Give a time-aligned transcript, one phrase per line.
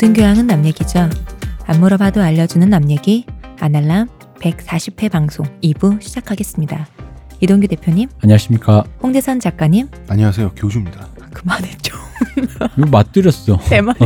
[0.00, 1.10] 모든 교양은 남 얘기죠.
[1.66, 3.26] 안 물어봐도 알려주는 남 얘기
[3.58, 4.06] 아날람
[4.40, 6.86] 140회 방송 2부 시작하겠습니다.
[7.40, 8.84] 이동규 대표님, 안녕하십니까.
[9.02, 11.08] 홍대선 작가님, 안녕하세요 교주입니다.
[11.32, 11.98] 그만해 좀.
[12.78, 13.58] 이거 맞들였어.
[13.70, 13.98] 내 말이.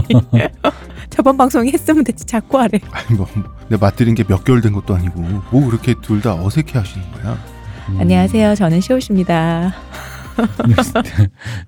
[1.10, 2.80] 저번 방송에 했으면 됐지 자꾸 하래.
[2.90, 3.26] 아니 뭐
[3.68, 7.38] 내가 맞들인 게 몇 개월 된 것도 아니고 뭐 그렇게 둘 다 어색해 하시는 거야?
[7.90, 8.54] 음, 안녕하세요.
[8.54, 9.74] 저는 시옷입니다.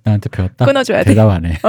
[0.02, 0.64] 나한테 배웠다.
[0.64, 1.10] 끊어줘야 돼.
[1.10, 1.58] 대답하네.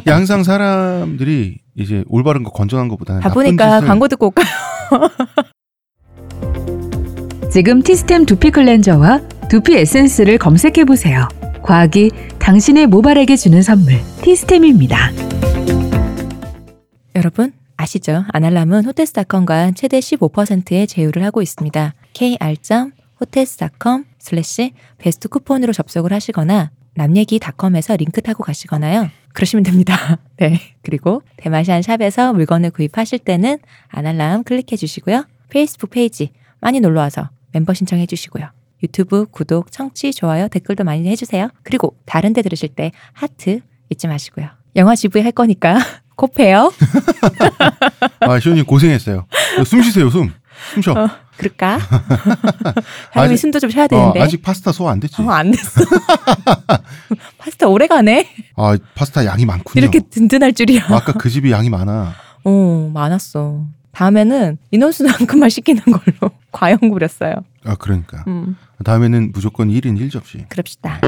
[0.00, 2.88] 이게 항상 사람들이 이제 올바른 거 건전한
[3.30, 4.46] 보니까 짓을 광고 듣고 올까요?
[7.50, 11.28] 지금 티스템 두피 클렌저와 두피 에센스를 검색해 보세요.
[11.62, 15.10] 과학이 당신의 모발에게 주는 선물 티스템입니다.
[17.16, 18.24] 여러분 아시죠?
[18.32, 21.94] 아날람은 호텔스닷컴과 최대 15%의 제휴를 하고 있습니다.
[22.12, 22.54] kr.
[24.20, 29.10] 슬래시 베스트 쿠폰으로 접속을 하시거나 남얘기닷컴에서 링크 타고 가시거나요.
[29.32, 30.18] 그러시면 됩니다.
[30.38, 30.60] 네.
[30.82, 35.24] 그리고 대마시안 샵에서 물건을 구입하실 때는 아날람 클릭해 주시고요.
[35.48, 38.46] 페이스북 페이지 많이 놀러 와서 멤버 신청해 주시고요.
[38.82, 41.48] 유튜브 구독, 청취, 좋아요, 댓글도 많이 해주세요.
[41.62, 44.48] 그리고 다른 데 들으실 때 하트 잊지 마시고요.
[44.76, 45.78] 영화 GV 할 거니까
[46.16, 46.72] 꼭 봬요.
[48.20, 49.26] 아 시온님 고생했어요.
[49.64, 50.32] 숨 쉬세요 숨.
[50.74, 50.92] 숨 쉬어.
[50.92, 51.08] 어,
[51.40, 51.78] 그럴까?
[53.14, 54.20] 사람이 아직- 숨도 좀 쉬어야 어, 되는데.
[54.20, 55.20] 아직 파스타 소화 안 됐지?
[55.22, 55.80] 어, 안 됐어.
[57.38, 58.28] 파스타 오래 가네.
[58.56, 59.80] 아 파스타 양이 많군요.
[59.82, 60.84] 이렇게 든든할 줄이야.
[60.90, 62.12] 아까 그 집이 양이 많아.
[62.44, 63.64] 어, 많았어.
[63.92, 67.34] 다음에는 인원수만큼만 시키는 걸로 과연 구렸어요.
[67.64, 70.48] 아 그러니까 음, 다음에는 무조건 1인 1접시.
[70.48, 71.00] 그럽시다.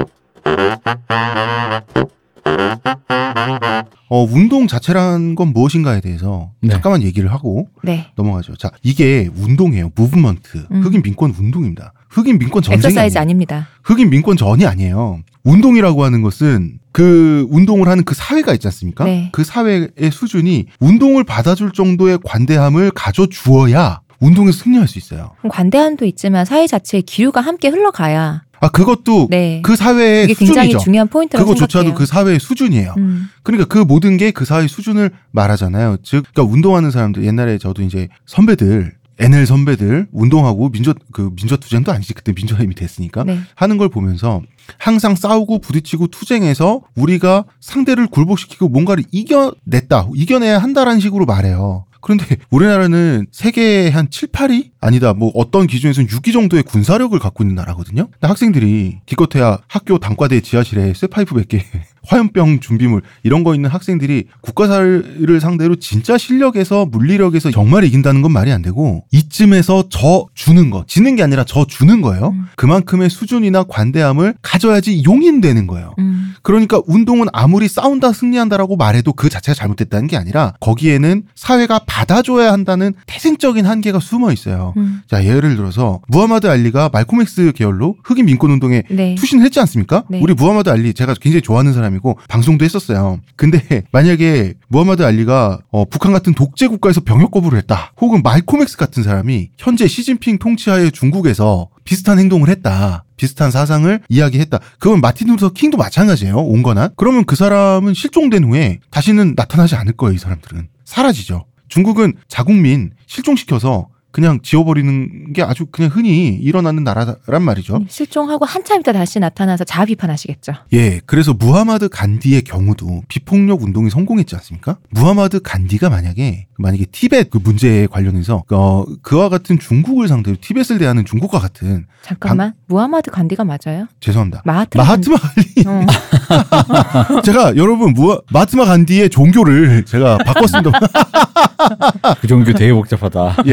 [4.09, 6.69] 어 운동 자체란 건 무엇인가에 대해서 네.
[6.71, 8.07] 잠깐만 얘기를 하고 네.
[8.17, 8.57] 넘어가죠.
[8.57, 9.93] 자 이게 운동이에요.
[9.95, 10.67] movement.
[10.71, 10.83] 음.
[10.83, 11.95] 흑인 민권 운동입니다.
[12.11, 13.21] 흑인 민권 전쟁이 엑서사이즈 아니에요.
[13.23, 13.69] 아닙니다.
[13.85, 15.23] 흑인 민권 전이 아니에요.
[15.45, 19.05] 운동이라고 하는 것은 그 운동을 하는 그 사회가 있지 않습니까?
[19.05, 19.31] 네.
[19.33, 25.33] 그 사회의 수준이 운동을 받아줄 정도의 관대함을 가져 주어야 운동에서 승리할 수 있어요.
[25.49, 29.61] 관대함도 있지만 사회 자체의 기류가 함께 흘러가야 아 그것도 네.
[29.63, 30.79] 그 사회의 이게 굉장히 수준이죠.
[30.79, 31.99] 중요한 포인트라고 그거조차도 생각해요.
[31.99, 32.95] 그 사회의 수준이에요.
[32.97, 35.99] 음, 그러니까 그 모든 게 그 사회의 수준을 말하잖아요.
[36.05, 41.93] 즉, 그러니까 운동하는 사람들 옛날에 저도 이제 선배들 NL 선배들 운동하고 민주 그 민주 투쟁도
[41.93, 43.39] 아니지 그때 민주화가 이미 됐으니까 네.
[43.57, 44.41] 하는 걸 보면서
[44.79, 51.85] 항상 싸우고 부딪히고 투쟁해서 우리가 상대를 굴복시키고 뭔가를 이겨냈다, 이겨내야 한다라는 식으로 말해요.
[52.03, 54.73] 그런데 우리나라는 세계의 한 7, 8위?
[54.81, 58.09] 아니다, 뭐 어떤 기준에서는 6위 정도의 군사력을 갖고 있는 나라거든요?
[58.11, 61.65] 근데 학생들이 기껏해야 학교 단과대 지하실에 쇠파이프 몇 개,
[62.07, 68.53] 화염병 준비물 이런 거 있는 학생들이 국가사를 상대로 진짜 실력에서 물리력에서 정말 이긴다는 건 말이
[68.53, 72.29] 안 되고 이쯤에서 져 주는 거, 지는 게 아니라 져 주는 거예요.
[72.29, 72.47] 음.
[72.57, 75.95] 그만큼의 수준이나 관대함을 가져야지 용인되는 거예요.
[75.99, 82.53] 음, 그러니까 운동은 아무리 싸운다 승리한다라고 말해도 그 자체가 잘못됐다는 게 아니라 거기에는 사회가 받아줘야
[82.53, 84.75] 한다는 태생적인 한계가 숨어 있어요.
[84.77, 85.01] 음.
[85.09, 89.15] 자 예를 들어서 무하마드 알리가 말콤 엑스 계열로 흑인 민권 운동에 네.
[89.17, 90.05] 투신을 했지 않습니까?
[90.09, 90.21] 네.
[90.23, 93.21] 우리 무하마드 알리 제가 굉장히 좋아하는 사람 이고 방송도 했었어요.
[93.37, 97.93] 근데 만약에 무하마드 알리가 어, 북한 같은 독재 국가에서 병역 거부를 했다.
[98.01, 103.05] 혹은 말콤 엑스 같은 사람이 현재 시진핑 통치하에 중국에서 비슷한 행동을 했다.
[103.17, 104.59] 비슷한 사상을 이야기했다.
[104.79, 106.37] 그건 마틴 루터 킹도 마찬가지예요.
[106.37, 106.89] 온 거나.
[106.97, 110.15] 그러면 그 사람은 실종된 후에 다시는 나타나지 않을 거예요.
[110.15, 111.47] 이 사람들은 사라지죠.
[111.69, 117.81] 중국은 자국민 실종시켜서 그냥 지워버리는 게 아주 그냥 흔히 일어나는 나라란 말이죠.
[117.89, 120.53] 실종하고 한참 있다 다시 나타나서 자아 비판하시겠죠.
[120.75, 124.77] 예, 그래서 무하마드 간디의 경우도 비폭력 운동이 성공했지 않습니까?
[124.91, 131.05] 무하마드 간디가 만약에 만약에 티벳 그 문제에 관련해서 어 그와 같은 중국을 상대로 티벳을 대하는
[131.05, 132.55] 중국과 같은 잠깐만.
[132.67, 133.87] 무하마드 간디가 맞아요?
[134.01, 134.43] 죄송합니다.
[134.45, 137.21] 마하트마 마하트마 간디 어.
[137.23, 140.71] 제가 여러분 무하 마하트마 간디의 종교를 제가 바꿨습니다.
[142.21, 143.37] 그 종교 되게 복잡하다.
[143.47, 143.53] 예,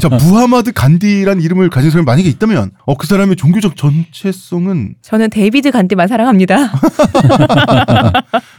[0.00, 5.70] 자 무하마드 간디란 이름을 가진 사람이 만약에 있다면 어 그 사람의 종교적 정체성은 저는 데이비드
[5.70, 6.72] 간디만 사랑합니다.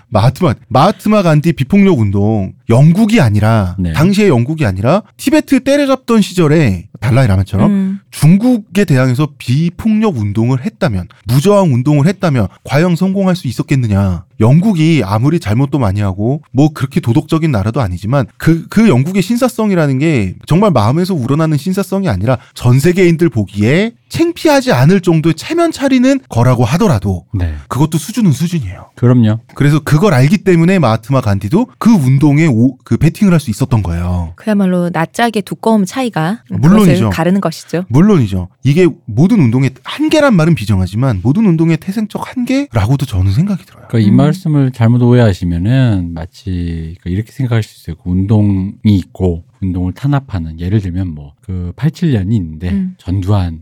[0.09, 3.93] 마하트마 마하트마 간디 비폭력 운동 영국이 아니라 네.
[3.93, 11.73] 당시의 영국이 아니라 티베트 때려잡던 시절에 달라이 라마처럼 음, 중국에 대항해서 비폭력 운동을 했다면 무저항
[11.73, 14.25] 운동을 했다면 과연 성공할 수 있었겠느냐?
[14.39, 20.71] 영국이 아무리 잘못도 많이 하고 뭐 그렇게 도덕적인 나라도 아니지만 그그 영국의 신사성이라는 게 정말
[20.71, 27.53] 마음에서 우러나는 신사성이 아니라 전 세계인들 보기에 창피하지 않을 정도의 체면 차리는 거라고 하더라도 네.
[27.67, 28.89] 그것도 수준은 수준이에요.
[28.95, 29.39] 그럼요.
[29.55, 34.33] 그래서 그걸 알기 때문에 마하트마 간디도 그 운동에 오- 그 베팅을 할 수 있었던 거예요.
[34.35, 37.09] 그야말로 낯짝의 두꺼움 차이가 물론이죠.
[37.11, 37.85] 가르는 것이죠.
[37.87, 38.49] 물론이죠.
[38.65, 43.85] 이게 모든 운동의 한계란 말은 비정하지만 모든 운동의 태생적 한계라고도 저는 생각이 들어요.
[43.87, 44.17] 그러니까 이 음.
[44.17, 47.95] 말씀을 잘못 오해하시면은 마치 그 이렇게 생각할 수 있어요.
[48.03, 52.95] 그 운동이 있고 운동을 탄압하는 예를 들면 뭐 그 87년이 있는데 음.
[52.99, 53.57] 전두환이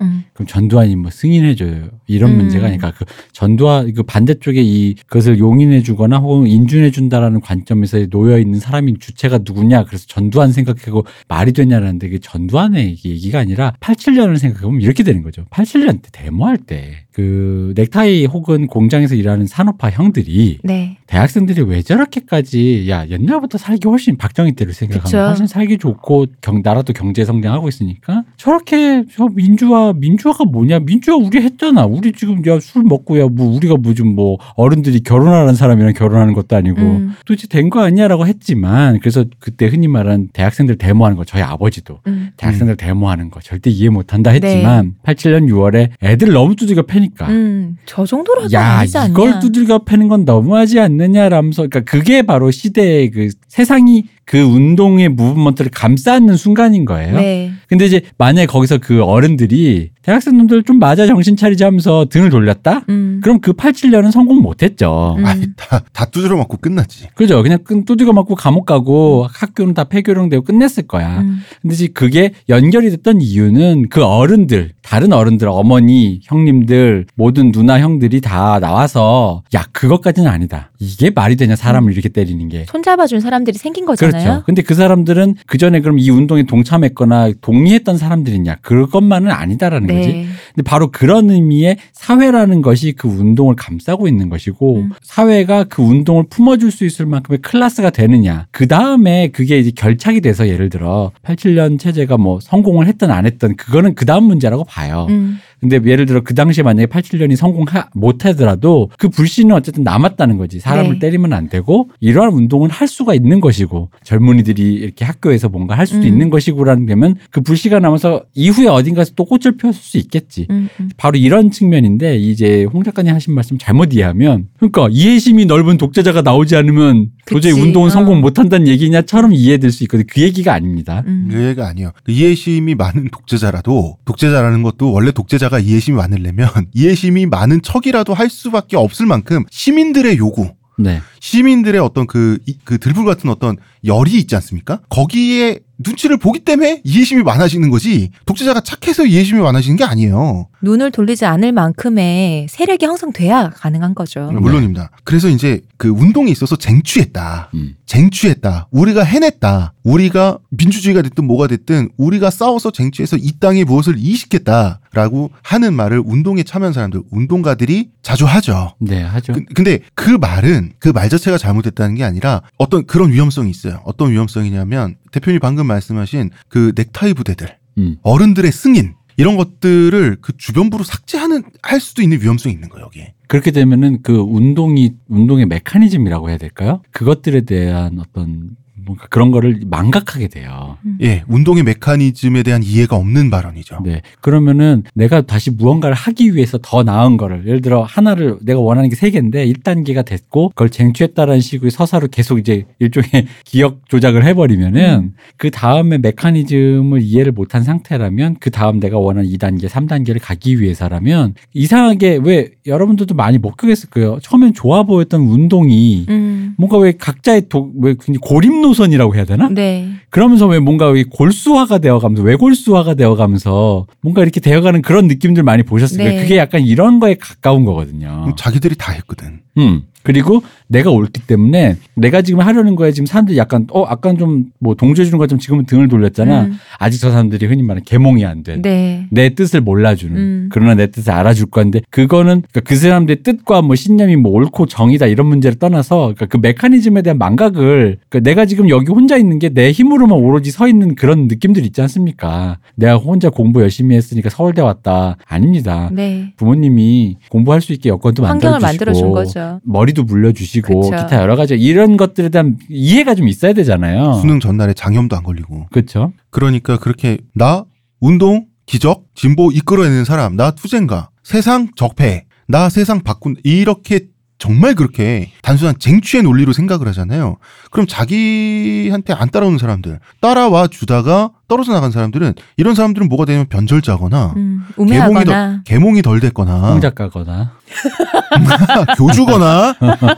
[0.00, 0.24] 음.
[0.32, 1.88] 그럼 전두환이 뭐 승인해줘요.
[2.06, 2.36] 이런 음.
[2.38, 8.98] 문제가 아니까 그 전두환 그 반대쪽에 이 그것을 용인해주거나 혹은 인준해준다라는 관점에서 놓여 있는 사람이
[8.98, 9.84] 주체가 누구냐.
[9.84, 15.44] 그래서 전두환 생각하고 말이 되냐라는데 그 전두환의 얘기가 아니라 87년을 생각해보면 이렇게 되는 거죠.
[15.50, 20.98] 87년 때 데모할 때 그 넥타이 혹은 공장에서 일하는 산업화 형들이 네.
[21.08, 25.18] 대학생들이 왜 저렇게까지 야 옛날부터 살기 훨씬 박정희 때를 생각하면 그쵸.
[25.18, 31.40] 훨씬 살기 좋고 경, 나라도 경제 성장하고 있으니까 저렇게 저 민주화 민주화가 뭐냐 민주화 우리
[31.42, 36.54] 했잖아 우리 지금 야 술 먹고 야뭐 우리가 무슨 뭐 어른들이 결혼하는 사람이랑 결혼하는 것도
[36.54, 37.14] 아니고 음.
[37.26, 42.30] 도대체 된 거 아니야라고 했지만 그래서 그때 흔히 말하는 대학생들 데모하는 거 저희 아버지도 음.
[42.36, 47.76] 대학생들 데모하는 거 절대 이해 못한다 했지만 87년 6월에 애들 너무 두들겨 패 니까 음.
[47.86, 48.84] 저 정도로 야.
[48.84, 55.70] 이걸 두들겨 패는 건 너무하지 않느냐라면서 그러니까 그게 바로 시대의 그 세상이 그 운동의 무브먼트를
[55.70, 57.16] 감싸는 순간인 거예요.
[57.16, 57.52] 네.
[57.66, 62.82] 근데 이제 만약에 거기서 그 어른들이 대학생들 좀 맞아 정신 차리자 하면서 등을 돌렸다?
[62.88, 63.20] 음.
[63.22, 65.16] 그럼 그 87년은 성공 못 했죠.
[65.18, 65.26] 음.
[65.26, 67.08] 아니 다, 다 두드려 맞고 끝났지.
[67.14, 67.42] 그죠?
[67.42, 71.20] 그냥 끈 두들겨 맞고 감옥 가고 학교는 다 폐교령되고 끝냈을 거야.
[71.20, 71.40] 음.
[71.62, 78.20] 근데 이제 그게 연결이 됐던 이유는 그 어른들, 다른 어른들, 어머니, 형님들, 모든 누나, 형들이
[78.20, 80.70] 다 나와서 야, 그것까지는 아니다.
[80.78, 82.64] 이게 말이 되냐, 사람을 이렇게 때리는 게.
[82.68, 84.22] 손잡아준 사람들이 생긴 거잖아요.
[84.22, 84.42] 그렇죠.
[84.46, 88.58] 근데 그 사람들은 그 전에 그럼 이 운동에 동참했거나 동의했던 사람들이냐.
[88.62, 90.08] 그것만은 아니다라는 거 지.
[90.08, 90.26] 네.
[90.54, 94.90] 근데 바로 그런 의미의 사회라는 것이 그 운동을 감싸고 있는 것이고 음.
[95.02, 98.46] 사회가 그 운동을 품어줄 수 있을 만큼의 클래스가 되느냐.
[98.50, 103.56] 그 다음에 그게 이제 결착이 돼서 예를 들어 87년 체제가 뭐 성공을 했든 안 했든
[103.56, 105.06] 그거는 그 다음 문제라고 봐요.
[105.10, 105.38] 음.
[105.60, 107.64] 근데 예를 들어 그 당시에 만약에 87년이 성공
[107.94, 110.60] 못하더라도 그 불신은 어쨌든 남았다는 거지.
[110.60, 110.98] 사람을 네.
[110.98, 116.02] 때리면 안 되고 이러한 운동은 할 수가 있는 것이고 젊은이들이 이렇게 학교에서 뭔가 할 수도
[116.02, 116.06] 음.
[116.06, 120.46] 있는 것이고라는 되면 그 불씨가 남아서 이후에 어딘가에서 또 꽃을 피울 수 있겠지.
[120.50, 120.68] 음.
[120.80, 120.90] 음.
[120.96, 126.56] 바로 이런 측면인데 이제 홍 작가님 하신 말씀 잘못 이해하면 그러니까 이해심이 넓은 독재자가 나오지
[126.56, 127.64] 않으면 도저히 그치.
[127.64, 127.90] 운동은 어.
[127.90, 130.04] 성공 못한다는 얘기냐처럼 이해될 수 있거든.
[130.08, 131.02] 그 얘기가 아닙니다.
[131.06, 131.28] 음.
[131.30, 131.92] 그 얘가 아니에요.
[132.04, 138.28] 그 이해심이 많은 독재자라도 독재자라는 것도 원래 독재자 가 이해심이 많으려면 이해심이 많은 척이라도 할
[138.30, 141.00] 수밖에 없을 만큼 시민들의 요구, 네.
[141.20, 144.80] 시민들의 어떤 그, 이- 그 들불 같은 어떤 열이 있지 않습니까?
[144.88, 150.48] 거기에 눈치를 보기 때문에 이해심이 많아지는 거지 독재자가 착해서 이해심이 많아지는 게 아니에요.
[150.62, 154.30] 눈을 돌리지 않을 만큼의 세력이 형성돼야 가능한 거죠.
[154.32, 154.90] 물론입니다.
[155.04, 157.50] 그래서 이제 그 운동에 있어서 쟁취했다.
[157.54, 157.74] 음.
[157.88, 158.68] 쟁취했다.
[158.70, 159.72] 우리가 해냈다.
[159.82, 166.42] 우리가 민주주의가 됐든 뭐가 됐든 우리가 싸워서 쟁취해서 이 땅에 무엇을 이식했다라고 하는 말을 운동에
[166.42, 168.74] 참여한 사람들, 운동가들이 자주 하죠.
[168.78, 169.32] 네, 하죠.
[169.32, 173.80] 그- 근데 그 말은 그 말 자체가 잘못됐다는 게 아니라 어떤 그런 위험성이 있어요.
[173.84, 177.96] 어떤 위험성이냐면 대표님 방금 말씀하신 그 넥타이 부대들, 음.
[178.02, 182.86] 어른들의 승인 이런 것들을 그 주변부로 삭제하는 할 수도 있는 위험성이 있는 거예요.
[182.86, 183.14] 여기에.
[183.28, 186.82] 그렇게 되면은 그 운동이 운동의 메커니즘이라고 해야 될까요?
[186.90, 188.56] 그것들에 대한 어떤
[188.88, 190.76] 뭔가 그런 거를 망각하게 돼요.
[191.00, 193.80] 예, 운동의 메커니즘에 대한 이해가 없는 발언이죠.
[193.84, 194.02] 네.
[194.20, 198.98] 그러면은 내가 다시 무언가를 하기 위해서 더 나은 거를 예를 들어 하나를 내가 원하는 게
[198.98, 203.08] 세 개인데 1단계가 됐고 그걸 쟁취했다라는 식의 서사로 계속 이제 일종의
[203.46, 209.68] 기억 조작을 해 버리면은 그 다음에 메커니즘을 이해를 못한 상태라면 그 다음 내가 원하는 2단계,
[209.68, 214.18] 3단계를 가기 위해서라면 이상하게 왜 여러분들도 많이 목격했을 거예요.
[214.20, 216.54] 처음엔 좋아 보였던 운동이 음.
[216.58, 219.48] 뭔가 왜 각자의 도, 왜 굉장히 고립 노선이라고 해야 되나?
[219.50, 219.88] 네.
[220.10, 225.98] 그러면서 왜 뭔가 이 골수화가 되어가면서 외골수화가 되어가면서 뭔가 이렇게 되어가는 그런 느낌들 많이 보셨을
[225.98, 226.12] 거예요.
[226.12, 226.22] 네.
[226.22, 228.34] 그게 약간 이런 거에 가까운 거거든요.
[228.36, 229.40] 자기들이 다 했거든.
[229.58, 229.82] 음.
[230.08, 234.74] 그리고 내가 옳기 때문에 내가 지금 하려는 거에 지금 사람들이 약간 어 약간 좀 뭐
[234.74, 236.42] 동조해 주는 것좀 지금은 등을 돌렸잖아.
[236.42, 236.58] 음.
[236.78, 238.62] 아직 저 사람들이 흔히 말하는 개몽이 안 된.
[238.62, 239.06] 네.
[239.10, 240.48] 내 뜻을 몰라주는 음.
[240.50, 245.06] 그러나 내 뜻을 알아줄 건데 그거는 그러니까 그 사람들의 뜻과 뭐 신념이 뭐 옳고 정이다
[245.06, 249.48] 이런 문제를 떠나서 그러니까 그 메커니즘에 대한 망각을 그러니까 내가 지금 여기 혼자 있는 게
[249.58, 252.58] 내 힘으로만 오로지 서 있는 그런 느낌들 있지 않습니까?
[252.76, 255.88] 내가 혼자 공부 열심히 했으니까 서울대 왔다 아닙니다.
[255.92, 256.32] 네.
[256.36, 259.60] 부모님이 공부할 수 있게 여건도 만들어 주시고 만들어 준 거죠.
[259.64, 260.96] 머리도 물려주시고 그쵸.
[260.96, 264.14] 기타 여러 가지 이런 것들에 대한 이해가 좀 있어야 되잖아요.
[264.14, 265.66] 수능 전날에 장염도 안 걸리고.
[265.70, 266.12] 그렇죠.
[266.30, 267.64] 그러니까 그렇게 나
[268.00, 274.06] 운동 기적 진보 이끌어내는 사람 나 투쟁가 세상 적폐 나 세상 바꾼 이렇게
[274.38, 277.38] 정말 그렇게 단순한 쟁취의 논리로 생각을 하잖아요.
[277.72, 284.34] 그럼 자기한테 안 따라오는 사람들, 따라와 주다가 떨어져 나간 사람들은 이런 사람들은 뭐가 되냐면 변절자거나
[284.36, 287.52] 음, 개몽이 우매하거나 개몽이 덜 됐거나 홍작가거나
[288.96, 289.74] 교주거나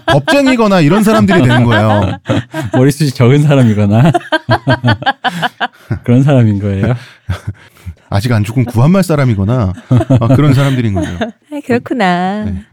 [0.07, 2.19] 겁쟁이거나 이런 사람들이 되는 거예요.
[2.75, 4.13] 머리숱이 적은 사람이거나
[6.05, 6.95] 그런 사람인 거예요.
[8.11, 9.73] 아직 안 죽은 구한말 사람이거나
[10.21, 11.11] 아, 그런 사람들인 거죠.
[11.21, 12.45] 아, 그렇구나.
[12.45, 12.65] 네.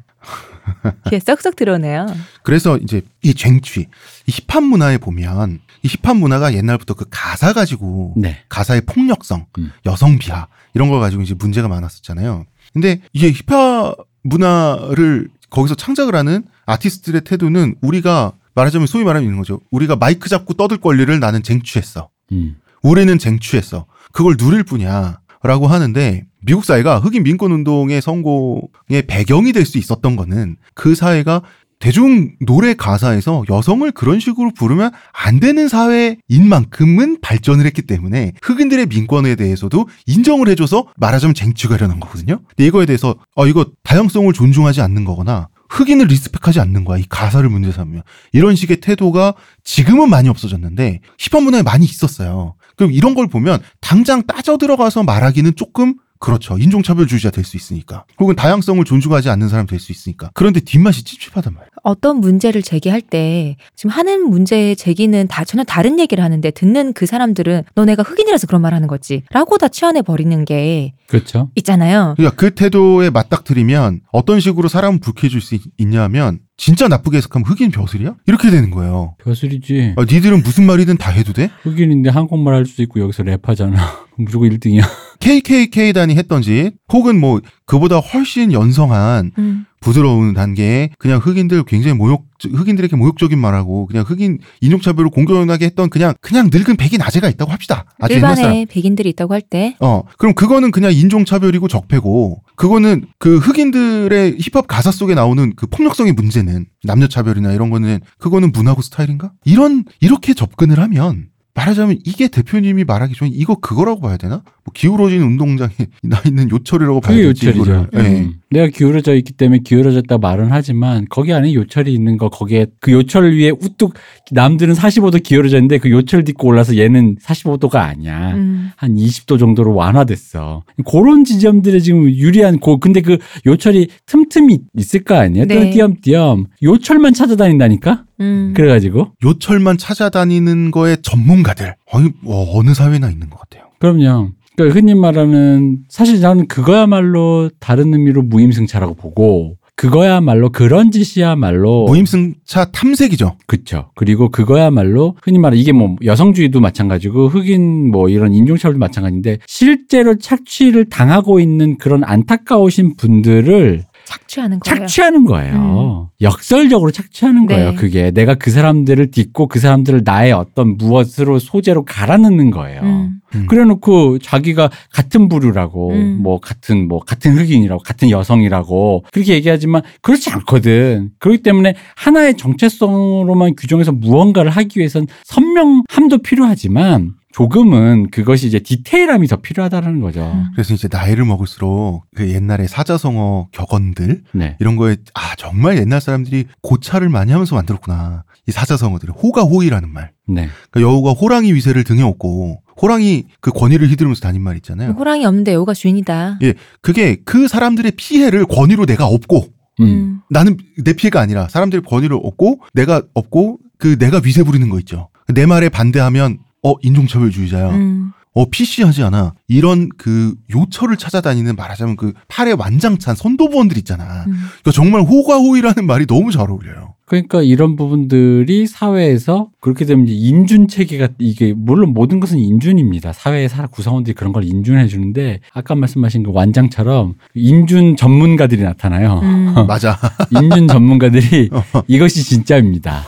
[1.09, 2.07] 귀에 쏙쏙 들어오네요.
[2.43, 8.13] 그래서 이제 이 쟁취, 이 힙합 문화에 보면 이 힙합 문화가 옛날부터 그 가사 가지고
[8.17, 8.43] 네.
[8.49, 9.71] 가사의 폭력성, 음.
[9.85, 12.45] 여성 비하 이런 걸 가지고 이제 문제가 많았었잖아요.
[12.73, 19.61] 근데 이게 힙합 문화를 거기서 창작을 하는 아티스트들의 태도는 우리가 말하자면 소위 말하면 있는 거죠.
[19.71, 22.09] 우리가 마이크 잡고 떠들 권리를 나는 쟁취했어.
[22.31, 22.57] 음.
[22.81, 23.85] 우리는 쟁취했어.
[24.11, 25.19] 그걸 누릴 뿐이야.
[25.43, 31.41] 라고 하는데 미국 사회가 흑인 민권 운동의 성공의 배경이 될 수 있었던 거는 그 사회가
[31.79, 36.17] 대중 노래 가사에서 여성을 그런 식으로 부르면 안 되는 사회인
[36.49, 42.39] 만큼은 발전을 했기 때문에 흑인들의 민권에 대해서도 인정을 해줘서 말하자면 쟁취가 일어난 거거든요.
[42.47, 46.97] 근데 이거에 대해서 어 이거 다양성을 존중하지 않는 거거나 흑인을 respect하지 않는 거야.
[46.97, 48.01] 이 가사를 문제 삼으면.
[48.31, 52.55] 이런 식의 태도가 지금은 많이 없어졌는데 힙합 문화에 많이 있었어요.
[52.77, 56.57] 그럼 이런 걸 보면 당장 따져 들어가서 말하기는 조금 그렇죠.
[56.57, 58.03] 인종차별주의자 될 수 있으니까.
[58.19, 60.31] 혹은 다양성을 존중하지 않는 사람 될 수 있으니까.
[60.33, 61.69] 그런데 뒷맛이 찝찝하단 말이에요.
[61.83, 67.05] 어떤 문제를 제기할 때 지금 하는 문제의 제기는 다 전혀 다른 얘기를 하는데 듣는 그
[67.05, 71.51] 사람들은 너 내가 흑인이라서 그런 말 하는 거지 라고 다 치환해 버리는 게 그렇죠.
[71.55, 72.15] 있잖아요.
[72.17, 77.69] 그러니까 그 태도에 맞닥뜨리면 어떤 식으로 사람을 불쾌해줄 수 있- 있냐면 진짜 나쁘게 해석하면 흑인
[77.71, 78.15] 벼슬이야?
[78.25, 79.15] 이렇게 되는 거예요.
[79.23, 79.93] 벼슬이지.
[79.95, 81.49] 아, 니들은 무슨 말이든 다 해도 돼?
[81.61, 83.75] 흑인인데 한국말 할 수도 있고 여기서 랩하잖아.
[84.17, 84.83] 무조건 1등이야.
[85.19, 89.65] KKK단이 했던 짓 혹은 뭐 그보다 훨씬 연성한 음.
[89.87, 95.89] 부드러운 단계에 그냥 흑인들 굉장히 모욕 흑인들에게 모욕적인 말하고 그냥 흑인 인종 차별을 공격하게 했던
[95.89, 97.85] 그냥 그냥 늙은 백인 아재가 있다고 합시다.
[97.99, 98.51] 아주 옛날 사람.
[98.51, 104.37] 일반의 백인들이 있다고 할 때 어 그럼 그거는 그냥 인종 차별이고 적폐고 그거는 그 흑인들의
[104.41, 109.31] 힙합 가사 속에 나오는 그 폭력성의 문제는 남녀 차별이나 이런 거는 그거는 문화고 스타일인가?
[109.45, 114.43] 이런 이렇게 접근을 하면 말하자면 이게 대표님이 말하기 전에 이거 그거라고 봐야 되나?
[114.67, 115.71] 뭐 기울어진 운동장에
[116.03, 117.87] 나 있는 요철이라고 봐야 그게 될지 요철이죠.
[117.93, 118.33] 음.
[118.49, 123.33] 내가 기울어져 있기 때문에 기울어졌다 말은 하지만 거기 안에 요철이 있는 거 거기에 그 요철
[123.33, 123.93] 위에 우뚝
[124.31, 128.33] 남들은 45도 기울어져 있는데 그 요철 딛고 올라서 얘는 45도가 아니야.
[128.35, 128.71] 음.
[128.75, 130.63] 한 20도 정도로 완화됐어.
[130.89, 135.45] 그런 지점들에 지금 유리한 고 근데 그 요철이 틈틈이 있을 거 아니에요?
[135.45, 135.71] 네.
[135.71, 138.03] 띄엄띄엄 요철만 찾아다닌다니까.
[138.19, 138.53] 음.
[138.55, 143.67] 그래가지고 요철만 찾아다니는 거에 전문가들 어느, 어, 어느 사회나 있는 것 같아요.
[143.79, 144.31] 그럼요.
[144.57, 153.37] 그러니까 흔히 말하는 사실 저는 그거야말로 다른 의미로 무임승차라고 보고 그거야말로 그런 짓이야말로 무임승차 탐색이죠.
[153.45, 153.91] 그쵸.
[153.93, 160.85] 그리고 그거야말로 흔히 말해 이게 뭐 여성주의도 마찬가지고 흑인 뭐 이런 인종차별도 마찬가지인데 실제로 착취를
[160.85, 164.79] 당하고 있는 그런 안타까우신 분들을 착취하는 거예요.
[164.79, 166.09] 착취하는 거예요.
[166.21, 167.55] 역설적으로 착취하는 네.
[167.55, 167.75] 거예요.
[167.75, 172.81] 그게 내가 그 사람들을 딛고 그 사람들을 나의 어떤 무엇으로 소재로 갈아넣는 거예요.
[172.81, 173.16] 음.
[173.35, 173.45] 음.
[173.47, 176.19] 그래놓고 자기가 같은 부류라고 음.
[176.21, 181.11] 뭐 같은 뭐 같은 흑인이라고 같은 여성이라고 그렇게 얘기하지만 그렇지 않거든.
[181.19, 189.35] 그렇기 때문에 하나의 정체성으로만 규정해서 무언가를 하기 위해선 선명함도 필요하지만 조금은 그것이 이제 디테일함이 더
[189.35, 190.21] 필요하다는 거죠.
[190.23, 190.47] 음.
[190.55, 194.57] 그래서 이제 나이를 먹을수록 그 옛날에 사자성어 격언들 네.
[194.59, 198.23] 이런 거에 아 정말 옛날 사람들이 고찰을 많이 하면서 만들었구나.
[198.47, 200.13] 이 사자성어들이 호가호이라는 말.
[200.27, 200.49] 네.
[200.71, 204.93] 그러니까 여우가 호랑이 위세를 등에 업고 호랑이 그 권위를 휘두르면서 다닌 말 있잖아요.
[204.93, 206.39] 호랑이 없는데 여우가 주인이다.
[206.41, 209.45] 예, 그게 그 사람들의 피해를 권위로 내가 업고
[209.79, 210.21] 음.
[210.31, 215.09] 나는 내 피해가 아니라 사람들의 권위를 얻고 내가 얻고 그 내가 위세 부리는 거 있죠.
[215.27, 217.69] 내 말에 반대하면 어 인종차별주의자야.
[217.71, 218.11] 음.
[218.33, 219.33] 어 PC하지 않아.
[219.47, 224.25] 이런 그 요철을 찾아다니는 말하자면 그 팔에 완장찬 선도부원들 있잖아.
[224.27, 224.33] 음.
[224.61, 226.93] 그러니까 정말 호가호이라는 말이 너무 잘 어울려요.
[227.07, 233.13] 그러니까 이런 부분들이 사회에서 그렇게 되면 이제 인준 체계가 이게 물론 모든 것은 인준입니다.
[233.13, 239.21] 사회의 사 구성원들이 그런 걸 인준해 주는데 아까 말씀하신 그 완장처럼 인준 전문가들이 나타나요.
[239.23, 239.55] 음.
[239.67, 239.97] 맞아.
[240.29, 241.81] 인준 전문가들이 어.
[241.87, 243.03] 이것이 진짜입니다.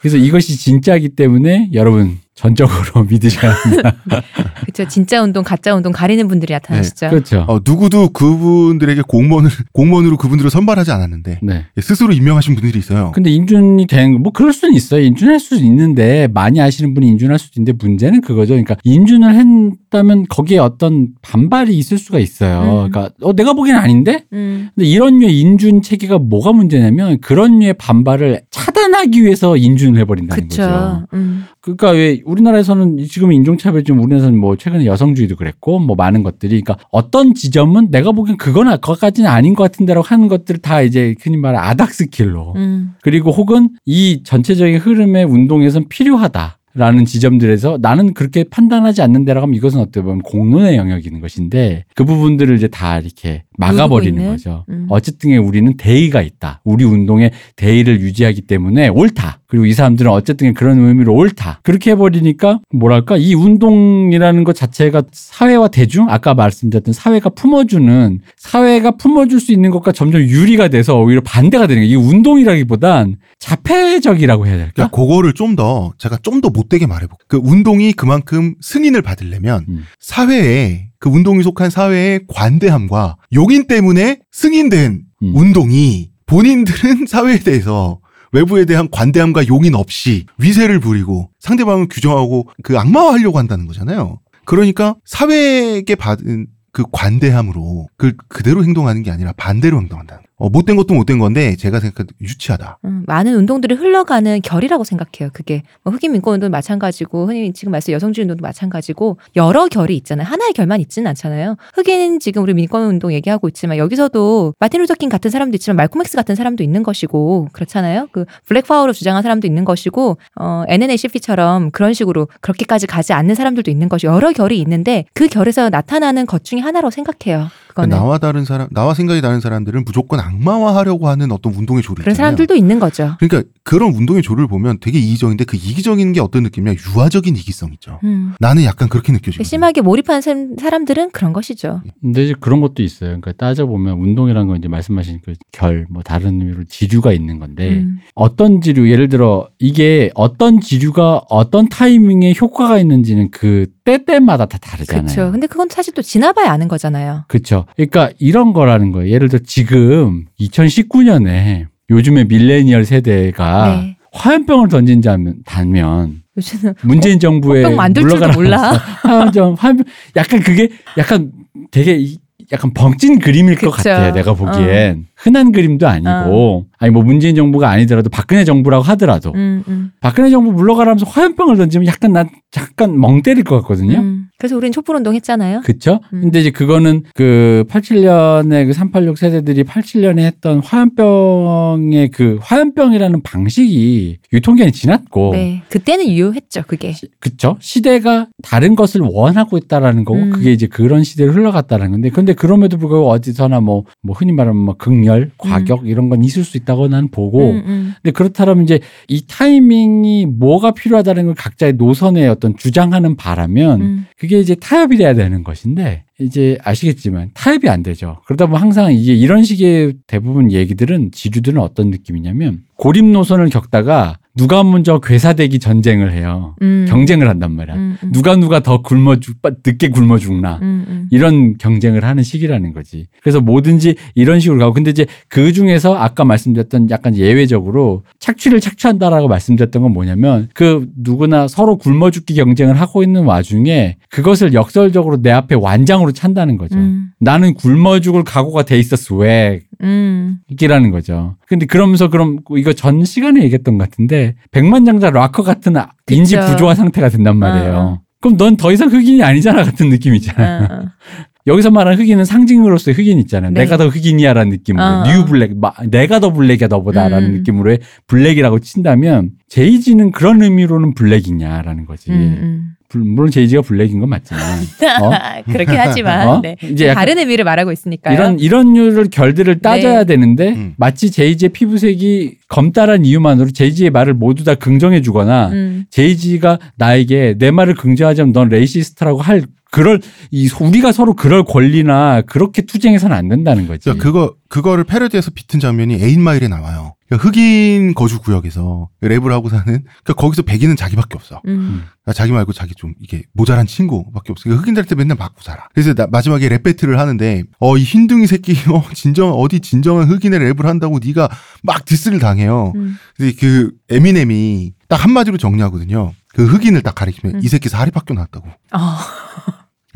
[0.00, 3.96] 그래서 이것이 진짜이기 때문에 여러분 전적으로 믿으셔야 합니다.
[4.60, 4.86] 그렇죠.
[4.88, 7.08] 진짜 운동, 가짜 운동 가리는 분들이 나타나시죠.
[7.08, 7.44] 그렇죠.
[7.48, 11.64] 어, 누구도 그분들에게 공무원을 공무원으로 그분들을 선발하지 않았는데 네.
[11.80, 13.12] 스스로 임명하신 분들이 있어요.
[13.14, 15.02] 근데 인준이 된, 뭐, 그럴 수는 있어요.
[15.02, 18.50] 인준할 수도 있는데, 많이 아시는 분이 인준할 수도 있는데, 문제는 그거죠.
[18.50, 22.60] 그러니까, 인준을 했다면 거기에 어떤 반발이 있을 수가 있어요.
[22.60, 22.90] 음.
[22.90, 24.24] 그러니까, 어, 내가 보기엔 아닌데?
[24.34, 24.68] 음.
[24.74, 30.62] 근데 이런 류의 인준 체계가 뭐가 문제냐면, 그런 류의 반발을 차단하기 위해서 인준을 해버린다는 거죠.
[30.62, 31.06] 그렇죠.
[31.14, 31.44] 음.
[31.66, 36.86] 그러니까 왜 우리나라에서는 지금 인종차별 좀 우리나라에서는 뭐 최근에 여성주의도 그랬고 뭐 많은 것들이 그러니까
[36.90, 41.58] 어떤 지점은 내가 보기엔 그건 그것까지는 아닌 것 같은데라고 하는 것들을 다 이제 흔히 말해
[41.58, 42.94] 아닥스킬로 음.
[43.02, 46.58] 그리고 혹은 이 전체적인 흐름의 운동에선 필요하다.
[46.76, 52.54] 라는 지점들에서 나는 그렇게 판단하지 않는데라고 하면 이것은 어떻게 보면 공론의 영역인 것인데 그 부분들을
[52.54, 54.22] 이제 다 이렇게 막아버리는?
[54.26, 54.66] 거죠.
[54.68, 54.86] 음.
[54.90, 56.60] 어쨌든 우리는 대의가 있다.
[56.64, 59.40] 우리 운동의 대의를 유지하기 때문에 옳다.
[59.56, 61.60] 그리고 이 사람들은 어쨌든 그런 의미로 옳다.
[61.62, 69.40] 그렇게 해버리니까 뭐랄까 이 운동이라는 것 자체가 사회와 대중 아까 말씀드렸던 사회가 품어주는 사회가 품어줄
[69.40, 71.90] 수 있는 것과 점점 유리가 돼서 오히려 반대가 되는 거예요.
[71.90, 74.72] 이 운동이라기보단 자폐적이라고 해야 될까?
[74.74, 77.24] 그러니까 그거를 좀 더 제가 좀 더 못되게 말해볼게요.
[77.28, 79.84] 그 운동이 그만큼 승인을 받으려면 음.
[80.00, 85.32] 사회에 그 운동이 속한 사회의 관대함과 용인 때문에 승인된 음.
[85.34, 88.00] 운동이 본인들은 사회에 대해서
[88.32, 94.20] 외부에 대한 관대함과 용인 없이 위세를 부리고 상대방을 규정하고 그 악마화하려고 한다는 거잖아요.
[94.44, 100.25] 그러니까 사회에게 받은 그 관대함으로 그 그대로 행동하는 게 아니라 반대로 행동한다는.
[100.38, 102.78] 어, 못된 것도 못된 건데 제가 생각해도 유치하다.
[102.84, 105.30] 음, 많은 운동들이 흘러가는 결이라고 생각해요.
[105.32, 110.26] 그게 뭐 흑인 민권 운동도 마찬가지고 흔히 지금 말씀 여성주의 운동도 마찬가지고 여러 결이 있잖아요.
[110.26, 111.56] 하나의 결만 있지는 않잖아요.
[111.74, 116.16] 흑인 지금 우리 민권 운동 얘기하고 있지만 여기서도 마틴 루터킹 같은 사람도 있지만 말콤 엑스
[116.16, 118.08] 같은 사람도 있는 것이고 그렇잖아요.
[118.12, 123.70] 그 Black Power로 주장한 사람도 있는 것이고 어 NAACP처럼 그런 식으로 그렇게까지 가지 않는 사람들도
[123.70, 127.48] 있는 것이 여러 결이 있는데 그 결에서 나타나는 것 중에 하나라고 생각해요.
[127.76, 132.02] 그거는 그러니까 나와 다른 사람, 나와 생각이 다른 사람들은 무조건 악마화하려고 하는 어떤 운동의 조를
[132.02, 132.16] 그런 있잖아요.
[132.30, 133.16] 사람들도 있는 거죠.
[133.20, 138.00] 그러니까 그런 운동의 조를 보면 되게 이기적인데 그 이기적인 게 어떤 느낌이냐 유아적인 이기성 있죠.
[138.04, 138.32] 음.
[138.40, 139.44] 나는 약간 그렇게 느껴져요.
[139.44, 141.82] 심하게 몰입한 사- 사람들은 그런 것이죠.
[142.00, 143.10] 근데 이제 그런 것도 있어요.
[143.20, 147.80] 그러니까 따져 보면 운동이라는 건 이제 말씀하신 그 결, 뭐 다른 의미로 지류가 있는 건데
[147.80, 147.98] 음.
[148.14, 155.02] 어떤 지류, 예를 들어 이게 어떤 지류가 어떤 타이밍에 효과가 있는지는 그 때때마다 다 다르잖아요.
[155.04, 155.32] 그렇죠.
[155.32, 157.24] 근데 그건 사실 또 지나봐야 아는 거잖아요.
[157.28, 157.64] 그렇죠.
[157.76, 159.10] 그러니까 이런 거라는 거예요.
[159.14, 163.96] 예를 들어 지금 2019년에 요즘에 밀레니얼 세대가 네.
[164.12, 168.72] 화염병을 던진다면 다면 요즘은 문재인 정부에 화병 만들 줄도 몰라.
[169.02, 169.78] 화염병 화염
[170.16, 170.68] 약간 그게
[170.98, 171.30] 약간
[171.70, 172.18] 되게 이-
[172.52, 173.90] 약간 벙찐 그림일 것 그쵸.
[173.90, 174.12] 같아요.
[174.12, 179.90] 내가 보기엔 흔한 그림도 아니고 아니 뭐 문재인 정부가 아니더라도 박근혜 정부라고 하더라도 음, 음,
[180.00, 183.98] 박근혜 정부 물러가라면서 화염병을 던지면 약간 난 약간 멍 때릴 것 같거든요.
[183.98, 184.26] 음.
[184.38, 185.62] 그래서 우리는 촛불 운동 했잖아요.
[185.62, 186.00] 그쵸?
[186.12, 186.20] 음.
[186.22, 194.72] 근데 이제 그거는 그 87년에 그 386 세대들이 87년에 했던 화염병의 그 화염병이라는 방식이 유통기한이
[194.72, 195.62] 지났고 네.
[195.70, 196.94] 그때는 유효했죠, 그게.
[197.18, 197.56] 그쵸?
[197.60, 200.30] 시대가 다른 것을 원하고 있다라는 거고 음.
[200.30, 204.76] 그게 이제 그런 시대를 흘러갔다는 건데 근데 그럼에도 불구하고 어디서나 뭐, 뭐 흔히 말하면 뭐
[204.78, 207.94] 극 렬, 과격 이런 건 있을 수 있다고 나는 보고 음, 음.
[208.02, 214.06] 근데 그렇다면 이제 이 타이밍이 뭐가 필요하다는 걸 각자의 노선에 어떤 주장하는 바라면 음.
[214.18, 218.18] 그게 이제 타협이 돼야 되는 것인데 이제 아시겠지만 타협이 안 되죠.
[218.26, 224.62] 그러다 보면 항상 이게 이런 식의 대부분 얘기들은 지류들은 어떤 느낌이냐면 고립 노선을 겪다가 누가
[224.62, 226.54] 먼저 괴사되기 전쟁을 해요.
[226.60, 226.84] 음.
[226.88, 227.74] 경쟁을 한단 말이야.
[227.74, 228.12] 음, 음.
[228.12, 230.58] 누가 누가 더 굶어 죽 늦게 굶어 죽나.
[230.62, 231.08] 음, 음.
[231.10, 233.06] 이런 경쟁을 하는 시기라는 거지.
[233.22, 234.74] 그래서 뭐든지 이런 식으로 가고.
[234.74, 241.48] 근데 이제 그 중에서 아까 말씀드렸던 약간 예외적으로 착취를 착취한다라고 말씀드렸던 건 뭐냐면 그 누구나
[241.48, 246.76] 서로 굶어 죽기 경쟁을 하고 있는 와중에 그것을 역설적으로 내 앞에 완장으로 찬다는 거죠.
[246.76, 247.08] 음.
[247.18, 249.14] 나는 굶어 죽을 각오가 돼 있었어.
[249.16, 249.60] 왜?
[249.82, 250.38] 음.
[250.60, 251.36] 이라는 거죠.
[251.46, 256.18] 근데 그러면서 그럼 이거 전 시간에 얘기했던 것 같은데 백만장자 락커 같은 아- 그쵸.
[256.18, 257.72] 인지 부조화 상태가 된단 말이에요.
[257.72, 258.00] 어, 어.
[258.20, 260.58] 그럼 넌 더 이상 흑인이 아니잖아 같은 느낌이잖아.
[260.58, 260.88] 어, 어.
[261.48, 263.52] 여기서 말하는 흑인은 상징으로서의 흑인 있잖아요.
[263.52, 263.60] 네.
[263.60, 265.24] 내가 더 흑인이야라는 느낌으로 어, new 어.
[265.26, 267.34] black, 마- 내가 더 black이야 너보다라는 음.
[267.36, 267.78] 느낌으로의
[268.08, 272.10] black이라고 친다면 제이지는 그런 의미로는 black이냐라는 거지.
[272.10, 274.42] 음, 불- 물론 제이지가 black인 건 맞지만
[275.02, 275.10] 어?
[275.10, 275.52] 음.
[275.52, 276.40] 그렇긴 하지만 어?
[276.42, 276.56] 네.
[276.62, 278.14] 이제 다른 의미를 말하고 있으니까요.
[278.14, 280.04] 이런 이런 류를 결들을 따져야 네.
[280.04, 280.74] 되는데 음.
[280.76, 285.84] 마치 제이지의 피부색이 검다란 이유만으로 제이지의 말을 모두 다 긍정해 주거나 음.
[285.90, 289.42] 제이지가 나에게 내 말을 긍정하자면 넌 racist라고 할
[289.76, 293.84] 그럴 이 우리가 서로 그럴 권리나 그렇게 투쟁해서는 안 된다는 거지.
[293.84, 296.94] 그러니까 그거 그거를 패러디에서 비튼 장면이 에잇마일에 나와요.
[297.08, 301.40] 그러니까 흑인 거주 구역에서 랩을 하고 사는 그러니까 거기서 백인은 자기밖에 없어.
[301.46, 301.84] 음.
[302.06, 304.44] 아, 자기 말고 자기 좀 이게 모자란 친구밖에 없어.
[304.44, 305.68] 그러니까 흑인들한테 맨날 맞고 살아.
[305.74, 310.40] 그래서 나- 마지막에 랩 battle을 하는데 어 이 흰둥이 새끼 어 진정 어디 진정한 흑인의
[310.40, 311.28] 랩을 한다고 네가
[311.62, 312.72] 막 diss를 당해요.
[312.76, 312.96] 음.
[313.16, 316.12] 근데 그 에미넴이 딱 한마디로 정리하거든요.
[316.34, 317.40] 그 흑인을 딱 가리키면 음.
[317.42, 318.46] 이 새끼 사립학교 나왔다고.
[318.74, 318.78] 어,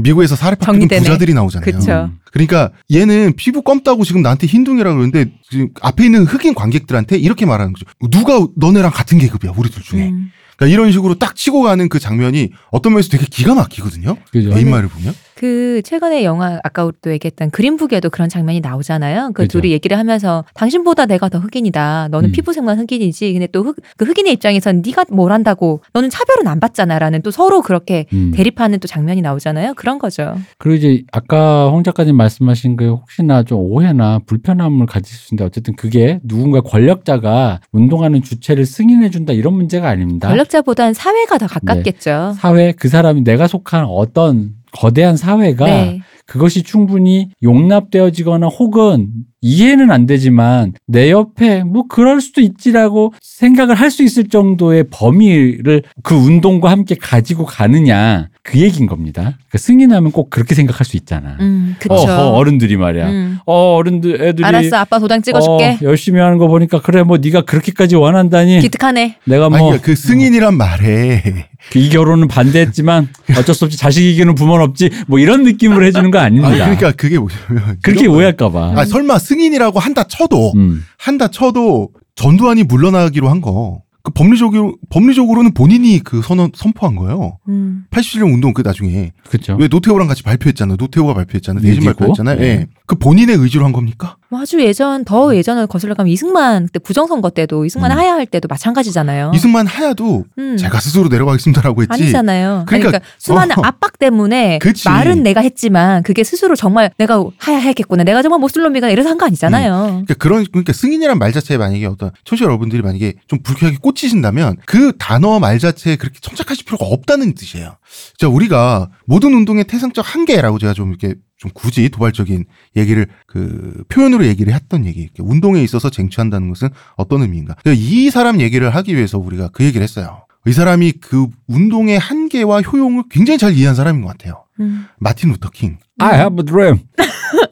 [0.03, 1.01] 미국에서 정리되네.
[1.03, 1.65] 부자들이 나오잖아요.
[1.65, 2.11] 그쵸.
[2.33, 7.73] 그러니까 얘는 피부 검다고 지금 나한테 흰둥이라고 그러는데 지금 앞에 있는 흑인 관객들한테 이렇게 말하는
[7.73, 7.87] 거죠.
[8.11, 10.09] 누가 너네랑 같은 계급이야 우리 둘 중에.
[10.09, 10.31] 음.
[10.57, 14.17] 그러니까 이런 식으로 딱 치고 가는 그 장면이 어떤 면에서 되게 기가 막히거든요.
[14.31, 14.53] 그죠.
[14.57, 15.15] 에잇마일 보면.
[15.41, 19.31] 그 최근에 영화 아까 또 얘기했던 그린북에도 그런 장면이 나오잖아요.
[19.33, 19.59] 그 그죠.
[19.59, 22.09] 둘이 얘기를 하면서 당신보다 내가 더 흑인이다.
[22.11, 22.33] 너는 음.
[22.33, 23.33] 피부색만 흑인이지.
[23.33, 27.63] 근데 또 흑, 그 흑인의 입장에선 네가 뭘 한다고 너는 차별은 안 받잖아라는 또 서로
[27.63, 28.33] 그렇게 음.
[28.35, 29.73] 대립하는 또 장면이 나오잖아요.
[29.77, 30.37] 그런 거죠.
[30.59, 35.75] 그리고 이제 아까 홍 작가님 말씀하신 그 혹시나 좀 오해나 불편함을 가질 수 있는데 어쨌든
[35.75, 40.29] 그게 누군가 권력자가 운동하는 주체를 승인해 준다 이런 문제가 아닙니다.
[40.29, 42.35] 권력자보단 사회가 더 가깝겠죠.
[42.37, 46.01] 사회 그 사람이 내가 속한 어떤 거대한 사회가 네.
[46.31, 49.09] 그것이 충분히 용납되어지거나 혹은
[49.41, 55.83] 이해는 안 되지만 내 옆에 뭐 그럴 수도 있지라고 생각을 할 수 있을 정도의 범위를
[56.05, 59.37] 그 운동과 함께 가지고 가느냐 그 얘기인 겁니다.
[59.49, 61.37] 그 승인하면 꼭 그렇게 생각할 수 있잖아.
[61.41, 61.95] 음, 그쵸.
[61.95, 63.09] 어허, 어른들이 말이야.
[63.09, 63.39] 음.
[63.47, 65.65] 어 어른들 애들이 알았어, 아빠 도장 찍어줄게.
[65.71, 69.17] 어, 열심히 하는 거 보니까 그래 뭐 네가 그렇게까지 원한다니 기특하네.
[69.25, 74.35] 내가 아니 뭐 그러니까 그 승인이란 말에 이 결혼은 반대했지만 어쩔 수 없지 자식 이기는
[74.37, 76.49] 부모는 없지 뭐 이런 느낌으로 해주는 거 아닙니다.
[76.49, 78.07] 아니 그러니까 그게 뭐냐면 그렇게.
[78.07, 78.75] 오해할까봐.
[78.77, 80.85] 아 설마 승인이라고 한다 쳐도 음.
[80.99, 83.83] 한다 쳐도 전두환이 물러나기로 한 거.
[84.03, 87.39] 그 법리적으로 법리적으로는 본인이 그 선언 선포한 거예요.
[87.49, 87.85] 음.
[87.91, 89.57] 87년 운동 그 나중에 그렇죠.
[89.61, 90.77] 왜 노태우랑 같이 발표했잖아.
[90.79, 91.61] 노태우가 발표했잖아.
[91.61, 91.95] 내신 유지고?
[91.95, 92.37] 발표했잖아요.
[92.39, 92.45] 네.
[92.45, 92.67] 예.
[92.87, 94.17] 그 본인의 의지로 한 겁니까?
[94.31, 97.97] 뭐 아주 예전 더 예전을 거슬러 가면 이승만 그때 부정선거 때도 이승만 음.
[97.99, 99.33] 하야 할 때도 마찬가지잖아요.
[99.35, 100.57] 이승만 하야도 음.
[100.57, 101.93] 제가 스스로 내려가겠습니다라고 했지.
[101.93, 102.65] 아니잖아요.
[102.69, 103.63] 그러니까- 그러니까, 수많은 어.
[103.65, 104.89] 압박 때문에 그치.
[104.89, 108.05] 말은 내가 했지만 그게 스스로 정말 내가 하야했겠구나.
[108.05, 109.73] 내가 정말 모슬롬이가 이래서 한 거 아니잖아요.
[110.07, 114.93] 그러니까 그런 그러니까 승인이란 말 자체에 만약에 어떤 청취자 여러분들이 만약에 좀 불쾌하게 꽂히신다면 그
[114.97, 117.77] 단어 말 자체에 그렇게 청착하실 필요가 없다는 뜻이에요.
[118.17, 122.45] 자 우리가 모든 운동의 태생적 한계라고 제가 좀 이렇게 좀 굳이 도발적인
[122.77, 125.09] 얘기를 그 표현으로 얘기를 했던 얘기.
[125.19, 127.57] 운동에 있어서 쟁취한다는 것은 어떤 의미인가?
[127.67, 130.27] 이 사람 얘기를 하기 위해서 우리가 그 얘기를 했어요.
[130.47, 134.45] 이 사람이 그 운동의 한계와 효용을 굉장히 잘 이해한 사람인 것 같아요.
[134.61, 134.87] 음.
[134.99, 135.79] 마틴 루터 킹.
[135.99, 136.81] I have a dream.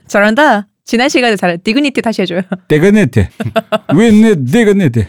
[0.06, 0.66] 잘한다.
[0.88, 2.40] 지난 시간에 잘 dignity 다시 해줘요.
[3.94, 5.06] We need dignity.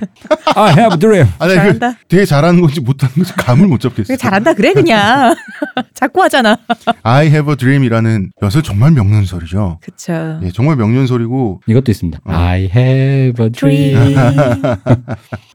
[0.53, 1.27] I have a dream.
[1.39, 1.97] 아, 나 이거 잘한다.
[2.09, 4.07] 되게 잘하는 건지 못하는 건지 감을 못 잡겠어요.
[4.07, 5.33] 그래, 잘한다 그래 그냥.
[5.95, 6.57] 자꾸 하잖아.
[7.03, 9.79] I have a dream이라는 벼슬 정말 명륜설이죠.
[9.81, 10.41] 그쵸.
[10.43, 12.19] 예, 정말 명륜설이고 이것도 있습니다.
[12.25, 12.29] 어.
[12.29, 14.15] I have a dream.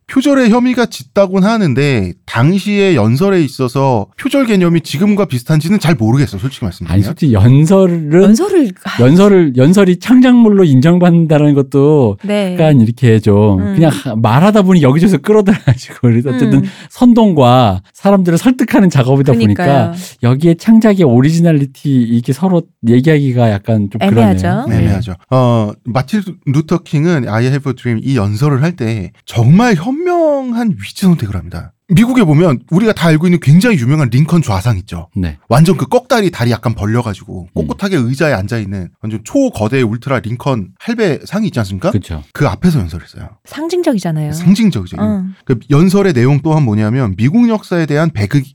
[0.07, 6.69] 표절의 혐의가 짙다곤 하는데 당시의 연설에 있어서 표절 개념이 지금과 비슷한지는 잘 모르겠어, 솔직히 아니
[6.69, 7.03] 말씀드리면.
[7.05, 12.55] 솔직히 연설은 연설을 아, 연설을 연설이 창작물로 인정받는다는 것도 네.
[12.55, 13.75] 약간 이렇게 좀 음.
[13.75, 16.65] 그냥 하- 말하다 보니 여기저기서 끌어들여가지고 그래서 어쨌든 음.
[16.91, 19.93] 선동과 사람들을 설득하는 작업이다 보니까 그러니까요.
[20.23, 24.43] 여기에 창작의 originality 이게 서로 얘기하기가 약간 좀 애매하죠.
[24.43, 24.67] 그러네요.
[24.69, 25.15] 네, 애매하죠.
[25.31, 31.03] 어, 마틴 루터 킹은 I have a dream 이 연설을 할 때 정말 현명한 위치
[31.07, 31.74] 선택을 합니다.
[31.89, 35.09] 미국에 보면 우리가 다 알고 있는 굉장히 유명한 링컨 좌상 있죠.
[35.15, 35.37] 네.
[35.49, 37.49] 완전 그 꺽다리 다리 약간 벌려가지고 음.
[37.55, 41.91] 꼿꼿하게 의자에 앉아 있는 완전 초거대 울트라 링컨 할배 상이 있지 않습니까?
[41.91, 42.23] 그렇죠.
[42.33, 43.29] 그 앞에서 연설했어요.
[43.45, 44.33] 상징적이잖아요.
[44.33, 44.97] 상징적이죠.
[44.99, 45.25] 어.
[45.45, 48.11] 그 연설의 내용 또한 뭐냐면 미국 역사에 대한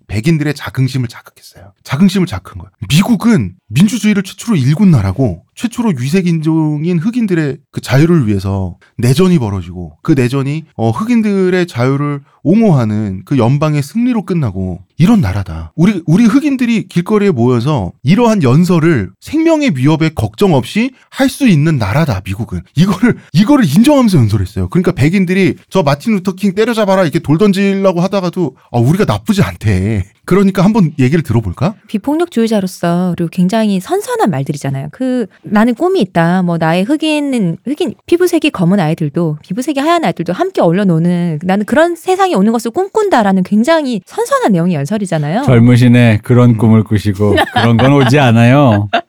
[0.07, 1.73] 백인들의 자긍심을 자극했어요.
[1.83, 2.71] 자긍심을 자극한 거예요.
[2.89, 10.13] 미국은 민주주의를 최초로 일군 나라고 최초로 유색 인종인 흑인들의 그 자유를 위해서 내전이 벌어지고 그
[10.13, 15.71] 내전이 어, 흑인들의 자유를 옹호하는 그 연방의 승리로 끝나고 이런 나라다.
[15.75, 22.21] 우리 우리 흑인들이 길거리에 모여서 이러한 연설을 생명의 위협에 걱정 없이 할 수 있는 나라다.
[22.25, 24.67] 미국은 이거를 이거를 인정하면서 연설했어요.
[24.69, 30.05] 그러니까 백인들이 저 마틴 루터 킹 때려잡아라 이렇게 돌 던지려고 하다가도 아, 우리가 나쁘지 않대.
[30.25, 31.73] 그러니까 한번 얘기를 들어볼까?
[31.87, 34.89] 비폭력주의자로서 그리고 굉장히 선선한 말들이잖아요.
[34.91, 36.43] 그 나는 꿈이 있다.
[36.43, 41.95] 뭐 나의 흑인은 흑인 피부색이 검은 아이들도 피부색이 하얀 아이들도 함께 어울려 노는 나는 그런
[41.95, 45.43] 세상이 오는 것을 꿈꾼다라는 굉장히 선선한 내용의 연설이잖아요.
[45.43, 48.89] 젊으시네 그런 꿈을 꾸시고 그런 건 오지 않아요.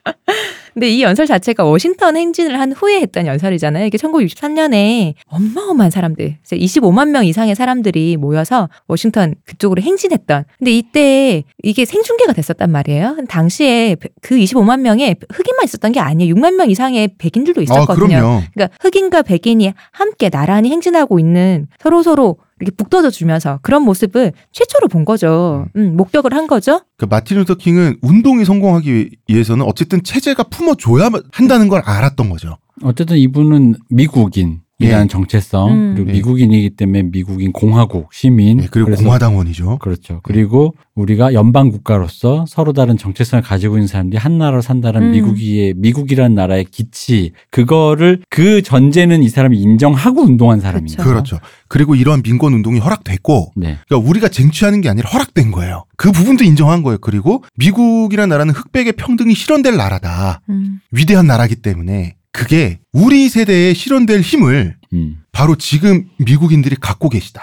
[0.73, 3.87] 근데 이 연설 자체가 워싱턴 행진을 한 후에 했던 연설이잖아요.
[3.87, 10.45] 이게 1963년에 어마어마한 사람들, 25만 명 이상의 사람들이 모여서 워싱턴 그쪽으로 행진했던.
[10.59, 13.17] 근데 이때 이게 생중계가 됐었단 말이에요.
[13.29, 16.35] 당시에 그 25만 명의 흑인만 있었던 게 아니에요.
[16.37, 18.07] 6만 명 이상의 백인들도 아, 있었거든요.
[18.07, 18.43] 그럼요.
[18.55, 24.89] 그러니까 흑인과 백인이 함께 나란히 행진하고 있는 서로 서로 이렇게 북돋아 주면서 그런 모습을 최초로
[24.89, 25.67] 본 거죠.
[25.77, 26.83] 음, 목격을 한 거죠.
[26.97, 32.59] 그 마틴 루터 킹은 운동이 성공하기 위해서는 어쨌든 체제가 품어줘야 한다는 걸 알았던 거죠.
[32.83, 34.61] 어쨌든 이분은 미국인.
[34.81, 35.09] 이라는 예.
[35.09, 35.95] 정체성 음.
[35.95, 36.13] 그리고 예.
[36.15, 39.79] 미국인이기 때문에 미국인 공화국 시민 예, 그리고 그래서 공화당원이죠.
[39.79, 40.21] 그렇죠.
[40.23, 45.11] 그리고 우리가 연방 국가로서 서로 다른 정체성을 가지고 있는 사람들이 한 나라로 산다는 음.
[45.13, 51.11] 미국의 미국이라는 나라의 기치 그거를 그 전제는 이 사람이 인정하고 운동한 사람인 그렇죠.
[51.11, 51.39] 그렇죠.
[51.69, 53.79] 그리고 이러한 민권 운동이 허락됐고 네.
[53.87, 55.85] 그러니까 우리가 쟁취하는 게 아니라 허락된 거예요.
[55.97, 56.99] 그 부분도 인정한 거예요.
[56.99, 60.41] 그리고 미국이라는 나라는 흑백의 평등이 실현될 나라다.
[60.49, 60.81] 음.
[60.91, 65.23] 위대한 나라기 때문에 그게 우리 세대에 실현될 힘을 음.
[65.33, 67.43] 바로 지금 미국인들이 갖고 계시다.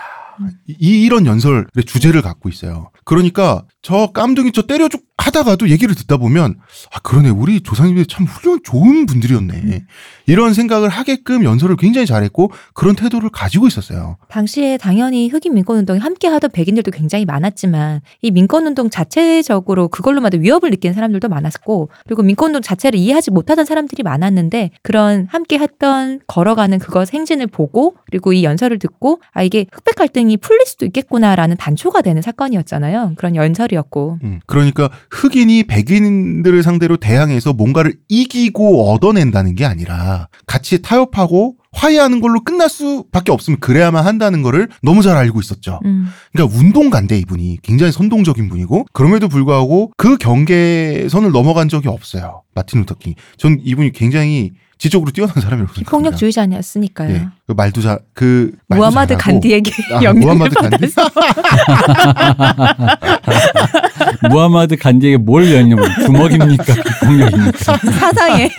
[0.67, 2.91] 이 이런 연설의 주제를 갖고 있어요.
[3.05, 6.55] 그러니까 저 깜둥이 저 때려죽 하다가도 얘기를 듣다 보면
[6.93, 9.83] 아 그러네 우리 조상님들이 참 훌륭한 좋은 분들이었네
[10.27, 14.17] 이런 생각을 하게끔 연설을 굉장히 잘했고 그런 태도를 가지고 있었어요.
[14.29, 20.93] 당시에 당연히 흑인 민권운동에 함께 하던 백인들도 굉장히 많았지만 이 민권운동 자체적으로 그걸로마다 위협을 느끼는
[20.93, 27.47] 사람들도 많았고 그리고 민권운동 자체를 이해하지 못하던 사람들이 많았는데 그런 함께 했던 걸어가는 그것 행진을
[27.47, 33.13] 보고 그리고 이 연설을 듣고 아 이게 흑백 갈등이 풀릴 수도 있겠구나라는 단초가 되는 사건이었잖아요.
[33.17, 34.19] 그런 연설이었고.
[34.23, 42.41] 음, 그러니까 흑인이 백인들을 상대로 대항해서 뭔가를 이기고 얻어낸다는 게 아니라 같이 타협하고 화해하는 걸로
[42.43, 45.79] 끝날 수밖에 없으면 그래야만 한다는 거를 너무 잘 알고 있었죠.
[45.85, 46.07] 음.
[46.33, 52.41] 그러니까 운동가인데 이분이 굉장히 선동적인 분이고 그럼에도 불구하고 그 경계선을 넘어간 적이 없어요.
[52.55, 53.13] 마틴 루터 킹.
[53.37, 55.89] 전 이분이 굉장히 지적으로 뛰어난 사람이라고 생각합니다.
[55.91, 57.11] 폭력주의자였으니까요.
[57.13, 57.27] 예.
[57.47, 59.39] 그 말도 잘, 그 말도 무하마드 잘하고.
[59.39, 60.77] 간디에게 아, 영향을 무하마드 간디?
[60.93, 61.09] 받아서
[64.29, 66.63] 무하마드 간디에게 뭘 연냐고 주먹입니까?
[67.05, 67.77] 폭력입니까?
[67.91, 68.49] 사상에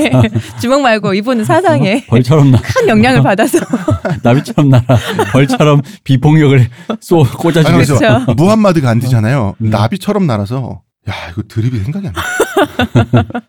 [0.61, 3.59] 주먹 말고 이분은 사상에 벌처럼 나 큰 영향을 받아서
[4.23, 4.85] 나비처럼 날아
[5.33, 6.69] 벌처럼 비폭력을
[7.01, 7.25] 쏘.
[7.43, 8.33] 그래서 그렇죠.
[8.37, 9.57] 무함마드 간디잖아요.
[9.61, 9.71] 음.
[9.71, 13.25] 나비처럼 날아서 야 이거 드립이 생각이 안 나.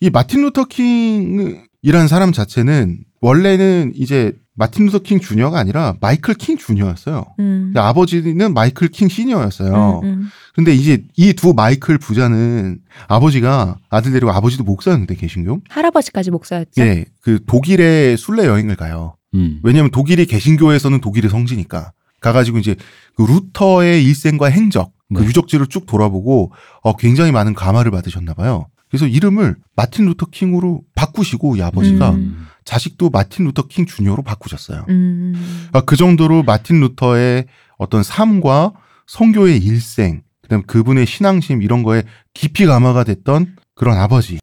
[0.00, 6.58] 이 마틴 루터 킹이라는 사람 자체는 원래는 이제 마틴 루터 킹 주니어가 아니라 마이클 킹
[6.58, 7.24] 주니어였어요.
[7.38, 7.66] 음.
[7.66, 10.00] 근데 아버지는 마이클 킹 시니어였어요.
[10.02, 10.28] 음, 음.
[10.54, 15.60] 근데 이제 이 두 마이클 부자는 아버지가 아들 데리고 아버지도 목사였는데 개신교.
[15.68, 16.82] 할아버지까지 목사였죠.
[16.82, 19.14] 예, 그 독일에 순례 여행을 가요.
[19.34, 19.60] 음.
[19.62, 22.74] 왜냐하면 독일이 개신교에서는 독일의 성지니까 가가지고 이제
[23.14, 25.26] 그 루터의 일생과 행적 그 네.
[25.26, 28.66] 유적지를 쭉 돌아보고 어, 굉장히 많은 감화를 받으셨나 봐요.
[28.90, 32.46] 그래서 이름을 마틴 루터 킹으로 바꾸시고 이 아버지가 음.
[32.64, 34.86] 자식도 마틴 루터 킹 주니어로 바꾸셨어요.
[34.88, 35.68] 음.
[35.72, 37.46] 아, 그 정도로 마틴 루터의
[37.78, 38.72] 어떤 삶과
[39.06, 42.02] 성교의 일생, 그다음 그분의 신앙심 이런 거에
[42.34, 44.38] 깊이 감화가 됐던 그런 아버지.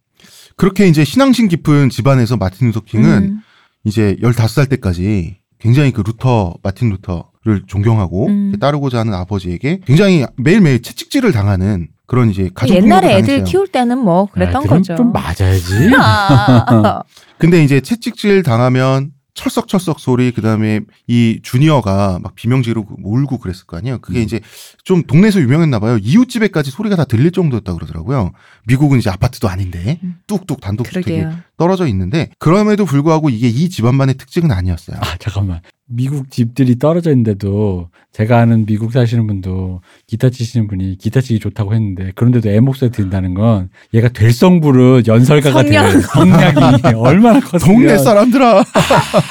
[0.56, 3.42] 그렇게 이제 신앙심 깊은 집안에서 마틴 루터 킹은 음.
[3.84, 8.54] 이제 15살 때까지 굉장히 그 루터, 마틴 루터를 존경하고 음.
[8.60, 13.44] 따르고자 하는 아버지에게 굉장히 매일매일 채찍질을 당하는 그런 이제 가정 옛날에 애들.
[13.44, 14.96] 키울 때는 뭐 그랬던 거죠.
[14.96, 15.92] 좀 맞아야지.
[15.98, 17.02] 아,
[17.38, 24.00] 근데 이제 채찍질 당하면 철썩철썩 소리 그다음에 이 주니어가 막 비명지르고 울고 그랬을 거 아니에요.
[24.00, 24.24] 그게 음.
[24.24, 24.40] 이제
[24.86, 25.98] 좀 동네에서 유명했나 봐요.
[26.02, 28.32] 이웃집에까지 소리가 다 들릴 정도였다 그러더라고요.
[28.66, 30.16] 미국은 이제 아파트도 아닌데 음.
[30.28, 31.26] 뚝뚝 단독주택이.
[31.58, 34.98] 떨어져 있는데 그럼에도 불구하고 이게 이 집안만의 특징은 아니었어요.
[35.02, 35.60] 아 잠깐만.
[35.88, 41.76] 미국 집들이 떨어져 있는데도 제가 아는 미국 사시는 분도 기타 치시는 분이 기타 치기 좋다고
[41.76, 45.92] 했는데 그런데도 애 목소리 듣는다는 건 얘가 될성부르 연설가가 성량.
[45.92, 48.64] 될 성량이 얼마나 컸으면 동네 사람들아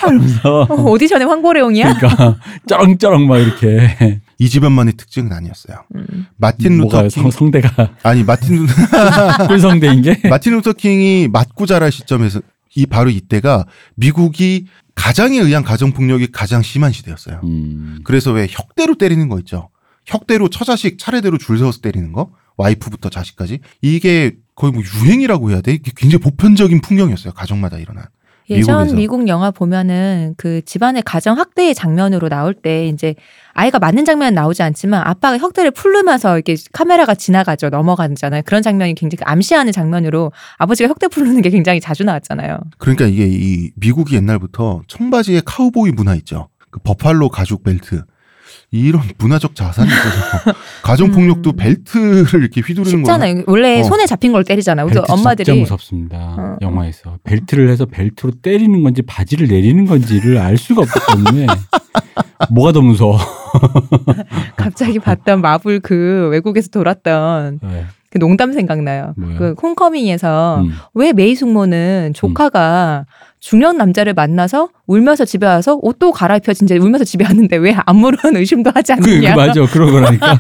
[0.01, 1.95] 하면서 어, 오디션의 황보레옹이야?
[1.97, 2.39] 그러니까
[2.69, 5.79] 쩌렁쩌렁 막 이렇게 이 집안만의 특징은 아니었어요.
[5.97, 6.27] 음.
[6.37, 11.67] 마틴 루터 뭐가 킹 성, 성대가 아니 마틴 루- 꿀성대인 게 마틴 루터 킹이 맞고
[11.67, 12.41] 자랄 시점에서
[12.75, 17.41] 이 바로 이때가 미국이 가장에 의한 가정 폭력이 가장 심한 시대였어요.
[17.45, 18.01] 음.
[18.05, 19.71] 그래서 왜 혁대로 때리는 거 있죠.
[20.07, 22.31] 혁대로 처자식 차례대로 줄 세워서 때리는 거.
[22.57, 23.61] 와이프부터 자식까지.
[23.83, 25.73] 이게 거의 뭐 유행이라고 해야 돼.
[25.73, 27.33] 이게 굉장히 보편적인 풍경이었어요.
[27.33, 28.07] 가정마다 일어난.
[28.51, 28.97] 예전 미국에서.
[28.97, 33.15] 미국 영화 보면은 그 집안의 가정 학대의 장면으로 나올 때 이제
[33.53, 39.21] 아이가 맞는 장면은 나오지 않지만 아빠가 혁대를 풀르면서 이렇게 카메라가 지나가죠 넘어가잖아요 그런 장면이 굉장히
[39.25, 42.59] 암시하는 장면으로 아버지가 혁대 풀르는 게 굉장히 자주 나왔잖아요.
[42.79, 46.49] 그러니까 이게 이 미국이 옛날부터 청바지에 카우보이 문화 있죠.
[46.71, 48.03] 그 버팔로 가죽 벨트.
[48.75, 51.57] 이런 문화적 자산이 있어서 가정 폭력도 음.
[51.57, 53.45] 벨트를 이렇게 휘두르는 거 쉽잖아요.
[53.47, 53.85] 원래 어.
[53.85, 54.87] 손에 잡힌 걸 때리잖아요.
[54.87, 56.17] 우리 엄마들이 진짜 무섭습니다.
[56.19, 56.57] 어.
[56.61, 61.47] 영화에서 벨트를 해서 벨트로 때리는 건지 바지를 내리는 건지를 알 수가 없기 때문에
[62.51, 63.17] 뭐가 더 무서워?
[64.57, 67.87] 갑자기 봤던 마블 그 외국에서 돌았던 네.
[68.15, 69.13] 그 농담 생각나요.
[69.17, 69.37] 뭐요?
[69.39, 70.73] 그 홈커밍에서 음.
[70.95, 73.07] 왜 메이 숙모는 조카가
[73.41, 78.71] 중년 남자를 만나서 울면서 집에 와서 옷도 갈아입혀 진짜 울면서 집에 왔는데 왜 아무런 의심도
[78.73, 79.35] 하지 그, 그 않느냐.
[79.35, 80.39] 맞아 그런 거라니까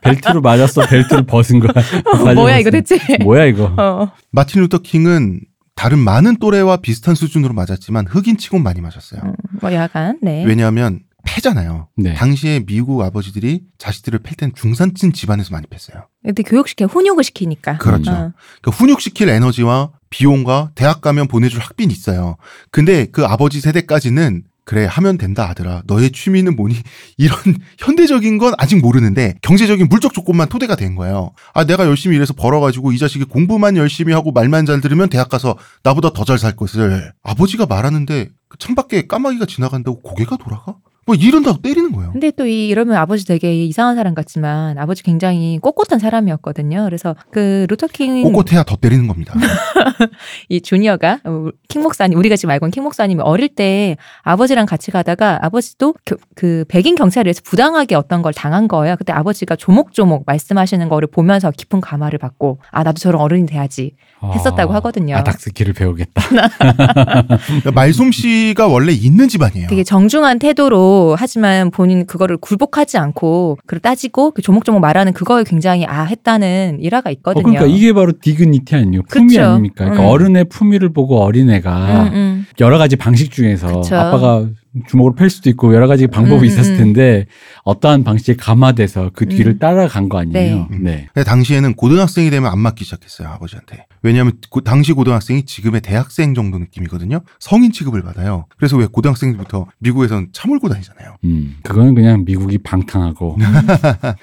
[0.00, 1.72] 벨트로 맞았어 벨트를 벗은 거야.
[2.34, 2.96] 뭐야 이거 대체.
[3.22, 3.70] 뭐야 이거?
[3.76, 4.10] 어.
[4.32, 5.40] 마틴 루터 킹은
[5.74, 9.20] 다른 많은 또래와 비슷한 수준으로 맞았지만 흑인 치곤 많이 맞았어요.
[9.26, 10.42] 음, 뭐 약간 네.
[10.46, 11.88] 왜냐하면 패잖아요.
[11.98, 12.14] 네.
[12.14, 16.06] 당시에 미국 아버지들이 자식들을 팰 땐 중산층 집안에서 많이 팼어요.
[16.24, 17.78] 근데 교육시켜 훈육을 시키니까.
[17.78, 18.10] 그렇죠.
[18.10, 18.32] 어.
[18.62, 22.36] 그 훈육시킬 에너지와 비용과 대학 가면 보내줄 학비는 있어요.
[22.70, 26.74] 근데 그 아버지 세대까지는 그래 하면 된다 아들아 너의 취미는 뭐니
[27.18, 27.36] 이런
[27.78, 32.92] 현대적인 건 아직 모르는데 경제적인 물적 조건만 토대가 된 거예요 아 내가 열심히 일해서 벌어가지고
[32.92, 37.12] 이 자식이 공부만 열심히 하고 말만 잘 들으면 대학 가서 나보다 더 잘 살 것을
[37.22, 42.68] 아버지가 말하는데 그 창밖에 까마귀가 지나간다고 고개가 돌아가 뭐 이런다고 때리는 거예요 근데 또 이,
[42.68, 46.84] 이러면 아버지 되게 이상한 사람 같지만 아버지 굉장히 꼿꼿한 사람이었거든요.
[46.84, 49.34] 그래서 그 루터킹 꼿꼿해야 더 때리는 겁니다
[50.48, 54.90] 이 주니어가 어, 킹 목사님 우리가 지금 알고 있는 킹 목사님이 어릴 때 아버지랑 같이
[54.90, 58.96] 가다가 아버지도 겨- 그 백인 경찰에 의해서 부당하게 어떤 걸 당한 거예요.
[58.96, 64.72] 그때 아버지가 조목조목 말씀하시는 거를 보면서 깊은 감화를 받고 아 나도 저런 어른이 돼야지 했었다고
[64.72, 65.16] 아, 하거든요.
[65.16, 66.22] 아닥 skill을 배우겠다.
[67.46, 74.30] 그러니까 말솜씨가 원래 있는 집안이에요 되게 정중한 태도로 하지만 본인 그거를 굴복하지 않고 그걸 따지고
[74.32, 77.42] 그 조목조목 말하는 그거에 굉장히 아 했다는 일화가 어, 있거든요.
[77.42, 79.02] 그러니까 이게 바로 dignity 아니에요?
[79.08, 79.42] 품위 그쵸.
[79.42, 79.84] 아닙니까?
[79.84, 80.08] 그러니까 음.
[80.08, 82.46] 어른의 품위를 보고 어린애가 음, 음.
[82.60, 83.96] 여러 가지 방식 중에서 그쵸.
[83.96, 84.46] 아빠가
[84.88, 86.78] 주먹으로 팰 수도 있고 여러 가지 방법이 음, 있었을 음.
[86.78, 87.26] 텐데
[87.64, 89.58] 어떠한 방식에 감화돼서 그 뒤를 음.
[89.58, 90.68] 따라간 거 아니에요?
[90.70, 90.78] 네.
[90.78, 91.08] 네.
[91.14, 96.58] 근데 당시에는 고등학생이 되면 안 맞기 시작했어요 아버지한테 왜냐하면 고- 당시 고등학생이 지금의 대학생 정도
[96.58, 101.56] 느낌이거든요 성인 취급을 받아요 그래서 왜 고등학생부터 미국에선 차 몰고 다니잖아요 음.
[101.62, 103.38] 그거는 그냥 미국이 방탕하고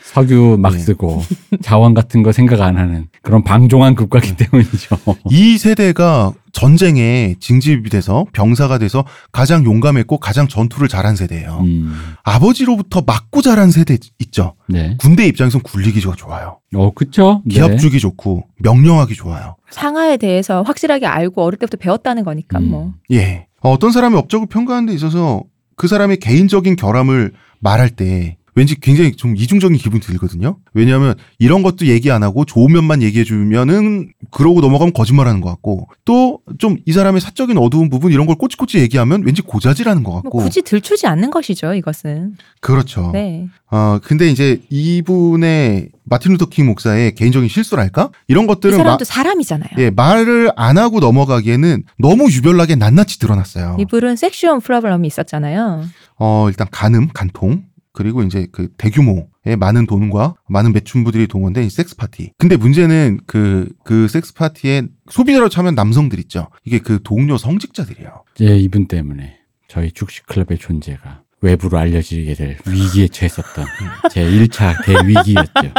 [0.04, 0.80] 석유 막 네.
[0.80, 1.22] 쓰고
[1.62, 4.98] 자원 같은 거 생각 안 하는 그런 방종한 국가기 때문이죠.
[5.30, 12.16] 이 세대가 전쟁에 징집이 돼서 병사가 돼서 가장 용감했고 가장 전투를 잘한 세대예요 음.
[12.24, 14.98] 아버지로부터 맞고 자란 세대 있죠 네.
[15.00, 17.42] 군대 입장에선 굴리기가 좋아요 어, 그쵸?
[17.46, 17.56] 네.
[17.56, 22.70] 기합 주기 좋고 명령하기 좋아요 상하에 대해서 확실하게 알고 어릴 때부터 배웠다는 거니까 음.
[22.70, 22.94] 뭐.
[23.12, 23.48] 예.
[23.62, 25.44] 어, 어떤 사람의 업적을 평가하는 데 있어서
[25.76, 30.58] 그 사람의 개인적인 결함을 말할 때 왠지 굉장히 좀 이중적인 기분이 들거든요.
[30.74, 35.88] 왜냐하면 이런 것도 얘기 안 하고 좋은 면만 얘기해 주면은 그러고 넘어가면 거짓말하는 것 같고
[36.06, 40.38] 또 좀 이 사람의 사적인 어두운 부분 이런 걸 꼬치꼬치 얘기하면 왠지 고자질하는 것뭐 같고
[40.40, 42.36] 굳이 들추지 않는 것이죠, 이것은.
[42.60, 43.12] 그렇죠.
[43.14, 43.48] 네.
[43.70, 49.06] 어 근데 이제 이분의 마틴 루터 킹 목사의 개인적인 실수랄까 이런 이 것들은 마- 사람도
[49.06, 49.70] 사람이잖아요.
[49.78, 53.78] 예, 말을 안 하고 넘어가기에는 너무 유별나게 낱낱이 드러났어요.
[53.80, 55.84] 이분은 sexual problem이 있었잖아요.
[56.20, 61.96] 어, 일단 간음, 간통, 그리고 이제 그 대규모의 많은 돈과 많은 매춘부들이 동원된 이 섹스
[61.96, 62.32] 파티.
[62.38, 66.48] 근데 문제는 그, 그 섹스 파티에 소비자로 참여한 남성들 있죠.
[66.64, 68.24] 이게 그 동료 성직자들이에요.
[68.42, 73.66] 예, 이분 때문에 저희 죽식클럽의 존재가 외부로 알려지게 될 위기에 처했었던
[74.12, 75.74] 제 1차 대위기였죠.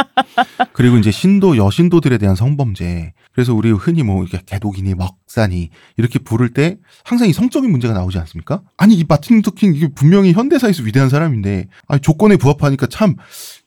[0.73, 3.13] 그리고 이제 신도, 여신도들에 대한 성범죄.
[3.31, 8.17] 그래서 우리 흔히 뭐, 이렇게 개독이니 먹사니 이렇게 부를 때 항상 이 성적인 문제가 나오지
[8.19, 8.61] 않습니까?
[8.77, 13.15] 아니, 이 마틴 루터 킹 이게 분명히 현대사에서 위대한 사람인데, 아니, 조건에 부합하니까 참,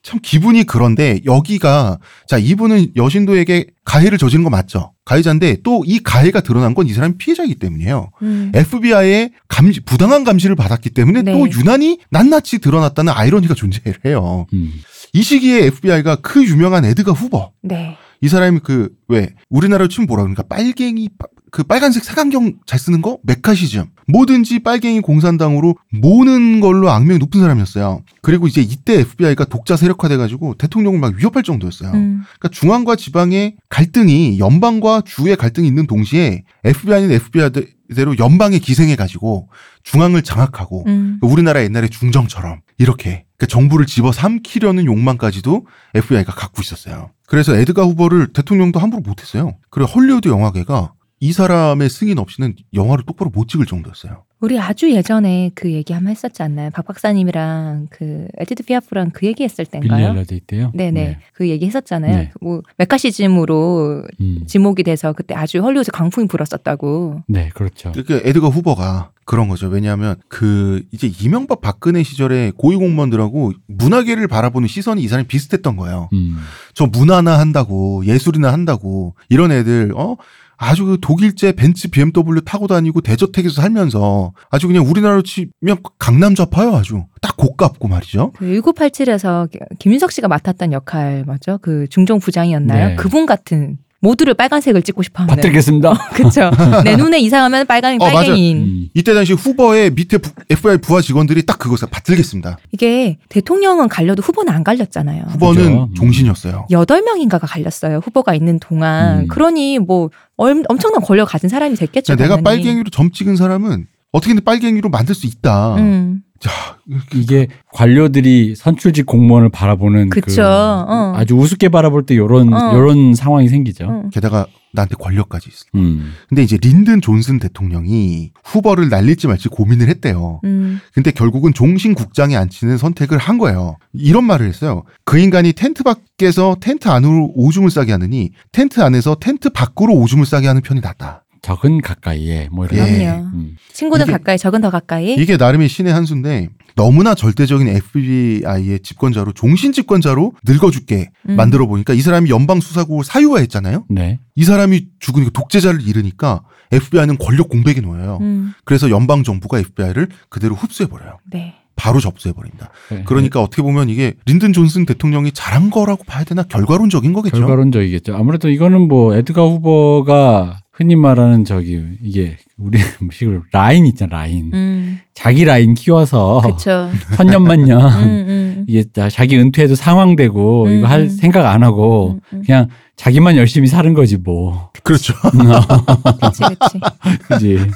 [0.07, 4.93] 참 기분이 그런데 여기가, 자, 이분은 여신도에게 가해를 저지른 거 맞죠?
[5.03, 8.11] 가해자인데 또 이 가해가 드러난 건 이 사람이 피해자이기 때문이에요.
[8.21, 8.51] 음.
[8.55, 11.33] FBI의 감시, 부당한 감시를 받았기 때문에 네.
[11.33, 14.47] 또 유난히 낱낱이 드러났다는 아이러니가 존재를 해요.
[14.53, 14.71] 음.
[15.11, 17.97] 이 시기에 FBI가 그 유명한 에드가 후버, 네.
[18.21, 23.01] 이 사람이 그 왜 우리나라로 치면 뭐라 그러니까 빨갱이 빠- 그 빨간색 색안경 잘 쓰는
[23.01, 28.03] 거 메카시즘 뭐든지 빨갱이 공산당으로 모는 걸로 악명이 높은 사람이었어요.
[28.21, 31.91] 그리고 이제 이때 FBI가 독자 세력화돼 가지고 대통령을 막 위협할 정도였어요.
[31.91, 32.23] 음.
[32.39, 39.49] 그러니까 중앙과 지방의 갈등이 연방과 주의 갈등이 있는 동시에 FBI는 FBI대로 연방에 기생해 가지고
[39.83, 41.19] 중앙을 장악하고 음.
[41.21, 47.11] 우리나라 옛날의 중정처럼 이렇게 그 정부를 집어 삼키려는 욕망까지도 FBI가 갖고 있었어요.
[47.27, 49.57] 그래서 에드가 후버를 대통령도 함부로 못했어요.
[49.69, 54.23] 그리고 헐리우드 영화계가 이 사람의 승인 없이는 영화를 똑바로 못 찍을 정도였어요.
[54.39, 56.69] 우리 아주 예전에 그 얘기 한번 했었지 않나요?
[56.71, 60.11] 박 박사님이랑 그 에디트 피아프랑 그 얘기 했을 때인가요?
[60.11, 60.71] 알러드 있대요.
[60.75, 61.17] 네네.
[61.33, 62.15] 그 얘기 했었잖아요.
[62.15, 62.31] 네.
[62.39, 64.43] 뭐 매카시즘으로 음.
[64.45, 67.23] 지목이 돼서 그때 아주 헐리우드 광풍이 불었었다고.
[67.27, 67.91] 네, 그렇죠.
[67.93, 69.67] 그 에드거 후버가 그런 거죠.
[69.67, 76.09] 왜냐하면 그 이제 이명박 박근혜 시절에 고위공무원들하고 문화계를 바라보는 시선이 이 사람이 비슷했던 거예요.
[76.13, 76.37] 음.
[76.75, 80.15] 저 문화나 한다고 예술이나 한다고 이런 애들 어
[80.57, 86.75] 아주 그 독일제 벤츠 BMW 타고 다니고 대저택에서 살면서 아주 그냥 우리나라로 치면 강남 좌파요
[86.75, 88.31] 아주 딱 고깝고 말이죠.
[88.35, 89.49] 그 1987에서
[89.79, 91.59] 김윤석 씨가 맡았던 역할 맞죠?
[91.61, 92.89] 그 중종 부장이었나요?
[92.89, 92.95] 네.
[92.95, 93.77] 그분 같은
[94.07, 95.35] 모두를 빨간색을 찍고 싶어 하는.
[95.35, 95.93] 받들겠습니다.
[96.15, 96.49] 그쵸.
[96.85, 98.05] 내 눈에 이상하면 빨간 어.
[98.05, 98.57] 빨갱이인.
[98.57, 98.87] 음.
[98.93, 102.57] 이때 당시 후보의 밑에 부- FBI 부하 직원들이 딱 그것을 받들겠습니다.
[102.71, 105.23] 이게 대통령은 갈려도 후보는 안 갈렸잖아요.
[105.29, 105.83] 후보는 그죠.
[105.89, 105.93] 음.
[105.93, 106.67] 종신이었어요.
[106.71, 107.97] 여덟 명인가가 갈렸어요.
[108.03, 109.21] 후보가 있는 동안.
[109.21, 109.27] 음.
[109.27, 112.15] 그러니 뭐 얼- 엄청난 권력 가진 사람이 됐겠죠.
[112.15, 112.37] 내가.
[112.37, 115.75] 빨갱이로 점 찍은 사람은 어떻게든 빨갱이로 만들 수 있다.
[115.75, 116.21] 음.
[116.39, 116.77] 자,
[117.13, 120.43] 이게 관료들이 선출직 공무원을 바라보는 그 그쵸.
[120.43, 121.13] 어.
[121.15, 122.73] 아주 우습게 바라볼 때 요런 어.
[122.73, 123.85] 요런 상황이 생기죠.
[123.85, 124.09] 어.
[124.11, 125.65] 게다가 나한테 권력까지 있어.
[125.75, 126.13] 음.
[126.29, 130.39] 근데 이제 린든 존슨 대통령이 후보를 날릴지 말지 고민을 했대요.
[130.43, 130.79] 음.
[130.93, 133.77] 근데 결국은 종신 국장에 앉히는 선택을 한 거예요.
[133.93, 134.83] 이런 말을 했어요.
[135.05, 140.47] 그 인간이 텐트 밖에서 텐트 안으로 오줌을 싸게 하느니 텐트 안에서 텐트 밖으로 오줌을 싸게
[140.47, 141.23] 하는 편이 낫다.
[141.47, 142.87] 적은 가까이에 뭐 이런.
[142.89, 143.09] 예.
[143.09, 143.55] 음.
[143.71, 145.13] 친구는 이게- 가까이, 적은 더 가까이.
[145.13, 151.35] 이게 나름의 신의 한 수인데 너무나 절대적인 FBI의 집권자로 종신 집권자로 늙어죽게 음.
[151.37, 153.85] 만들어 보니까 이 사람이 연방 수사국을 사유화했잖아요.
[153.89, 154.19] 네.
[154.35, 156.41] 이 사람이 죽으니까 독재자를 잃으니까
[156.73, 158.17] FBI는 권력 공백에 놓여요.
[158.21, 158.53] 음.
[158.65, 161.17] 그래서 연방 정부가 FBI를 그대로 흡수해 버려요.
[161.31, 161.55] 네.
[161.77, 162.71] 바로 접수해 버립니다.
[162.89, 163.03] 네.
[163.05, 167.37] 그러니까 어떻게 보면 이게 린든 존슨 대통령이 잘한 거라고 봐야 되나 결과론적인 거겠죠.
[167.37, 168.15] 결과론적이겠죠.
[168.15, 172.77] 아무래도 이거는 뭐 에드가 후보가 흔히 말하는 저기 이게 우리
[173.11, 174.51] 식으로 라인 있잖아 라인.
[174.53, 174.99] 음.
[175.15, 176.89] 자기 라인 키워서 그쵸.
[177.17, 178.65] 천년만년 음, 음.
[178.67, 181.09] 이게 자- 자기 은퇴해도 상황되고 음, 이거 할 음.
[181.09, 182.43] 생각 안 하고 음, 음.
[182.45, 184.71] 그냥 자기만 열심히 사는 거지 뭐.
[184.83, 185.13] 그렇죠.
[186.21, 186.79] 그치, 그치.
[187.27, 187.71] 그지.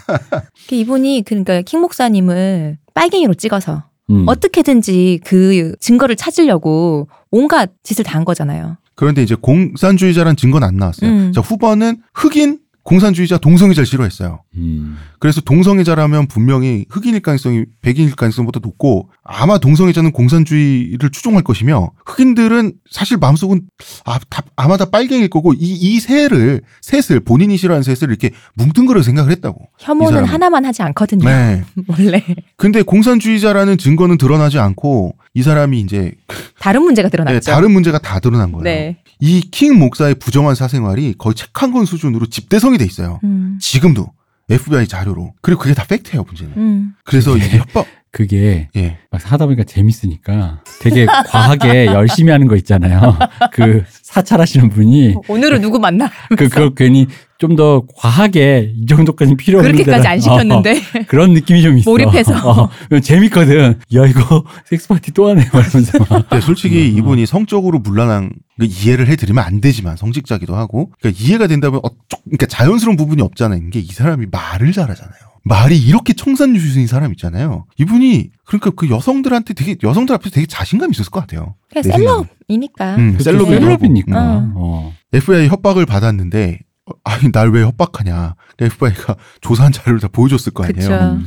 [0.70, 4.26] 그 이분이 그러니까 킹 목사님을 빨갱이로 찍어서 음.
[4.28, 8.78] 어떻게든지 그 증거를 찾으려고 온갖 짓을 다 한 거잖아요.
[8.96, 11.10] 그런데 이제 공산주의자란 증거는 안 나왔어요.
[11.10, 11.32] 음.
[11.34, 14.42] 자 후보는 흑인 공산주의자 동성애자를 싫어했어요.
[14.56, 14.98] 음.
[15.20, 23.18] 그래서 동성애자라면 분명히 흑인일 가능성이 백인일 가능성보다 높고 아마 동성애자는 공산주의를 추종할 것이며 흑인들은 사실
[23.18, 23.62] 마음속은
[24.06, 29.04] 아, 다, 아마 다 빨갱일 거고 이, 이 셋을 셋을 본인이 싫어하는 셋을 이렇게 뭉뚱그려
[29.04, 29.60] 생각을 했다고.
[29.62, 30.26] 이 혐오는.
[30.26, 31.26] 하나만 하지 않거든요.
[31.26, 31.64] 네.
[31.88, 32.24] 원래
[32.58, 36.14] 근데 공산주의자라는 증거는 드러나지 않고 이 사람이 이제
[36.60, 37.52] 다른 문제가 네, 드러났죠.
[37.52, 38.64] 다른 문제가 다 드러난 거예요.
[38.64, 38.98] 네.
[39.22, 43.20] 이 킹 목사의 부정한 사생활이 거의 책 한 권 수준으로 집대성이 돼 있어요.
[43.24, 43.58] 음.
[43.62, 44.08] 지금도
[44.50, 45.34] FBI 자료로.
[45.42, 46.54] 그리고 그게 다 팩트예요, 문제는.
[46.58, 46.94] 음.
[47.06, 47.86] 그래서 이게 협박.
[48.12, 48.98] 그게 예.
[49.10, 53.18] 막 하다 보니까 재밌으니까 되게 과하게 열심히 하는 거 있잖아요.
[53.54, 56.10] 그 사찰하시는 분이 오늘은 누구 만나?
[56.30, 57.08] 그 그걸 괜히
[57.42, 60.72] 좀 더 과하게 이 정도까지는 필요 없는 그렇게까지 안 시켰는데.
[60.78, 61.90] 어, 그런 느낌이 좀 있어.
[61.92, 62.34] 몰입해서.
[62.50, 62.70] 어,
[63.02, 63.80] 재밌거든.
[63.96, 65.98] 야 이거 섹스 파티 또 하네 말면서.
[66.30, 66.98] 근데 솔직히 음.
[67.00, 72.24] 이분이 성적으로 문란한 그 이해를 해드리면 안 되지만 성직자기도 하고 그러니까 이해가 된다면 어, 쪽-
[72.24, 73.60] 그러니까 자연스러운 부분이 없잖아요.
[73.68, 75.14] 이게 이 사람이 말을 잘하잖아요.
[75.44, 77.66] 말이 이렇게 청산유수인 사람 있잖아요.
[77.80, 81.56] 이분이 그러니까 그 여성들한테 되게 여성들 앞에서 되게 자신감 있었을 것 같아요.
[81.82, 82.96] 셀럽이니까.
[82.98, 83.66] 음, 셀럽이기도 하고.
[83.66, 84.22] 셀럽이니까.
[84.22, 84.52] 어.
[84.56, 84.94] 어.
[85.14, 86.71] FBI 협박을 받았는데 어,
[87.04, 88.36] 아니 날 왜 협박하냐.
[88.60, 90.90] FBI가 조사한 자료를 다 보여줬을 거 아니에요.
[90.90, 91.20] 그쵸.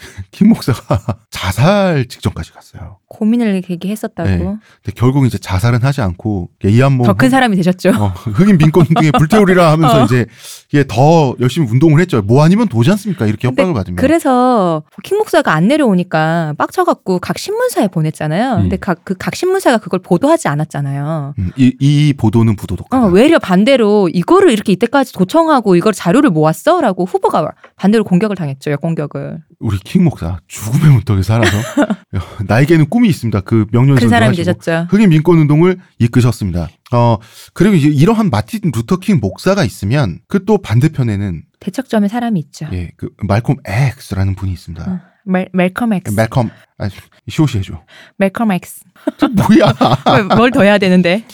[0.00, 0.24] 음.
[0.30, 0.98] 김 목사가
[1.30, 2.98] 자살 직전까지 갔어요.
[3.08, 4.28] 고민을 되게 했었다고.
[4.28, 4.38] 네.
[4.38, 7.90] 근데 결국 이제 자살은 하지 않고 이한몸 더큰 사람이 되셨죠.
[7.90, 10.04] 어, 흑인 빈곤 등에 불태우리라 하면서 어.
[10.04, 10.26] 이제
[10.72, 12.22] 이게 더 열심히 운동을 했죠.
[12.22, 13.26] 뭐 아니면 도지 않습니까?
[13.26, 13.96] 이렇게 협박을 받으면.
[13.96, 18.56] 그래서 킹 목사가 안 내려오니까 빡쳐갖고 각 신문사에 보냈잖아요.
[18.56, 18.60] 음.
[18.62, 21.34] 근데 각 그각 신문사가 그걸 보도하지 않았잖아요.
[21.38, 23.04] 음, 이, 이 보도는 부도덕하다.
[23.06, 28.70] 어, 외려 반대로 이거를 이렇게 이때까지 도청하고 이걸 자료를 모았어라고 후버가 반대로 공격을 당했죠.
[28.70, 29.38] 역공격을.
[29.58, 31.50] 우리 킹 목사 죽음의 문턱에 살아서
[32.46, 33.40] 나에게는 꿈이 있습니다.
[33.40, 34.86] 그 명령을 큰 사람이 되셨죠.
[34.88, 36.68] 흑인 민권 운동을 이끄셨습니다.
[36.92, 37.16] 어
[37.54, 42.66] 그리고 이제 이러한 마틴 루터 킹 목사가 있으면 그 또 반대편에는 대척점에 사람이 있죠.
[42.72, 44.90] 예, 그 말콤 X라는 분이 있습니다.
[44.90, 46.14] 어, 멜, 멜컴 엑스.
[46.14, 46.88] 말콤 아,
[47.28, 47.82] 시오시 해줘.
[48.16, 48.82] 멜컴 엑스.
[49.36, 49.74] 뭐야?
[50.36, 51.24] 뭘 더 해야 되는데?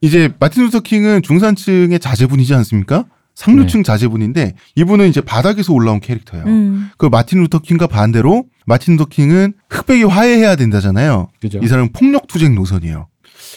[0.00, 3.04] 이제 마틴 루터 킹은 중산층의 자제분이지 않습니까?
[3.38, 6.44] 상류층 자제분인데 이분은 이제 바닥에서 올라온 캐릭터예요.
[6.46, 6.90] 음.
[6.98, 11.28] 그 마틴 루터 킹과 반대로 마틴 루터 킹은 흑백이 화해해야 된다잖아요.
[11.40, 11.60] 그죠.
[11.62, 13.06] 이 사람은 폭력 투쟁 노선이에요.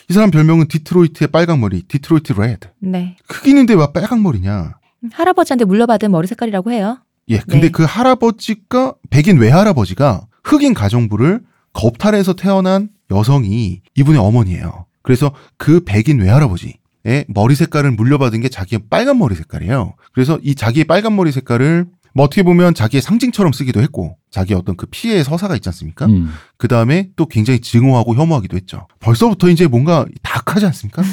[0.08, 2.68] 이 사람 별명은 디트로이트의 빨강머리, Detroit Red.
[2.80, 3.16] 네.
[3.28, 4.76] 흑인인데 왜 빨강머리냐?
[5.14, 7.00] 할아버지한테 물려받은 머리 색깔이라고 해요.
[7.30, 7.70] 예, 근데 네.
[7.70, 11.42] 그 할아버지가 백인 외할아버지가 흑인 가정부를
[11.74, 14.86] 겁탈해서 태어난 여성이 이분의 어머니예요.
[15.02, 16.76] 그래서 그 백인 외할아버지의
[17.28, 19.96] 머리 색깔을 물려받은 게 자기의 빨간 머리 색깔이에요.
[20.14, 24.76] 그래서 이 자기의 빨간 머리 색깔을 뭐 어떻게 보면 자기의 상징처럼 쓰기도 했고 자기의 어떤
[24.76, 26.06] 그 피해의 서사가 있지 않습니까?
[26.08, 26.32] 음.
[26.58, 28.88] 그 다음에 또 굉장히 증오하고 혐오하기도 했죠.
[29.00, 31.04] 벌써부터 이제 뭔가 다크하지 않습니까?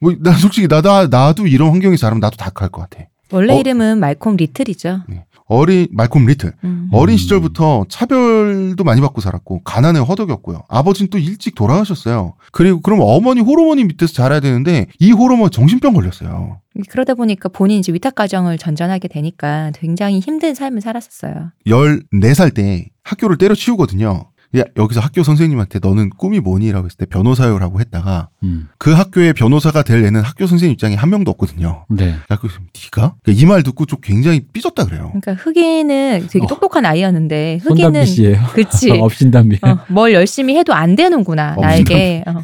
[0.00, 3.06] 뭐, 나 솔직히 나도, 나도 이런 환경에서 자라면 나도 다크할 것 같아.
[3.32, 3.58] 원래 어.
[3.58, 5.02] 이름은 말콤 리틀이죠.
[5.46, 6.54] 어린, 말콤 리틀.
[6.64, 6.88] 음.
[6.92, 7.16] 어린 음.
[7.18, 10.64] 시절부터 차별도 많이 받고 살았고, 가난에 허덕였고요.
[10.68, 12.34] 아버지는 또 일찍 돌아가셨어요.
[12.52, 16.60] 그리고 그럼 어머니 호르몬이 밑에서 자라야 되는데, 이 호르몬 정신병 걸렸어요.
[16.88, 21.52] 그러다 보니까 본인이 이제 위탁 가정을 전전하게 되니까 굉장히 힘든 삶을 살았었어요.
[21.66, 24.30] 14살 때 학교를 때려치우거든요.
[24.56, 26.70] 야, 여기서 학교 선생님한테 너는 꿈이 뭐니?
[26.72, 28.68] 라고 했을 때 변호사요라고 했다가 음.
[28.78, 31.86] 그 학교의 변호사가 될 애는 학교 선생님 입장에 한 명도 없거든요.
[31.88, 32.14] 네.
[32.40, 32.58] 그래서
[32.94, 33.14] 네가?
[33.26, 35.12] 이말 듣고 좀 굉장히 삐졌다 그래요.
[35.20, 36.46] 그러니까 흑인은 되게 어.
[36.46, 38.38] 똑똑한 아이였는데 손담비 흑인은.
[38.52, 39.58] 그치 업신담비.
[39.62, 42.42] 어, 뭘 열심히 해도 안 되는구나 어, 나에게 어.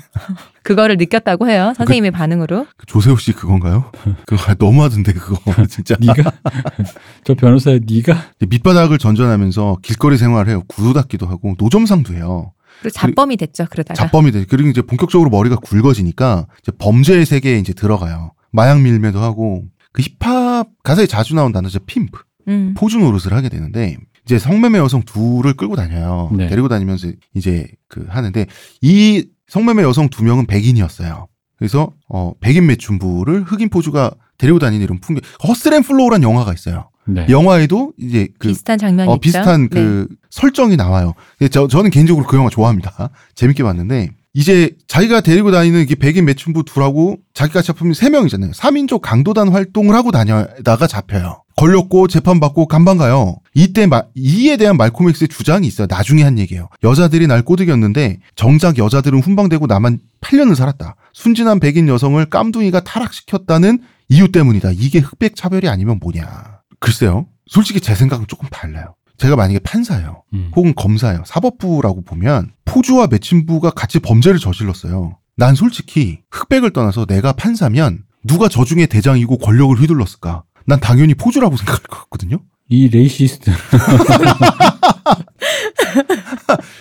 [0.71, 3.91] 그거를 느꼈다고 해요 선생님의 반응으로 그 조세호 씨 그건가요?
[4.25, 5.97] 그거 너무하던데 그거 진짜.
[5.99, 6.31] 네가
[7.25, 10.63] 저 변호사 네가 밑바닥을 전전하면서 길거리 생활을 해요.
[10.69, 12.53] 구두 닦기도 하고 노점상도 해요.
[12.83, 14.45] 그리고 자범이 됐죠 그러다가 잡범이 돼.
[14.49, 18.33] 그리고 이제 본격적으로 머리가 굵어지니까 이제 범죄의 세계에 이제 들어가요.
[18.53, 21.81] 마약 밀매도 하고 그 힙합 가사에 자주 나온 단어 죠.
[21.81, 22.23] pimp.
[22.47, 22.75] 음.
[22.77, 26.31] 포주 노릇을 하게 되는데 이제 성매매 여성 둘을 끌고 다녀요.
[26.33, 26.47] 네.
[26.47, 28.47] 데리고 다니면서 이제 그 하는데
[28.83, 31.29] 이 성매매 여성 두 명은 백인이었어요.
[31.57, 35.21] 그래서 어 백인 매춘부를 흑인 포주가 데리고 다니는 이런 풍경.
[35.47, 36.89] Hustle & Flow란 영화가 있어요.
[37.05, 37.27] 네.
[37.29, 40.17] 영화에도 이제 그 비슷한 장면이 어, 있죠 비슷한 그 네.
[40.31, 41.15] 설정이 나와요.
[41.51, 43.11] 저, 저는 개인적으로 그 영화 좋아합니다.
[43.35, 48.53] 재밌게 봤는데 이제 자기가 데리고 다니는 이게 백인 매춘부 둘하고 자기가 잡히면 세 명이잖아요.
[48.53, 51.43] 3인조 강도단 활동을 하고 다녀다가 잡혀요.
[51.57, 53.37] 걸렸고 재판받고 감방 가요.
[53.55, 55.87] 이때 마, 이에 대한 말콤 엑스의 주장이 있어요.
[55.91, 56.69] 나중에 한 얘기예요.
[56.85, 60.95] 여자들이 날 꼬드겼는데 정작 여자들은 훈방되고 나만 8년을 살았다.
[61.13, 64.71] 순진한 백인 여성을 깜둥이가 타락시켰다는 이유 때문이다.
[64.73, 66.61] 이게 흑백 차별이 아니면 뭐냐.
[66.79, 67.27] 글쎄요.
[67.47, 68.95] 솔직히 제 생각은 조금 달라요.
[69.21, 70.23] 제가 만약에 판사예요.
[70.33, 70.51] 음.
[70.57, 71.23] 혹은 검사예요.
[71.27, 75.19] 사법부라고 보면 포주와 매춘부가 같이 범죄를 저질렀어요.
[75.37, 80.45] 난 솔직히 흑백을 떠나서 내가 판사면 누가 저 중에 대장이고 권력을 휘둘렀을까?
[80.67, 82.39] 난 당연히 포주라고 생각할 것 같거든요.
[82.71, 83.51] 이 racist.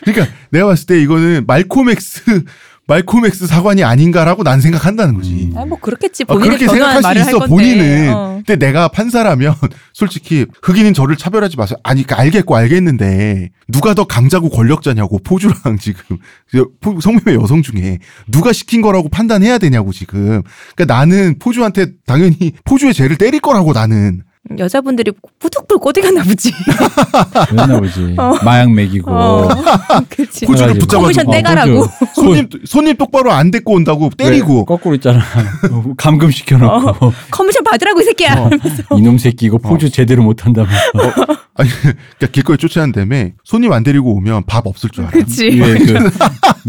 [0.05, 2.45] 그러니까 내가 봤을 때 이거는 말코맥스
[2.89, 5.51] 말코맥스 사관이 아닌가라고 난 생각한다는 거지.
[5.53, 5.57] 음.
[5.57, 8.13] 아, 뭐 그렇겠지 아, 그렇게 생각할 수할 있어 본인은.
[8.13, 8.41] 어.
[8.45, 9.53] 근데 내가 판사라면
[9.93, 11.77] 솔직히 흑인인 저를 차별하지 마세요.
[11.83, 16.17] 아니 그러니까 알겠고 알겠는데 누가 더 강자고 권력자냐고 포주랑 지금
[16.81, 20.41] 포- 성매매 여성 중에 누가 시킨 거라고 판단해야 되냐고 지금.
[20.75, 24.23] 그러니까 나는 포주한테 당연히 포주의 죄를 때릴 거라고 나는.
[24.57, 26.51] 여자분들이 뿌득뿌득 꼬드겼나 보지
[27.49, 28.15] 그랬나 보지.
[28.17, 28.33] 어.
[28.43, 29.11] 마약 먹이고.
[29.11, 29.47] 어.
[30.09, 30.79] 그치 포주를 그래가지고.
[30.79, 31.85] 붙잡아서 커미션 어, 떼가라고.
[32.15, 34.59] 손님 손님 똑바로 안 데리고 온다고 때리고.
[34.59, 35.21] 왜 거꾸로 있잖아.
[35.97, 38.49] 감금 시켜놓고 커미션 받으라고 이 새끼야 어.
[38.97, 40.79] 이놈 새끼 이거 포주 제대로 못한다면서.
[41.55, 45.11] 아니 그러니까 길거리 쫓아낸 다음에 손님 안 데리고 오면 밥 없을 줄 알아.
[45.11, 45.93] 그치 왜 그,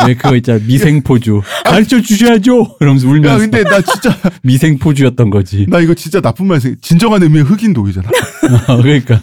[0.06, 0.58] 왜 그거 있잖아.
[0.66, 1.40] 미생포주.
[1.64, 2.76] 가르쳐 주셔야죠!
[2.80, 3.38] 이러면서 야 울면서.
[3.38, 5.66] 근데 나 진짜 미생포주였던 거지.
[5.68, 6.82] 나 이거 진짜 나쁜 말 생각.
[6.82, 8.08] 진정한 의미의 흑인 노이잖아.
[8.68, 9.20] 어, 그러니까.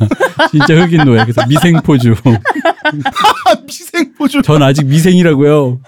[0.52, 1.22] 진짜 흑인 노예.
[1.24, 2.16] 그래서 미생포주.
[3.66, 4.42] 미생포주.
[4.44, 5.80] 전 아직 미생이라고요.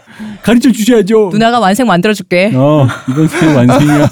[0.42, 1.30] 가르쳐 주셔야죠!
[1.32, 4.10] 누나가 완생 만들어 줄게 어, 이번 생 완생이야.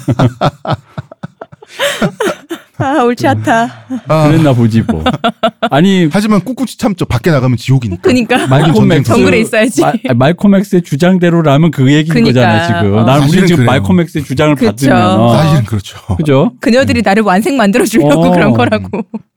[2.78, 3.68] 아 옳지 않다
[4.06, 5.02] 아, 그랬나 보지 뭐.
[5.70, 7.04] 아니 하지만 꿋꿋이 참죠.
[7.04, 8.02] 밖에 나가면 지옥이니까.
[8.02, 9.80] 그니까 말코맥스 정글에 있어야지.
[9.82, 12.28] 마- 아니, 말코맥스의 주장대로라면 그 얘기인 그니까.
[12.40, 12.94] 거잖아 지금.
[12.98, 13.04] 어.
[13.04, 13.66] 난 우리 지금 그래요.
[13.66, 14.70] 말코맥스의 주장을 그쵸.
[14.70, 15.98] 받으면 어, 사실은 그렇죠.
[16.16, 16.52] 그죠?
[16.60, 18.30] 그녀들이 나를 완생 만들어 주려고 어.
[18.30, 18.88] 그런 거라고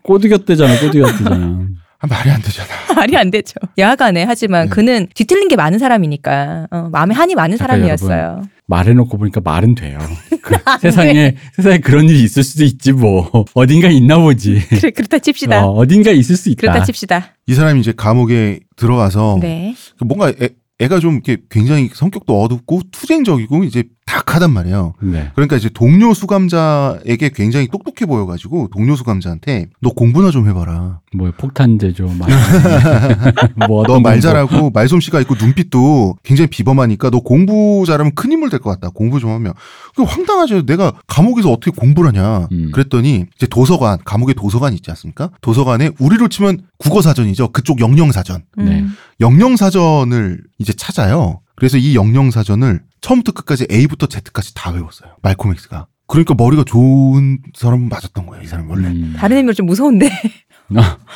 [0.03, 1.59] 꼬드겼대잖아, 꼬드겼대잖아.
[2.01, 2.69] 아, 말이 안 되잖아.
[2.95, 4.69] 말이 안 되죠 야간에 하지만 네.
[4.69, 9.99] 그는 뒤틀린 게 많은 사람이니까 어, 마음에 한이 많은 사람이었어요 말해놓고 보니까 말은 돼요.
[10.41, 14.61] 그 세상에 세상에 그런 일이 있을 수도 있지 뭐 어딘가 있나 보지.
[14.79, 16.61] 그래 그렇다 칩시다 어, 딘가 있을 수 있다.
[16.61, 20.49] 그렇다 칩시다 이 사람이 이제 감옥에 들어가서 네그 뭔가 애,
[20.79, 24.93] 애가 좀 이렇게 굉장히 성격도 어둡고 투쟁적이고 이제 닭하단 말이에요.
[25.01, 25.31] 네.
[25.35, 30.99] 그러니까 이제 동료 수감자에게 굉장히 똑똑해 보여가지고 동료 수감자한테 너 공부나 좀 해봐라.
[31.15, 32.27] 뭐 폭탄제조 막.
[33.67, 34.21] 뭐너 어떤 말 공부.
[34.21, 38.89] 잘하고 말솜씨가 있고 눈빛도 굉장히 비범하니까 너 공부 잘하면 큰 인물 될 것 같다.
[38.93, 39.53] 공부 좀 하면.
[39.95, 40.65] 그 황당하죠.
[40.65, 42.47] 내가 감옥에서 어떻게 공부를 하냐.
[42.51, 42.71] 음.
[42.73, 45.29] 그랬더니 이제 도서관, 감옥에 도서관 있지 않습니까?
[45.41, 47.49] 도서관에 우리로 치면 국어 사전이죠.
[47.53, 48.43] 그쪽 영영 사전.
[48.57, 48.81] 네.
[48.81, 48.95] 음.
[49.19, 51.39] 영영 사전을 이제 찾아요.
[51.55, 55.11] 그래서 이 영영 사전을 처음부터 끝까지 A부터 Z까지 다 외웠어요.
[55.21, 55.87] 말코맥스가.
[56.07, 58.43] 그러니까 머리가 좋은 사람은 맞았던 거예요.
[58.43, 58.89] 이 사람 원래.
[58.89, 59.13] 음.
[59.17, 60.09] 다른 의미로 좀 무서운데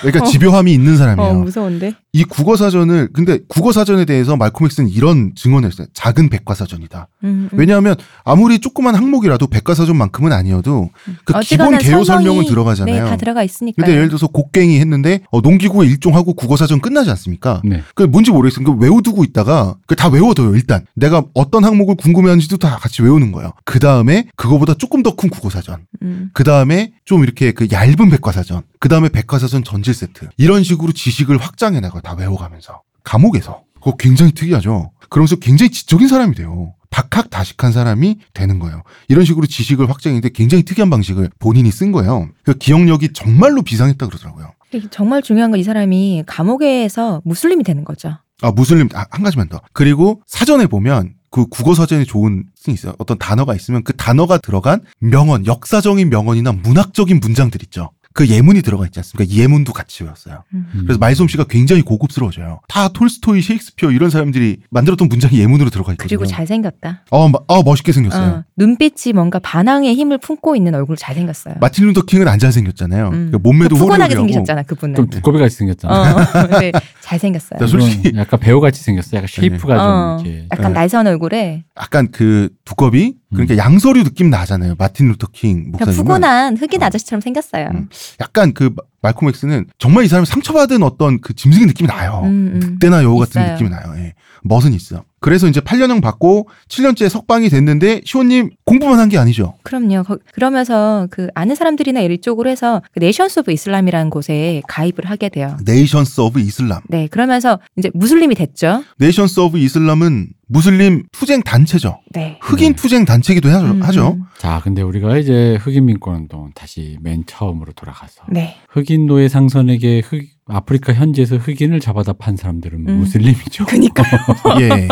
[0.01, 0.25] 그러니까 어.
[0.25, 1.29] 집요함이 있는 사람이에요.
[1.29, 1.93] 어, 무서운데.
[2.15, 5.85] 이 국어 사전을 근데 국어 사전에 대해서 말콤 엑스는 이런 증언을 했어요.
[5.93, 7.09] 작은 백과 사전이다.
[7.25, 7.59] 음, 음.
[7.59, 10.91] 왜냐하면 아무리 조그만 항목이라도 백과 사전만큼은 아니어도
[11.25, 13.03] 그 기본 개요 설명은 들어가잖아요.
[13.03, 13.75] 네, 다 들어가 있으니까.
[13.75, 17.61] 근데 예를 들어서 곡괭이 했는데 어, 농기구의 일종하고 국어 사전 끝나지 않습니까?
[17.65, 17.83] 네.
[17.95, 18.63] 그 뭔지 모르겠어요.
[18.63, 20.55] 그 외워두고 있다가 그 다 외워둬요.
[20.55, 23.51] 일단 내가 어떤 항목을 궁금해하는지도 다 같이 외우는 거예요.
[23.65, 25.79] 그 다음에 그거보다 조금 더 큰 국어 사전.
[26.01, 26.29] 음.
[26.33, 28.61] 그 다음에 좀 이렇게 그 얇은 백과 사전.
[28.79, 30.27] 그 다음에 백과 사전 전질 세트.
[30.37, 33.63] 이런 식으로 지식을 확장해 나가 다 외워가면서 감옥에서.
[33.75, 34.91] 그거 굉장히 특이하죠.
[35.09, 36.73] 그러면서 굉장히 지적인 사람이 돼요.
[36.89, 38.83] 박학다식한 사람이 되는 거예요.
[39.09, 42.29] 이런 식으로 지식을 확장했는데 굉장히 특이한 방식을 본인이 쓴 거예요.
[42.43, 44.51] 그 기억력이 정말로 비상했다 그러더라고요.
[44.91, 48.17] 정말 중요한 건 이 사람이 감옥에서 무슬림이 되는 거죠.
[48.41, 49.61] 아, 무슬림, 아, 한 가지만 더.
[49.73, 52.93] 그리고 사전에 보면 그 국어 사전에 좋은 게 있어요.
[52.97, 57.91] 어떤 단어가 있으면 그 단어가 들어간 명언, 역사적인 명언이나 문학적인 문장들 있죠.
[58.15, 59.29] 그 예문이 들어가 있지 않습니까?
[59.29, 60.43] 이 예문도 같이 외웠어요.
[60.53, 60.67] 음.
[60.85, 62.61] 그래서 말솜씨가 굉장히 고급스러워져요.
[62.69, 66.07] 다 톨스토이, 셰익스피어 이런 사람들이 만들었던 문장이 예문으로 들어가 있거든요.
[66.07, 67.03] 그리고 잘생겼다.
[67.11, 68.25] 어, 마- 어, 멋있게 생겼어요.
[68.31, 71.55] 어, 눈빛이 뭔가 반항의 힘을 품고 있는 얼굴 잘생겼어요.
[71.59, 73.09] 마틴 루터 킹은 안 잘생겼잖아요.
[73.09, 73.29] 음.
[73.33, 74.27] 그 몸매도 그 푸근하게 호리호리하고.
[74.33, 74.95] 생기셨잖아, 그분은.
[74.95, 75.93] 좀 두꺼비 같이 생겼잖아.
[76.15, 77.59] 어, 네, 잘생겼어요.
[77.59, 79.17] 자, 솔직히- 약간 배우 같이 생겼어.
[79.17, 79.75] 약간 shape가
[80.13, 80.47] 어, 좀 이렇게.
[80.53, 80.79] 약간 네.
[80.79, 83.15] 날선 얼굴에 약간 그 두꺼비?
[83.31, 84.75] 그러니까 양서류 느낌 나잖아요.
[84.77, 85.95] 마틴 루터 킹 그냥 목사님은.
[86.03, 86.85] 푸근한 흑인 어.
[86.87, 87.67] 아저씨처럼 생겼어요.
[87.73, 87.89] 음.
[88.19, 92.21] 약간 그 마- 말콤 엑스는 정말 이 사람이 상처받은 어떤 그 짐승의 느낌이 나요.
[92.25, 92.59] 음, 음.
[92.59, 93.53] 늑대나 여우 같은 있어요.
[93.53, 93.93] 느낌이 나요.
[93.97, 94.13] 예.
[94.43, 95.03] 멋은 있어.
[95.25, 99.55] 그래서 이제 8년형 받고 7년째 석방이 됐는데 시호님 공부만 한 게 아니죠.
[99.63, 100.03] 그럼요.
[100.03, 105.57] 거- 그러면서 그 아는 사람들이나 이쪽으로 해서 그 네이션스 오브 이슬람이라는 곳에 가입을 하게 돼요.
[105.65, 106.81] 네이션스 오브 이슬람.
[106.89, 108.83] 네, 그러면서 이제 무슬림이 됐죠.
[108.99, 112.01] 네이션스 오브 이슬람은 무슬림 투쟁 단체죠.
[112.11, 112.37] 네.
[112.41, 112.75] 흑인 네.
[112.75, 113.65] 투쟁 단체기도 하죠.
[113.65, 114.17] 음, 하죠.
[114.19, 114.23] 음.
[114.37, 118.55] 자, 근데 우리가 이제 흑인 민권 운동 다시 맨 처음으로 돌아가서 네.
[118.69, 122.97] 흑인 노예 상선에게 흑, 아프리카 현지에서 흑인을 잡아다 판 사람들은 음.
[122.99, 123.65] 무슬림이죠.
[123.65, 124.03] 그니까.
[124.61, 124.87] 예.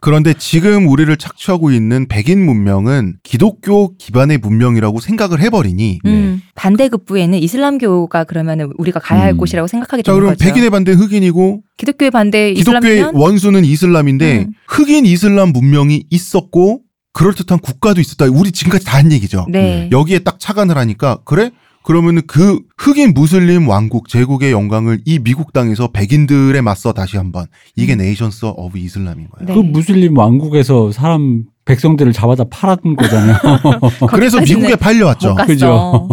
[0.00, 8.24] 그런데 지금 우리를 착취하고 있는 백인 문명은 기독교 기반의 문명이라고 생각을 해버리니 음, 반대급부에는 이슬람교가
[8.24, 9.36] 그러면 우리가 가야 할 음.
[9.38, 10.44] 곳이라고 생각하게 자 되는 그럼 거죠.
[10.44, 14.52] 백인의 반대 흑인이고 기독교의 반대 기독교의 이슬람이면 원수는 이슬람인데 음.
[14.66, 16.82] 흑인 이슬람 문명이 있었고
[17.14, 18.26] 그럴듯한 국가도 있었다.
[18.26, 19.46] 우리 지금까지 다 한 얘기죠.
[19.48, 19.88] 네.
[19.90, 21.50] 여기에 딱 착안을 하니까 그래?
[21.88, 27.94] 그러면은 그 흑인 무슬림 왕국 제국의 영광을 이 미국 땅에서 백인들에 맞서 다시 한번 이게
[27.94, 27.98] 음.
[28.00, 29.46] 네이션스 오브 이슬람인 거예요.
[29.46, 29.54] 네.
[29.54, 33.38] 그 무슬림 왕국에서 사람 백성들을 잡아다 팔았던 거잖아요.
[34.12, 35.36] 그래서 미국에 팔려왔죠.
[35.46, 36.10] 그죠.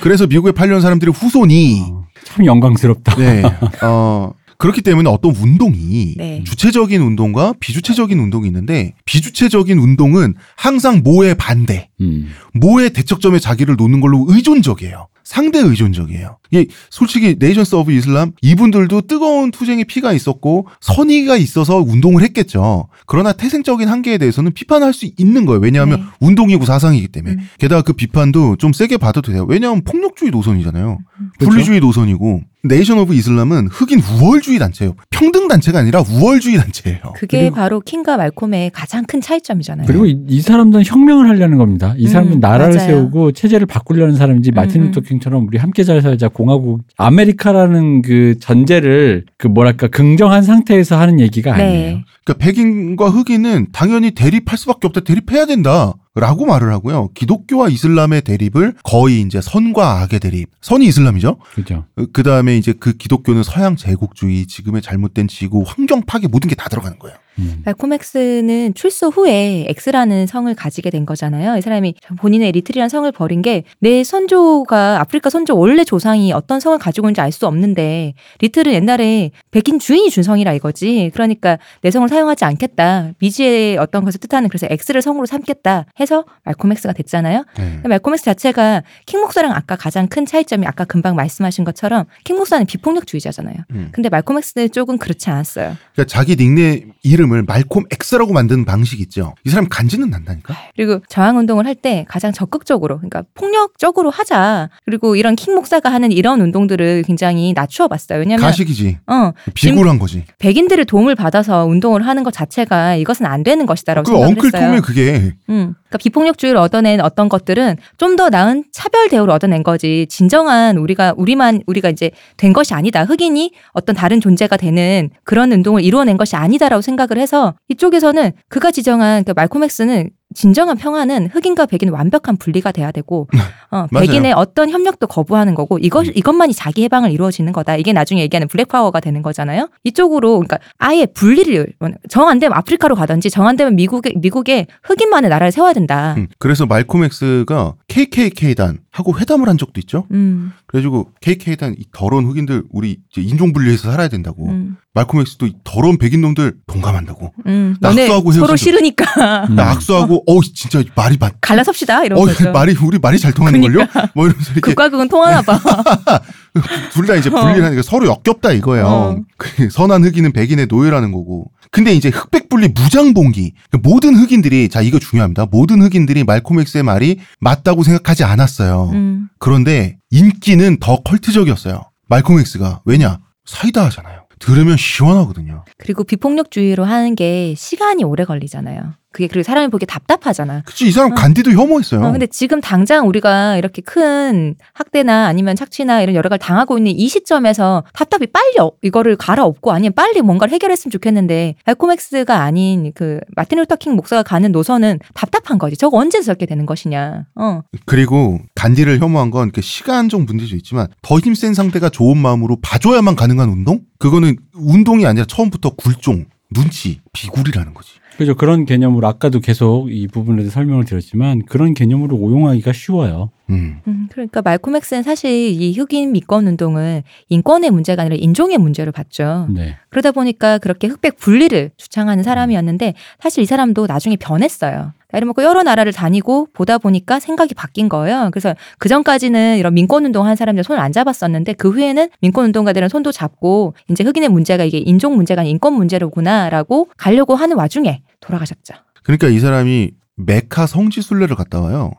[0.00, 3.16] 그래서 미국에 팔려온 사람들이 후손이 어, 참 영광스럽다.
[3.16, 3.42] 네.
[3.82, 6.44] 어, 그렇기 때문에 어떤 운동이 네.
[6.44, 12.28] 주체적인 운동과 비주체적인 운동이 있는데 비주체적인 운동은 항상 모의 반대, 음.
[12.52, 15.08] 모의 대척점에 자기를 놓는 걸로 의존적이에요.
[15.30, 16.38] 상대 의존적이에요.
[16.50, 22.88] 이게 솔직히 네이션스 오브 이슬람 이분들도 뜨거운 투쟁의 피가 있었고 선의가 있어서 운동을 했겠죠.
[23.06, 25.60] 그러나 태생적인 한계에 대해서는 비판할 수 있는 거예요.
[25.60, 26.04] 왜냐하면 네.
[26.18, 27.34] 운동이고 사상이기 때문에.
[27.34, 27.48] 음.
[27.58, 29.46] 게다가 그 비판도 좀 세게 받아도 돼요.
[29.48, 30.98] 왜냐하면 폭력주의 노선이잖아요.
[31.38, 31.50] 그렇죠.
[31.50, 34.94] 분리주의 노선이고 네이션 오브 이슬람은 흑인 우월주의 단체예요.
[35.10, 37.00] 평등 단체가 아니라 우월주의 단체예요.
[37.14, 39.86] 그게 그리고- 바로 킹과 말콤의 가장 큰 차이점이잖아요.
[39.86, 41.94] 그리고 이, 이 사람들은 혁명을 하려는 겁니다.
[41.96, 42.86] 이 사람은 음, 나라를 맞아요.
[42.88, 48.02] 세우고 체제를 바꾸려는 사람인지 마틴 음, 루터 킹 처럼 우리 함께 잘 살자 공화국 아메리카라는
[48.02, 51.96] 그 전제를 그 뭐랄까 긍정한 상태에서 하는 얘기가 아니에요.
[51.96, 52.04] 네.
[52.24, 55.00] 그러니까 백인과 흑인은 당연히 대립할 수밖에 없다.
[55.00, 55.94] 대립해야 된다.
[56.16, 57.10] 라고 말을 하고요.
[57.14, 60.48] 기독교와 이슬람의 대립을 거의 이제 선과 악의 대립.
[60.60, 61.36] 선이 이슬람이죠.
[61.54, 61.84] 그죠.
[62.12, 66.68] 그 다음에 이제 그 기독교는 서양 제국주의, 지금의 잘못된 지구, 환경 파괴 모든 게 다
[66.68, 67.16] 들어가는 거예요.
[67.38, 67.62] 음.
[67.64, 71.56] 말콤 X는 출소 후에 X라는 성을 가지게 된 거잖아요.
[71.56, 76.76] 이 사람이 본인의 리틀이라는 성을 버린 게 내 선조가 아프리카 선조 원래 조상이 어떤 성을
[76.78, 81.10] 가지고 있는지 알 수 없는데 리틀은 옛날에 백인 주인이 준 성이라 이거지.
[81.14, 83.12] 그러니까 내 성을 사용하지 않겠다.
[83.20, 87.44] 미지의 어떤 것을 뜻하는 그래서 X를 성으로 삼겠다 해서 말콤 X가 됐잖아요.
[87.56, 87.80] 네.
[87.88, 92.64] 말콤 X 자체가 킹 목사랑 아까 가장 큰 차이점이 아까 금방 말씀하신 것처럼 킹 목사는
[92.66, 93.56] 비폭력주의자잖아요.
[93.72, 93.88] 음.
[93.92, 95.76] 근데 말콤 X 쪽은 그렇지 않았어요.
[95.94, 99.34] 그러니까 자기 닉네임 이름을 말콤 X라고 만드는 방식 있죠.
[99.44, 100.54] 이 사람 간지는 난다니까.
[100.76, 104.68] 그리고 저항 운동을 할 때 가장 적극적으로 그러니까 폭력적으로 하자.
[104.84, 108.18] 그리고 이런 킹 목사가 하는 이런 운동들을 굉장히 낮추어 봤어요.
[108.18, 108.98] 왜냐면 가식이지.
[109.06, 110.24] 어, 비굴한 거지.
[110.38, 114.66] 백인들의 도움을 받아서 운동을 하는 것 자체가 이것은 안 되는 것이다라고 그 생각을 엉클 했어요.
[114.68, 115.74] 톰의 그게 음.
[115.90, 120.06] 그러니까 비폭력주의를 얻어낸 어떤 것들은 좀 더 나은 차별 대우를 얻어낸 거지.
[120.10, 123.04] 진정한 우리가 우리만 우리가 이제 된 것이 아니다.
[123.04, 129.24] 흑인이 어떤 다른 존재가 되는 그런 운동을 이루어낸 것이 아니다라고 생각을 해서 이쪽에서는 그가 지정한
[129.24, 133.26] 그 말콤 엑스는 진정한 평화는 흑인과 백인은 완벽한 분리가 돼야 되고
[133.70, 134.06] 어, 맞아요.
[134.06, 137.76] 백인의 어떤 협력도 거부하는 거고 이것 이것만이 자기 해방을 이루어지는 거다.
[137.76, 139.68] 이게 나중에 얘기하는 블랙 파워가 되는 거잖아요.
[139.84, 141.72] 이쪽으로 그러니까 아예 분리를
[142.08, 146.14] 정 안 되면 아프리카로 가든지 정 안 되면 미국에 미국에 흑인만의 나라를 세워야 된다.
[146.16, 150.06] 음, 그래서 말콤 X가 KKK단 하고 회담을 한 적도 있죠.
[150.10, 154.48] 음, 그래가지고 KK단 이 더러운 흑인들 우리 이제 인종 분리해서 살아야 된다고.
[154.48, 157.32] 음, 말콤 이 더러운 백인 놈들 동감한다고.
[157.46, 157.76] 음.
[157.80, 159.54] 너네 낙서하고 서로 싫으니까 음.
[159.54, 161.34] 나 악수하고 어 진짜 말이 맞.
[161.40, 162.50] 갈라섭시다 이런 어 거죠.
[162.50, 163.86] 말이 우리 말이 잘 통하는 걸요?
[164.16, 165.60] 뭐 이러면서 이렇게 극과 극은 통하나 봐.
[166.92, 168.86] 둘 다 이제 분리를 하니까 서로 역겹다 이거예요.
[168.86, 169.16] 어.
[169.36, 171.50] 그 선한 흑인은 백인의 노예라는 거고.
[171.70, 173.52] 근데 이제 흑백 분리 무장봉기.
[173.70, 175.46] 그러니까 모든 흑인들이 자 이거 중요합니다.
[175.50, 178.90] 모든 흑인들이 말콤 X의 말이 맞다고 생각하지 않았어요.
[178.92, 179.28] 음.
[179.38, 181.80] 그런데 인기는 더 컬트적이었어요.
[182.08, 184.24] 말콤 X가 왜냐 사이다 하잖아요.
[184.40, 185.64] 들으면 시원하거든요.
[185.78, 188.94] 그리고 비폭력주의로 하는 게 시간이 오래 걸리잖아요.
[189.12, 190.62] 그게 그리고 사람이 보기 답답하잖아.
[190.64, 191.14] 그치 이 사람 어.
[191.14, 192.00] 간디도 혐오했어요.
[192.00, 196.92] 어, 근데 지금 당장 우리가 이렇게 큰 학대나 아니면 착취나 이런 여러 가지 당하고 있는
[196.92, 202.92] 이 시점에서 답답이 빨리 어- 이거를 갈아엎고 아니면 빨리 뭔가를 해결했으면 좋겠는데 말콤 엑스가 아닌
[202.94, 205.76] 그 마틴 루터 킹 목사가 가는 노선은 답답한 거지.
[205.76, 207.24] 저거 언제 저렇게 되는 것이냐.
[207.34, 207.62] 어.
[207.86, 213.48] 그리고 간디를 혐오한 건 그 시간적 문제도 있지만 더 힘센 상대가 좋은 마음으로 봐줘야만 가능한
[213.48, 213.80] 운동?
[213.98, 217.92] 그거는 운동이 아니라 처음부터 굴종, 눈치, 비굴이라는 거지.
[218.20, 218.34] 그죠.
[218.34, 223.30] 그런 개념으로 아까도 계속 이 부분에 대해서 설명을 드렸지만 그런 개념으로 오용하기가 쉬워요.
[223.48, 223.80] 음.
[223.88, 229.48] 음, 그러니까 말콤 엑스는 사실 이 흑인 미권 운동은 인권의 문제가 아니라 인종의 문제로 봤죠.
[229.48, 229.76] 네.
[229.88, 234.92] 그러다 보니까 그렇게 흑백 분리를 주창하는 사람이었는데 사실 이 사람도 나중에 변했어요.
[235.12, 238.28] 나이를 먹고 여러 나라를 다니고 보다 보니까 생각이 바뀐 거예요.
[238.32, 242.88] 그래서 그 전까지는 이런 민권 운동 한 사람들 손을 안 잡았었는데 그 후에는 민권 운동가들은
[242.88, 248.74] 손도 잡고 이제 흑인의 문제가 이게 인종 문제가 아닌 인권 문제로구나라고 가려고 하는 와중에 돌아가셨죠.
[249.02, 251.92] 그러니까 이 사람이 메카 성지 순례를 갔다 와요.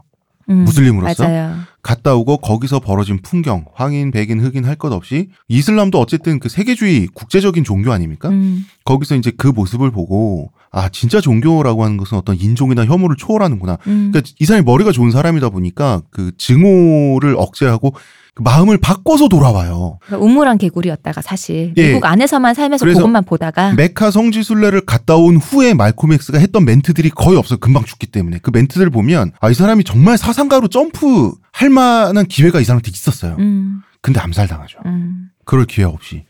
[0.49, 1.55] 음, 무슬림으로서 맞아요.
[1.81, 7.07] 갔다 오고 거기서 벌어진 풍경, 황인, 백인, 흑인 할 것 없이 이슬람도 어쨌든 그 세계주의
[7.13, 8.29] 국제적인 종교 아닙니까?
[8.29, 13.77] 음, 거기서 이제 그 모습을 보고 아 진짜 종교라고 하는 것은 어떤 인종이나 혐오를 초월하는구나.
[13.87, 14.09] 음.
[14.11, 17.93] 그러니까 이 사람이 머리가 좋은 사람이다 보니까 그 증오를 억제하고
[18.33, 19.99] 그 마음을 바꿔서 돌아와요.
[20.05, 21.87] 그러니까 우물한 개구리였다가 사실 예.
[21.89, 27.09] 미국 안에서만 살면서 그것만 보다가 메카 성지 순례를 갔다 온 후에 말콤 엑스가 했던 멘트들이
[27.09, 27.59] 거의 없어요.
[27.59, 28.39] 금방 죽기 때문에.
[28.41, 33.35] 그 멘트들 보면 아 이 사람이 정말 사상가로 점프 할 만한 기회가 이 사람한테 있었어요.
[33.39, 34.79] 음, 근데 암살당하죠.
[34.85, 35.27] 음.
[35.43, 36.23] 그럴 기회 없이.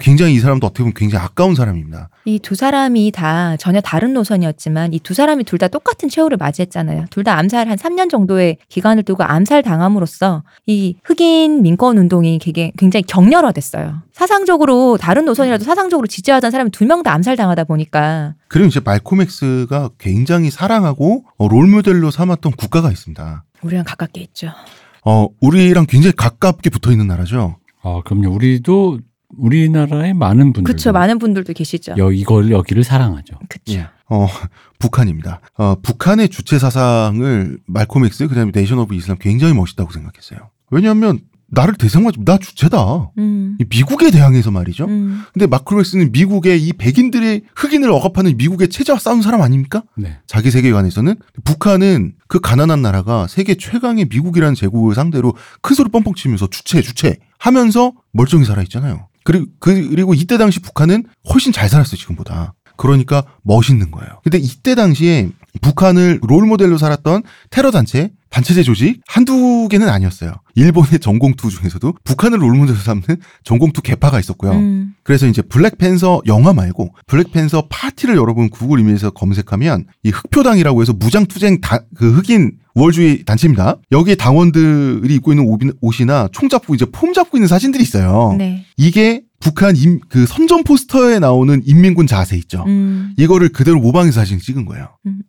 [0.00, 2.08] 굉장히 이 사람도 어떻게 보면 굉장히 아까운 사람입니다.
[2.24, 7.06] 이 두 사람이 다 전혀 다른 노선이었지만 이 두 사람이 둘 다 똑같은 최후를 맞이했잖아요.
[7.10, 13.02] 둘 다 암살 한 3년 정도의 기간을 두고 암살 당함으로써 이 흑인 민권 운동이 굉장히
[13.06, 14.02] 격렬화됐어요.
[14.12, 19.20] 사상적으로 다른 노선이라도 사상적으로 지지하던 사람이 두 명 다 암살 당하다 보니까 그리고 이제 말콤
[19.20, 23.44] 엑스가 굉장히 사랑하고 어, 롤모델로 삼았던 국가가 있습니다.
[23.62, 24.48] 우리랑 가깝게 있죠.
[25.04, 27.56] 어, 우리랑 굉장히 가깝게 붙어 있는 나라죠.
[27.82, 28.30] 아, 그럼요.
[28.34, 28.98] 우리도
[29.36, 30.92] 우리나라의 많은 분들 그렇죠.
[30.92, 31.94] 많은 분들도 계시죠.
[31.98, 33.38] 여 이걸 여기를 사랑하죠.
[33.48, 33.86] 그렇죠.
[34.08, 34.26] 어,
[34.78, 35.40] 북한입니다.
[35.56, 40.50] 어, 북한의 주체 사상을 말콤 엑스, 그 다음에 네이션 오브 이슬람 굉장히 멋있다고 생각했어요.
[40.70, 41.20] 왜냐하면
[41.50, 43.10] 나를 대상하지, 나 주체다.
[43.16, 43.56] 음.
[43.58, 44.84] 이 미국에 대항해서 말이죠.
[44.84, 45.22] 음.
[45.32, 49.82] 근데 말콤 엑스는 미국의 이 백인들의 흑인을 억압하는 미국의 체제와 싸운 사람 아닙니까?
[49.96, 50.18] 네.
[50.26, 51.14] 자기 세계관에서는
[51.44, 57.16] 북한은 그 가난한 나라가 세계 최강의 미국이라는 제국을 상대로 큰 소리 뻥뻥 치면서 주체 주체
[57.38, 59.07] 하면서 멀쩡히 살아 있잖아요.
[59.28, 62.54] 그리고 그리고 이때 당시 북한은 훨씬 잘 살았어요 지금보다.
[62.78, 64.20] 그러니까 멋있는 거예요.
[64.24, 65.28] 근데 이때 당시에
[65.60, 70.32] 북한을 롤 모델로 살았던 테러 단체 반체제 조직 한두 개는 아니었어요.
[70.54, 73.02] 일본의 전공투 중에서도 북한을 롤 모델로 삼는
[73.44, 74.52] 전공투 개파가 있었고요.
[74.52, 74.94] 음.
[75.02, 81.60] 그래서 이제 블랙팬서 영화 말고 블랙팬서 파티를 여러분 구글 이메일에서 검색하면 이 흑표당이라고 해서 무장투쟁
[81.60, 83.78] 다, 그 흑인 우월주의 단체입니다.
[83.92, 88.34] 여기에 당원들이 입고 있는 옷이- 옷이나 총 잡고 이제 폼 잡고 있는 사진들이 있어요.
[88.38, 88.64] 네.
[88.76, 92.64] 이게 북한 임, 그 선전 포스터에 나오는 인민군 자세 있죠.
[92.66, 93.14] 음.
[93.16, 94.88] 이거를 그대로 모방해서 사진 찍은 거예요.
[95.06, 95.22] 음.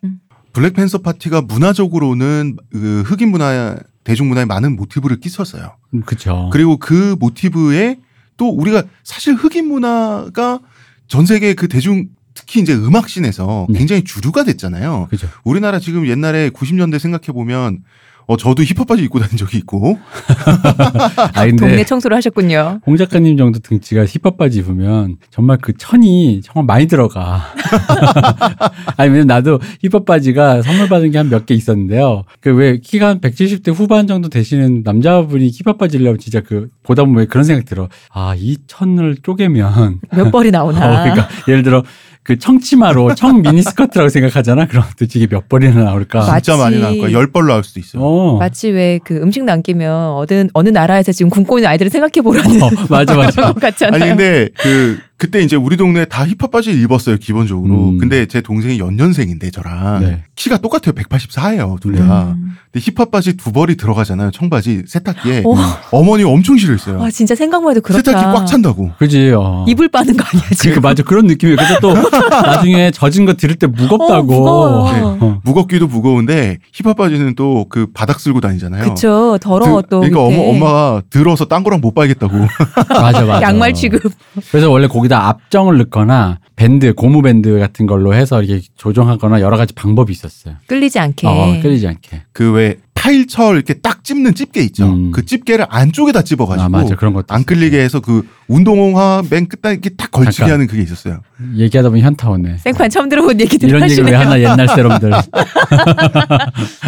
[0.49, 0.53] 음.
[0.53, 5.75] 블랙팬서 파티가 문화적으로는 그 흑인 문화 대중문화에 많은 모티브를 끼쳤어요.
[5.93, 6.49] 음, 그쵸.
[6.51, 7.97] 그리고 그 모티브에
[8.37, 10.59] 또 우리가 사실 흑인 문화가
[11.07, 13.79] 전 세계 그 대중 특히 이제 음악씬에서 네.
[13.79, 15.07] 굉장히 주류가 됐잖아요.
[15.09, 15.27] 그죠.
[15.43, 17.83] 우리나라 지금 옛날에 90년대 생각해 보면
[18.29, 19.97] 어, 저도 힙합 바지 입고 다닌 적이 있고.
[21.33, 22.79] 아 근데 동네 청소를 하셨군요.
[22.85, 27.41] 홍 작가님 정도 등치가 힙합 바지 입으면 정말 그 천이 정말 많이 들어가.
[28.97, 32.23] 아니 왜냐면 나도 힙합 바지가 선물 받은 게 한 몇 개 있었는데요.
[32.39, 37.03] 그 왜 키가 한 170대 후반 정도 되시는 남자분이 힙합 바지를 입으면 진짜 그 보다
[37.05, 37.89] 보면 그런 생각 들어.
[38.13, 40.77] 아 이 천을 쪼개면 몇 벌이 나오나.
[40.79, 41.83] 어, 그러니까 예를 들어
[42.23, 44.67] 그 청치마로 청 미니스커트라고 생각하잖아.
[44.67, 46.19] 그럼 도대체 이게 몇 벌이나 나올까?
[46.27, 47.11] 맞- 진짜 많이 나올 거야.
[47.11, 48.03] 열 벌 나올 수도 있어요.
[48.03, 48.37] 어.
[48.37, 52.69] 마치 왜 그 음식 남기면 어느 어느 나라에서 지금 굶고 있는 아이들을 생각해 보라는 어,
[52.89, 53.41] 맞아 맞아.
[53.53, 54.01] 것 같잖아요.
[54.03, 57.89] 아니 근데 그 그때 이제 우리 동네 다 힙합 바지를 입었어요 기본적으로.
[57.89, 57.97] 음.
[57.97, 60.23] 근데 제 동생이 연년생인데 저랑 네.
[60.35, 62.29] 키가 똑같아요 184예요 둘 다.
[62.37, 62.55] 음.
[62.71, 65.41] 근데 힙합 바지 두 벌이 들어가잖아요 청바지 세탁기에.
[65.45, 65.55] 오,
[65.91, 66.99] 어머니 엄청 싫어했어요.
[66.99, 68.01] 와 진짜 생각만 해도 그렇다.
[68.11, 68.91] 세탁기 꽉 찬다고.
[68.97, 69.31] 그지.
[69.35, 69.65] 어.
[69.67, 70.57] 이불 빠는 거 아니야 지금?
[70.71, 71.57] 그러니까 맞아 그런 느낌이에요.
[71.57, 71.93] 그래서 또
[72.41, 74.13] 나중에 젖은 거 들을 때 무겁다고.
[74.13, 74.93] 어, 무거워.
[74.93, 74.99] 네.
[75.01, 75.41] 어.
[75.43, 78.83] 무겁기도 무거운데 힙합 바지는 또 그 바닥 쓸고 다니잖아요.
[78.93, 79.99] 그쵸 더러워 그- 또.
[79.99, 80.21] 그러니까.
[80.21, 82.33] 어머, 엄마가 들어서 딴 거랑 못 빨겠다고.
[82.89, 83.41] 맞아 맞아.
[83.41, 84.13] 양말 취급.
[84.51, 89.73] 그래서 원래 거기다 앞정을 넣거나 밴드 고무 밴드 같은 걸로 해서 이렇게 조정하거나 여러 가지
[89.73, 90.55] 방법이 있었어요.
[90.67, 91.27] 끌리지 않게.
[91.27, 92.21] 어, 끌리지 않게.
[92.31, 94.85] 그 왜 타일철 이렇게 딱 찝는 집게 있죠.
[94.85, 95.11] 음.
[95.11, 97.45] 그 집게를 안쪽에다 찝어가지고 아 맞아 그런 것도 안.
[97.45, 100.53] 끌리게 해서 그 운동화 맨 끝에 이렇게 딱 걸치게 잠깐.
[100.55, 101.21] 하는 그게 있었어요.
[101.55, 102.57] 얘기하다 보니 현타 오네.
[102.57, 104.15] 생판 처음 들어본 얘기들 이런 얘기를 왜.
[104.15, 105.11] 하나 옛날 세럼들.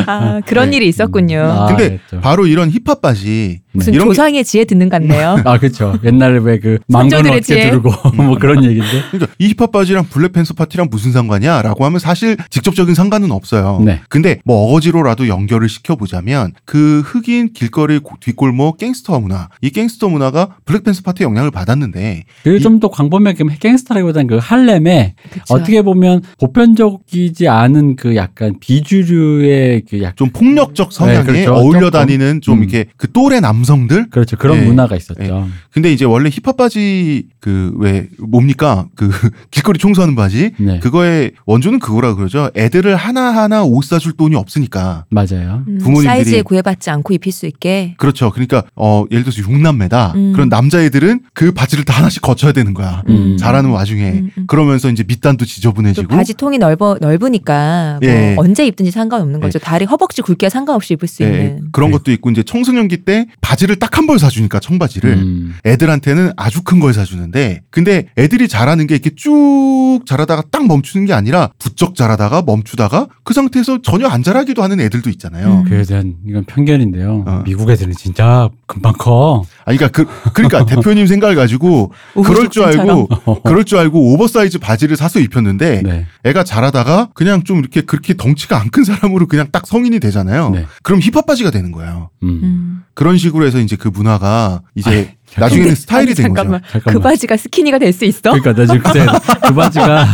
[0.05, 0.77] 아 그런 네.
[0.77, 1.39] 일이 있었군요.
[1.39, 2.19] 아, 근데 그랬죠.
[2.21, 5.37] 바로 이런 힙합 바지 무슨 이런 게- 조상의 지혜 듣는 같네요.
[5.45, 5.97] 아 그렇죠.
[6.03, 7.69] 옛날에 왜그 어깨 지혜.
[7.69, 8.89] 두르고 뭐 그런 얘기인데.
[9.11, 13.81] 그러니까 이 힙합 바지랑 블랙팬서 파티랑 무슨 상관이야라고 하면 사실 직접적인 상관은 없어요.
[13.85, 14.01] 네.
[14.09, 20.09] 근데 뭐 어거지로라도 연결을 시켜 보자면 그 흑인 길거리 고- 뒷골목 갱스터 문화 이 갱스터
[20.09, 25.43] 문화가 블랙팬서 파티의 영향을 받았는데 그리고 좀더 광범위하게 갱스터라기보다는 그 할렘에 그쵸.
[25.53, 31.53] 어떻게 보면 보편적이지 않은 그 약간 비주류의 그 약간 좀 폭력적 성향에 네, 그렇죠.
[31.53, 31.91] 어울려 조금.
[31.91, 32.63] 다니는 좀 음.
[32.63, 34.65] 이렇게 그 또래 남성들 그렇죠 그런 네.
[34.65, 35.47] 문화가 있었죠.
[35.71, 39.09] 근데 이제 원래 힙합 바지 그 왜 뭡니까 그
[39.51, 40.79] 길거리 청소하는 바지 네.
[40.79, 42.49] 그거의 원조는 그거라 그러죠.
[42.55, 45.05] 애들을 하나 하나 옷 사줄 돈이 없으니까.
[45.09, 45.63] 맞아요.
[45.67, 47.95] 음, 부모님들이- 사이즈에 구애받지 않고 입힐 수 있게.
[47.97, 48.31] 그렇죠.
[48.31, 50.13] 그러니까 어 예를 들어서 육남매다.
[50.15, 50.33] 음.
[50.33, 53.03] 그런 남자애들은 그 바지를 다 하나씩 거쳐야 되는 거야.
[53.09, 53.37] 음.
[53.37, 54.43] 잘하는 와중에 음, 음.
[54.47, 58.35] 그러면서 이제 밑단도 또 지저분해지고 바지 통이 넓어 넓으니까 뭐 예.
[58.37, 59.57] 언제 입든지 상관없는 거죠.
[59.59, 61.69] 다리 허벅지 굵기와 상관없이 입을 수 예, 있는.
[61.71, 61.97] 그런 네.
[61.97, 65.55] 것도 있고 이제 청소년기 때 바지를 딱 한 벌 사주니까 청바지를 음.
[65.65, 71.13] 애들한테는 아주 큰 걸 사주는데 근데 애들이 자라는 게 이렇게 쭉 자라다가 딱 멈추는 게
[71.13, 75.59] 아니라 부쩍 자라다가 멈추다가 그 상태에서 전혀 안 자라기도 하는 애들도 있잖아요.
[75.59, 75.63] 음.
[75.81, 77.23] 그에 대한 이건 편견인데요.
[77.25, 77.41] 어.
[77.45, 79.43] 미국 애들은 진짜 금방 커.
[79.65, 83.09] 아, 그러니까 그 그러니까 대표님 생각을 가지고 그럴 줄 알고
[83.43, 86.05] 그럴 줄 알고 오버사이즈 바지를 사서 입혔는데 네.
[86.23, 90.51] 애가 자라다가 그냥 좀 이렇게 그렇게 덩치가 안 큰 사람으로 그냥 딱 성인이 되잖아요.
[90.51, 90.65] 네.
[90.81, 92.09] 그럼 힙합 바지가 되는 거예요.
[92.23, 92.39] 음.
[92.41, 92.83] 음.
[92.93, 95.15] 그런 식으로 해서 이제 그 문화가 이제 잠깐만.
[95.37, 96.61] 나중에는 근데- 스타일이 아니, 된 잠깐만.
[96.61, 96.71] 거죠.
[96.73, 96.93] 잠깐만.
[96.93, 98.31] 그 바지가 skinny가 될 수 있어?
[98.31, 99.05] 그러니까 나 지금 그때
[99.47, 100.05] 그 바지가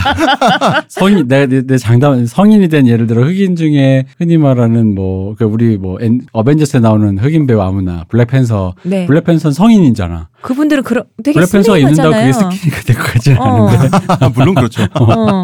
[0.87, 5.77] 성인 내, 내, 내 장담 성인이 된 예를 들어 흑인 중에 흔히 말하는 뭐그 우리
[5.77, 9.05] 뭐 엔- 어벤져스에 나오는 흑인 배우 아무나 블랙팬서 네.
[9.07, 10.29] 블랙팬서는 성인이잖아.
[10.41, 12.31] 그분들은 그런 되게 블랙팬서가 입는다고 그게.
[12.33, 13.67] skinny가 될것 같지는 어.
[13.69, 13.97] 않은데.
[14.07, 14.83] 아, 물론 그렇죠.
[14.99, 15.43] 어.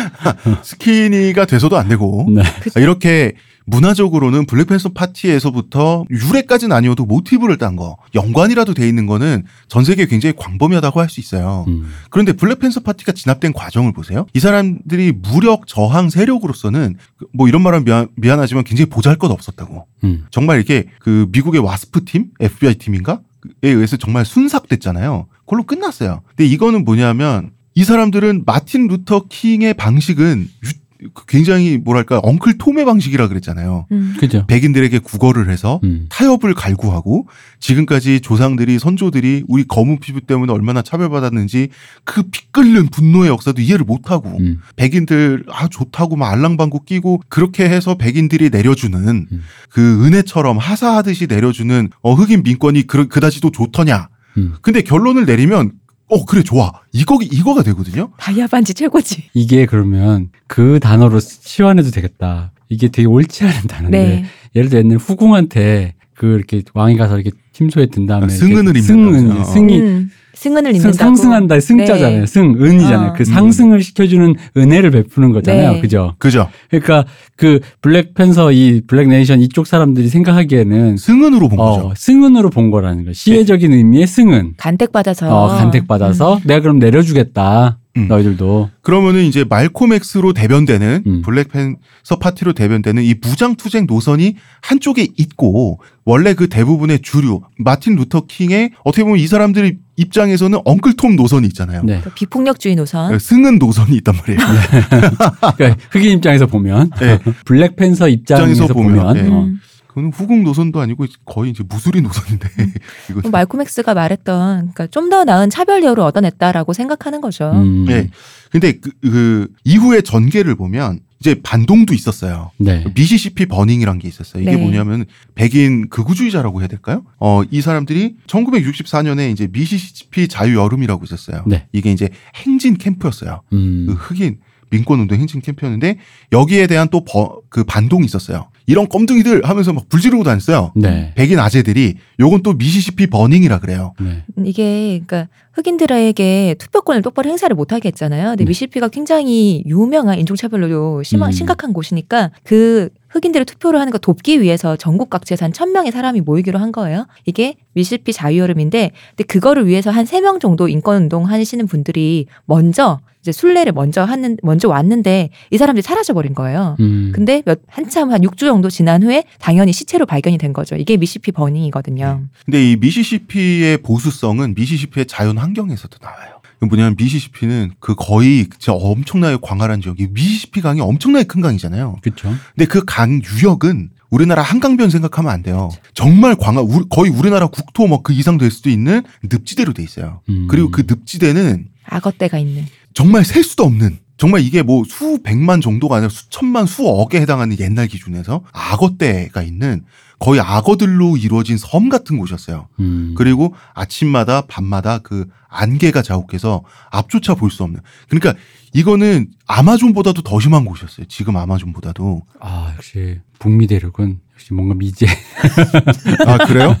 [0.62, 2.42] skinny가 돼서도 안 되고 네.
[2.76, 3.32] 이렇게
[3.66, 10.34] 문화적으로는 블랙팬서 파티에서부터 유래까지는 아니어도 모티브를 딴 거, 연관이라도 돼 있는 거는 전 세계에 굉장히
[10.36, 11.64] 광범위하다고 할 수 있어요.
[11.68, 11.90] 음.
[12.10, 14.26] 그런데 블랙팬서 파티가 진압된 과정을 보세요.
[14.34, 19.86] 이 사람들이 무력 저항 세력으로서는 그뭐 이런 말하면 미안, 미안하지만 굉장히 보잘 것 없었다고.
[20.04, 20.24] 음.
[20.30, 23.20] 정말 이렇게 그 미국의 SWAT 팀, FBI 팀인가?
[23.64, 25.26] 에 의해서 정말 순삭됐잖아요.
[25.40, 26.22] 그걸로 끝났어요.
[26.28, 30.81] 근데 이거는 뭐냐면 이 사람들은 마틴 루터 킹의 방식은 유-
[31.28, 33.86] 굉장히 뭐랄까 엉클 톰의 방식이라 그랬잖아요.
[33.92, 34.14] 음.
[34.18, 34.44] 그죠.
[34.48, 36.06] 백인들에게 구걸을 해서 음.
[36.08, 37.28] 타협을 갈구하고
[37.60, 41.68] 지금까지 조상들이 선조들이 우리 검은 피부 때문에 얼마나 차별받았는지
[42.04, 44.60] 그 피 끓는 분노의 역사도 이해를 못하고 음.
[44.76, 49.42] 백인들 아 좋다고 막 알랑방구 끼고 그렇게 해서 백인들이 내려주는 음.
[49.68, 54.54] 그 은혜처럼 하사하듯이 내려주는 어 흑인 민권이 그, 그다지도 좋더냐 음.
[54.62, 55.72] 근데 결론을 내리면
[56.12, 59.30] 어 그래 좋아 이거 이거가 되거든요 다이아 반지 최고지.
[59.32, 62.52] 이게 그러면 그 단어로 치환해도 되겠다.
[62.68, 64.24] 이게 되게 옳지 않은 단어인데 네.
[64.54, 69.18] 예를 들어 옛날 후궁한테 그 이렇게 왕이 가서 이렇게 침소에 든 다음에 아, 승은을 입는다고
[69.18, 69.44] 승은.
[69.44, 70.10] 승이 음.
[70.42, 70.96] 승은을 승, 입는다고.
[70.96, 72.20] 상승한다 승자잖아요.
[72.20, 72.26] 네.
[72.26, 73.10] 승 은이잖아요.
[73.10, 73.12] 어.
[73.12, 75.74] 그 상승을 시켜주는 은혜를 베푸는 거잖아요.
[75.74, 75.80] 네.
[75.80, 76.14] 그죠?
[76.18, 77.04] 그죠 그러니까
[77.36, 83.12] 그 블랙팬서 이 블랙네이션 이쪽 사람들이 생각하기에는 승은으로 본 거죠 어, 승은으로 본 거라는 거예요.
[83.12, 84.54] 시혜적인 의미의 승은.
[84.56, 85.28] 간택 받아서.
[85.28, 87.78] 어, 간택 받아서 내가 그럼 내려주겠다.
[87.96, 88.08] 음.
[88.08, 91.22] 너희들도 그러면은 이제 말콤 X로 대변되는 음.
[91.22, 98.24] 블랙팬서 파티로 대변되는 이 무장 투쟁 노선이 한쪽에 있고 원래 그 대부분의 주류 마틴 루터
[98.26, 101.82] 킹의 어떻게 보면 이 사람들 입장에서는 엉클톰 노선이 있잖아요.
[101.84, 102.00] 네.
[102.02, 103.18] 또 비폭력주의 노선.
[103.18, 104.38] 승은 노선이 있단 말이에요.
[105.56, 107.18] 그러니까 흑인 입장에서 보면 네.
[107.44, 109.28] 블랙팬서 입장에서, 입장에서 보면, 보면, 네.
[109.28, 109.60] 어, 음.
[109.92, 112.48] 그거는 후궁 노선도 아니고 거의 이제 무수리 노선인데
[113.10, 117.50] 이거 뭐 말콤 엑스가 말했던 그러니까 좀 더 나은 차별 대우를 얻어냈다라고 생각하는 거죠.
[117.52, 118.08] 음, 네.
[118.50, 122.50] 근데 그, 그 이후의 전개를 보면 이제 반동도 있었어요.
[122.56, 122.84] 네.
[122.94, 124.42] 미시시피 버닝이란 게 있었어요.
[124.42, 124.56] 이게 네.
[124.56, 127.04] 뭐냐면 백인 극우주의자라고 해야 될까요?
[127.20, 131.42] 어, 이 사람들이 1964년에 이제 미시시피 자유 여름이라고 있었어요.
[131.46, 131.66] 네.
[131.72, 132.08] 이게 이제
[132.46, 133.42] 행진 캠프였어요.
[133.52, 134.38] 음, 그 흑인
[134.70, 135.98] 민권운동 행진 캠프였는데
[136.32, 137.04] 여기에 대한 또
[137.50, 138.48] 그 반동이 있었어요.
[138.66, 140.72] 이런 껌둥이들 하면서 막 불지르고 다녔어요.
[140.74, 141.12] 네.
[141.14, 143.92] 백인 아재들이 요건 또 미시시피 버닝이라 그래요.
[144.00, 144.24] 네.
[144.44, 148.30] 이게 그러니까 흑인들에게 투표권을 똑바로 행사를 못하게 했잖아요.
[148.30, 148.48] 근데 네.
[148.48, 151.32] 미시피가 굉장히 유명한 인종차별로 심한 음.
[151.32, 156.58] 심각한 곳이니까 그 흑인들의 투표를 하는 거 돕기 위해서 전국 각지에서 한 천명의 사람이 모이기로
[156.58, 157.06] 한 거예요.
[157.26, 164.02] 이게 미시피 자유여름인데 근데 그거를 위해서 한세명 정도 인권운동 하시는 분들이 먼저 이제 순례를 먼저
[164.02, 166.76] 하는 먼저 왔는데 이 사람들이 사라져 버린 거예요.
[166.80, 170.74] 음, 근데 몇 한참 한 6주 정도 지난 후에 당연히 시체로 발견이 된 거죠.
[170.74, 172.22] 이게 미시피 버닝이거든요.
[172.44, 176.40] 근데 이 미시시피의 보수성은 미시시피의 자연 환경에서도 나와요.
[176.68, 181.98] 뭐냐면 미시시피는 그 거의 진짜 엄청나게 광활한 지역이 미시시피 강이 엄청나게 큰 강이잖아요.
[182.02, 182.32] 그렇죠.
[182.56, 185.70] 근데 그 강 유역은 우리나라 한강변 생각하면 안 돼요.
[185.94, 190.20] 정말 광활 우리- 거의 우리나라 국토 뭐 그 이상 될 수도 있는 늪지대로 돼 있어요.
[190.28, 190.46] 음.
[190.50, 192.64] 그리고 그 늪지대는 악어떼가 있는.
[192.94, 198.44] 정말 셀 수도 없는 정말 이게 뭐 수백만 정도가 아니라 수천만 수억에 해당하는 옛날 기준에서
[198.52, 199.82] 악어떼가 있는
[200.20, 202.68] 거의 악어들로 이루어진 섬 같은 곳이었어요.
[202.78, 206.62] 음, 그리고 아침마다 밤마다 그 안개가 자욱해서
[206.92, 207.80] 앞조차 볼 수 없는.
[208.08, 208.40] 그러니까
[208.72, 211.06] 이거는 아마존보다도 더 심한 곳이었어요.
[211.08, 212.22] 지금 아마존보다도.
[212.40, 215.06] 아 역시 북미 대륙은 역시 뭔가 미제.
[216.26, 216.76] 아 그래요?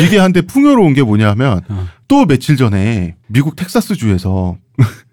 [0.00, 1.86] 이게 한데 풍요로운 게 뭐냐면 어.
[2.08, 4.56] 또 며칠 전에 미국 텍사스 주에서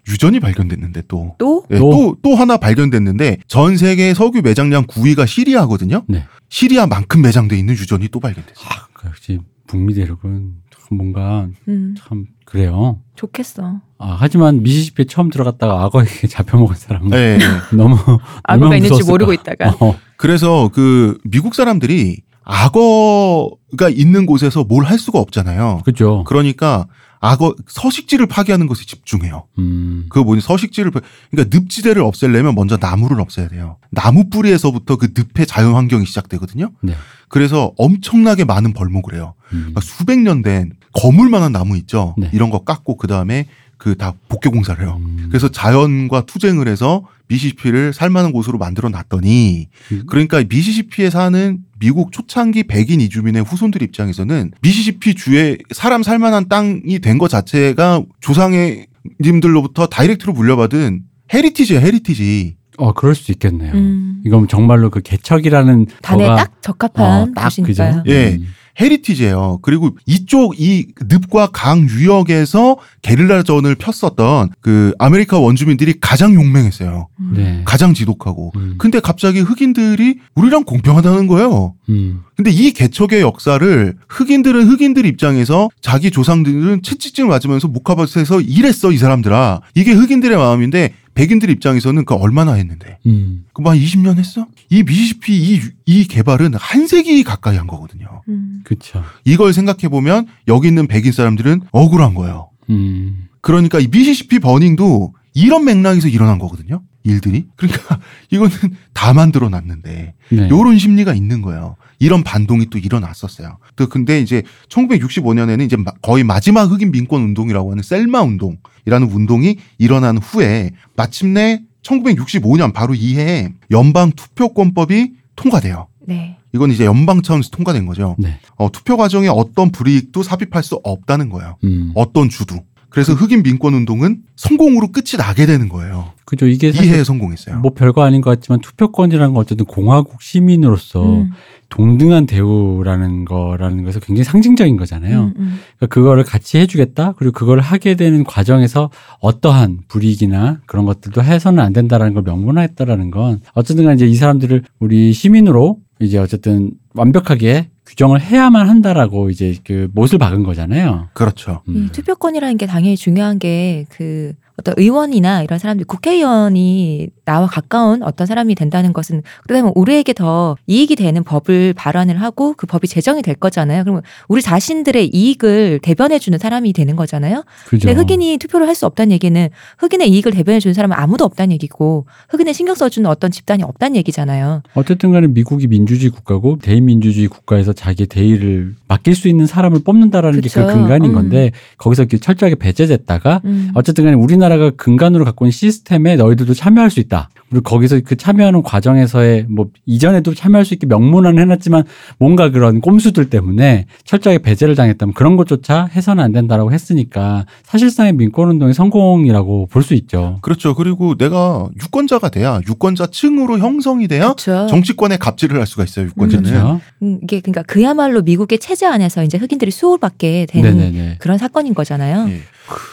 [0.08, 1.34] 유전이 발견됐는데 또.
[1.38, 1.90] 또 네, 또?
[1.90, 6.02] 또, 또 하나 발견됐는데 전 세계 석유 매장량 9위가 시리아거든요.
[6.08, 6.24] 네.
[6.50, 8.64] 시리아만큼 매장돼 있는 유전이 또 발견됐어요.
[8.68, 13.00] 아, 그 역시 북미 대륙은 참 뭔가 음, 참 그래요.
[13.16, 13.80] 좋겠어.
[13.98, 17.38] 아, 하지만 미시시피에 처음 들어갔다가 악어에게 잡혀먹은 사람은 네.
[17.74, 17.96] 너무
[18.42, 19.10] 악어가 있는지 무서웠을까.
[19.10, 19.76] 모르고 있다가.
[19.80, 25.80] 어, 그래서 그 미국 사람들이 악어가 있는 곳에서 뭘 할 수가 없잖아요.
[25.84, 26.24] 그죠.
[26.26, 26.86] 그러니까
[27.24, 29.44] 악어 서식지를 파괴하는 것에 집중해요.
[29.58, 31.00] 음, 그 뭐니 서식지를 파-
[31.30, 33.76] 그러니까 늪지대를 없애려면 먼저 나무를 없애야 돼요.
[33.90, 36.70] 나무 뿌리에서부터 그 늪의 자연 환경이 시작되거든요.
[36.82, 36.94] 네.
[37.28, 39.34] 그래서 엄청나게 많은 벌목을 해요.
[39.52, 42.14] 음, 막 수백 년 된 거물만한 나무 있죠.
[42.18, 42.28] 네.
[42.32, 43.46] 이런 거 깎고 그 다음에
[43.84, 44.98] 그 다 복개 공사를 해요.
[44.98, 50.02] 음, 그래서 자연과 투쟁을 해서 미시시피를 살만한 곳으로 만들어 놨더니 음.
[50.06, 57.18] 그러니까 미시시피에 사는 미국 초창기 백인 이주민의 후손들 입장에서는 미시시피 주에 사람 살만한 땅이 된
[57.18, 58.86] 것 자체가 조상의
[59.20, 61.02] 님들로부터 direct로 물려받은
[61.32, 62.56] heritage야 heritage.
[62.78, 63.72] 어, 그럴 수도 있겠네요.
[63.74, 68.02] 음, 이건 정말로 그 개척이라는 단에 거가 딱 적합한 어, 딱 곳이니까요.
[68.02, 68.10] 그죠.
[68.14, 68.38] 예.
[68.40, 68.46] 음,
[68.80, 69.60] heritage예요.
[69.62, 77.08] 그리고 이쪽 이 늪과 강 유역에서 게릴라전을 폈었던 그 아메리카 원주민들이 가장 용맹했어요.
[77.20, 77.32] 음.
[77.36, 77.62] 네.
[77.64, 78.52] 가장 지독하고.
[78.56, 81.74] 음, 근데 갑자기 흑인들이 우리랑 공평하다는 거예요.
[81.88, 88.98] 음, 근데 이 개척의 역사를 흑인들은 흑인들 입장에서 자기 조상들은 채찍질 맞으면서 목화밭에서 일했어 이
[88.98, 89.60] 사람들아.
[89.74, 92.98] 이게 흑인들의 마음인데 백인들 입장에서는 그 얼마나 했는데.
[93.06, 94.46] 음, 그만 20년 했어?
[94.70, 98.22] 이 미시시피 이, 이 개발은 한 세기 가까이 한 거거든요.
[98.28, 98.62] 음.
[98.64, 99.02] 그쵸.
[99.24, 102.50] 이걸 생각해 보면 여기 있는 백인 사람들은 억울한 거예요.
[102.70, 106.82] 음, 그러니까 이 미시시피 버닝도 이런 맥락에서 일어난 거거든요.
[107.04, 107.46] 일들이.
[107.56, 108.00] 그러니까
[108.30, 108.50] 이거는
[108.92, 110.48] 다 만들어 놨는데 네.
[110.48, 111.76] 요런 심리가 있는 거예요.
[111.98, 113.58] 이런 반동이 또 일어났었어요.
[113.76, 119.56] 또 근데 이제 1965년에는 이제 마- 거의 마지막 흑인 민권 운동이라고 하는 셀마 운동이라는 운동이
[119.78, 125.88] 일어난 후에 마침내 1965년 바로 이해에 연방 투표권법이 통과돼요.
[126.06, 126.36] 네.
[126.54, 128.14] 이건 이제 연방 차원에서 통과된 거죠.
[128.18, 128.38] 네.
[128.56, 131.56] 어, 투표 과정에 어떤 불이익도 삽입할 수 없다는 거예요.
[131.64, 132.56] 음, 어떤 주도.
[132.94, 136.12] 그래서 흑인 민권 운동은 성공으로 끝이 나게 되는 거예요.
[136.24, 136.46] 그죠.
[136.46, 137.58] 이게 이해에 성공했어요.
[137.58, 141.30] 뭐 별거 아닌 것 같지만 투표권이라는 건 어쨌든 공화국 시민으로서 음,
[141.70, 145.24] 동등한 대우라는 거라는 것에서 굉장히 상징적인 거잖아요.
[145.24, 145.58] 음, 음.
[145.76, 147.14] 그러니까 그거를 같이 해주겠다.
[147.16, 153.40] 그리고 그걸 하게 되는 과정에서 어떠한 불이익이나 그런 것들도 해서는 안 된다라는 걸 명분화했다라는 건
[153.54, 159.88] 어쨌든 간에 이제 이 사람들을 우리 시민으로 이제 어쨌든 완벽하게 규정을 해야만 한다라고 이제 그
[159.92, 161.08] 못을 박은 거잖아요.
[161.12, 161.62] 그렇죠.
[161.68, 161.86] 음.
[161.88, 168.26] 이 투표권이라는 게 당연히 중요한 게 그 어떤 의원이나 이런 사람들 국회의원이 나와 가까운 어떤
[168.26, 173.34] 사람이 된다는 것은 그러면 우리에게 더 이익이 되는 법을 발안을 하고 그 법이 제정이 될
[173.34, 173.82] 거잖아요.
[173.82, 177.44] 그러면 우리 자신들의 이익을 대변해 주는 사람이 되는 거잖아요.
[177.66, 177.88] 그죠.
[177.88, 179.48] 근데 흑인이 투표를 할 수 없다는 얘기는
[179.78, 184.62] 흑인의 이익을 대변해 주는 사람은 아무도 없다는 얘기고 흑인에 신경 써주는 어떤 집단이 없다는 얘기잖아요.
[184.74, 190.48] 어쨌든 간에 미국이 민주주의 국가고 대의민주주의 국가에서 자기 대의를 맡길 수 있는 사람을 뽑는다라는 게
[190.48, 190.66] 그.
[190.66, 191.14] 근간인 음.
[191.14, 193.70] 건데 거기서 이렇게 철저하게 배제됐다가 음.
[193.74, 197.28] 어쨌든 간에 우리나라 가 근간으로 갖고 있는 시스템에 너희들도 참여할 수 있다.
[197.50, 201.84] 그리고 거기서 그 참여하는 과정에서의 뭐 이전에도 참여할 수 있게 명문화는 해놨지만
[202.18, 208.74] 뭔가 그런 꼼수들 때문에 철저하게 배제를 당했다면 그런 것조차 해서는 안 된다라고 했으니까 사실상의 민권운동의
[208.74, 210.38] 성공이라고 볼 수 있죠.
[210.40, 210.74] 그렇죠.
[210.74, 214.66] 그리고 내가 유권자가 돼야 유권자층으로 형성이 돼야 그렇죠.
[214.68, 216.06] 정치권에 갑질을 할 수가 있어요.
[216.06, 216.50] 유권자는.
[216.50, 216.80] 그렇죠.
[217.02, 221.16] 음, 이게 그러니까 그야말로 미국의 체제 안에서 이제 흑인들이 수호받게 되는 네네네.
[221.18, 222.30] 그런 사건인 거잖아요.
[222.30, 222.40] 예.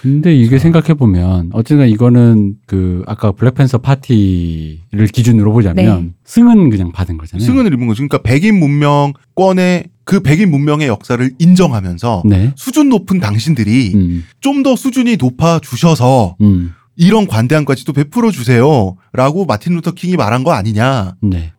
[0.02, 4.51] 근데 이게 생각해 보면 어쨌든 이거는 그 아까 블랙팬서 파티
[4.92, 6.10] 를 기준으로 보자면 네.
[6.26, 7.46] 승은 그냥 받은 거잖아요.
[7.46, 7.98] 승은을 입은 거죠.
[7.98, 12.52] 그러니까 백인 문명권의 그 백인 문명의 역사를 인정하면서 네.
[12.56, 14.24] 수준 높은 당신들이 음.
[14.42, 16.74] 좀더 수준이 높아 주셔서 음.
[16.96, 21.16] 이런 관대함까지도 베풀어 주세요라고 마틴 루터 킹이 말한 거 아니냐.
[21.22, 21.54] 네.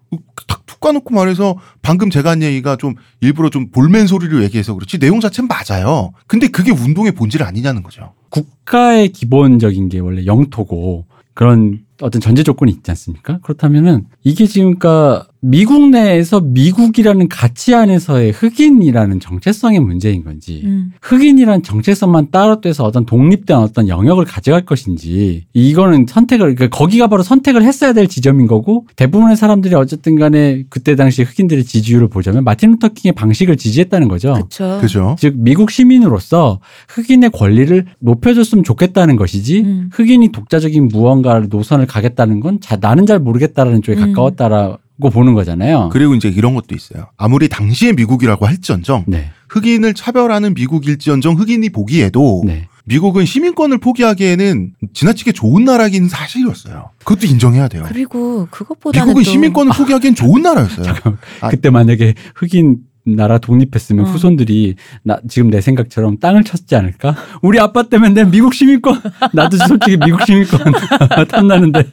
[0.47, 5.21] 탁툭 까놓고 말해서 방금 제가 한 얘기가 좀 일부러 좀 볼멘 소리로 얘기해서 그렇지 내용
[5.21, 6.13] 자체는 맞아요.
[6.27, 8.13] 근데 그게 운동의 본질 아니냐는 거죠.
[8.29, 13.39] 국가의 기본적인 게 원래 영토고 그런 어떤 전제 조건이 있지 않습니까?
[13.43, 20.93] 그렇다면은 이게 지금 그러니까 미국 내에서 미국이라는 가치 안에서의 흑인이라는 정체성의 문제인 건지 음.
[21.03, 27.25] 흑인이라는 정체성만 따로 떼서 어떤 독립된 어떤 영역을 가져갈 것인지 이거는 선택을 그러니까 거기가 바로
[27.25, 32.71] 선택을 했어야 될 지점인 거고 대부분의 사람들이 어쨌든 간에 그때 당시 흑인들의 지지율을 보자면 마틴
[32.71, 34.35] 루터 킹의 방식을 지지했다는 거죠.
[34.79, 35.17] 그렇죠.
[35.19, 39.91] 즉 미국 시민으로서 흑인의 권리를 높여줬으면 좋겠다는 것이지 음.
[39.93, 44.07] 흑인이 독자적인 무언가 노선을 가겠다는 건 자, 나는 잘 모르겠다라는 쪽에 음.
[44.07, 45.89] 가까웠다라 고 보는 거잖아요.
[45.93, 47.07] 그리고 이제 이런 것도 있어요.
[47.17, 52.69] 아무리 당시의 미국이라고 할지언정 네, 흑인을 차별하는 미국일지언정 흑인이 보기에도 네.
[52.85, 56.91] 미국은 시민권을 포기하기에는 지나치게 좋은 나라긴 사실이었어요.
[56.99, 57.85] 그것도 인정해야 돼요.
[57.87, 60.95] 그리고 그것보다는 미국은 또 시민권을 포기하기엔 좋은 나라였어요.
[61.41, 61.49] 아.
[61.49, 64.09] 그때 만약에 흑인 나라 독립했으면 어.
[64.09, 67.17] 후손들이 나 지금 내 생각처럼 땅을 쳤지 않을까?
[67.43, 69.01] 우리 아빠 때문에 내 미국 시민권
[69.35, 70.61] 나도 솔직히 미국 시민권
[71.29, 71.85] 탐나는데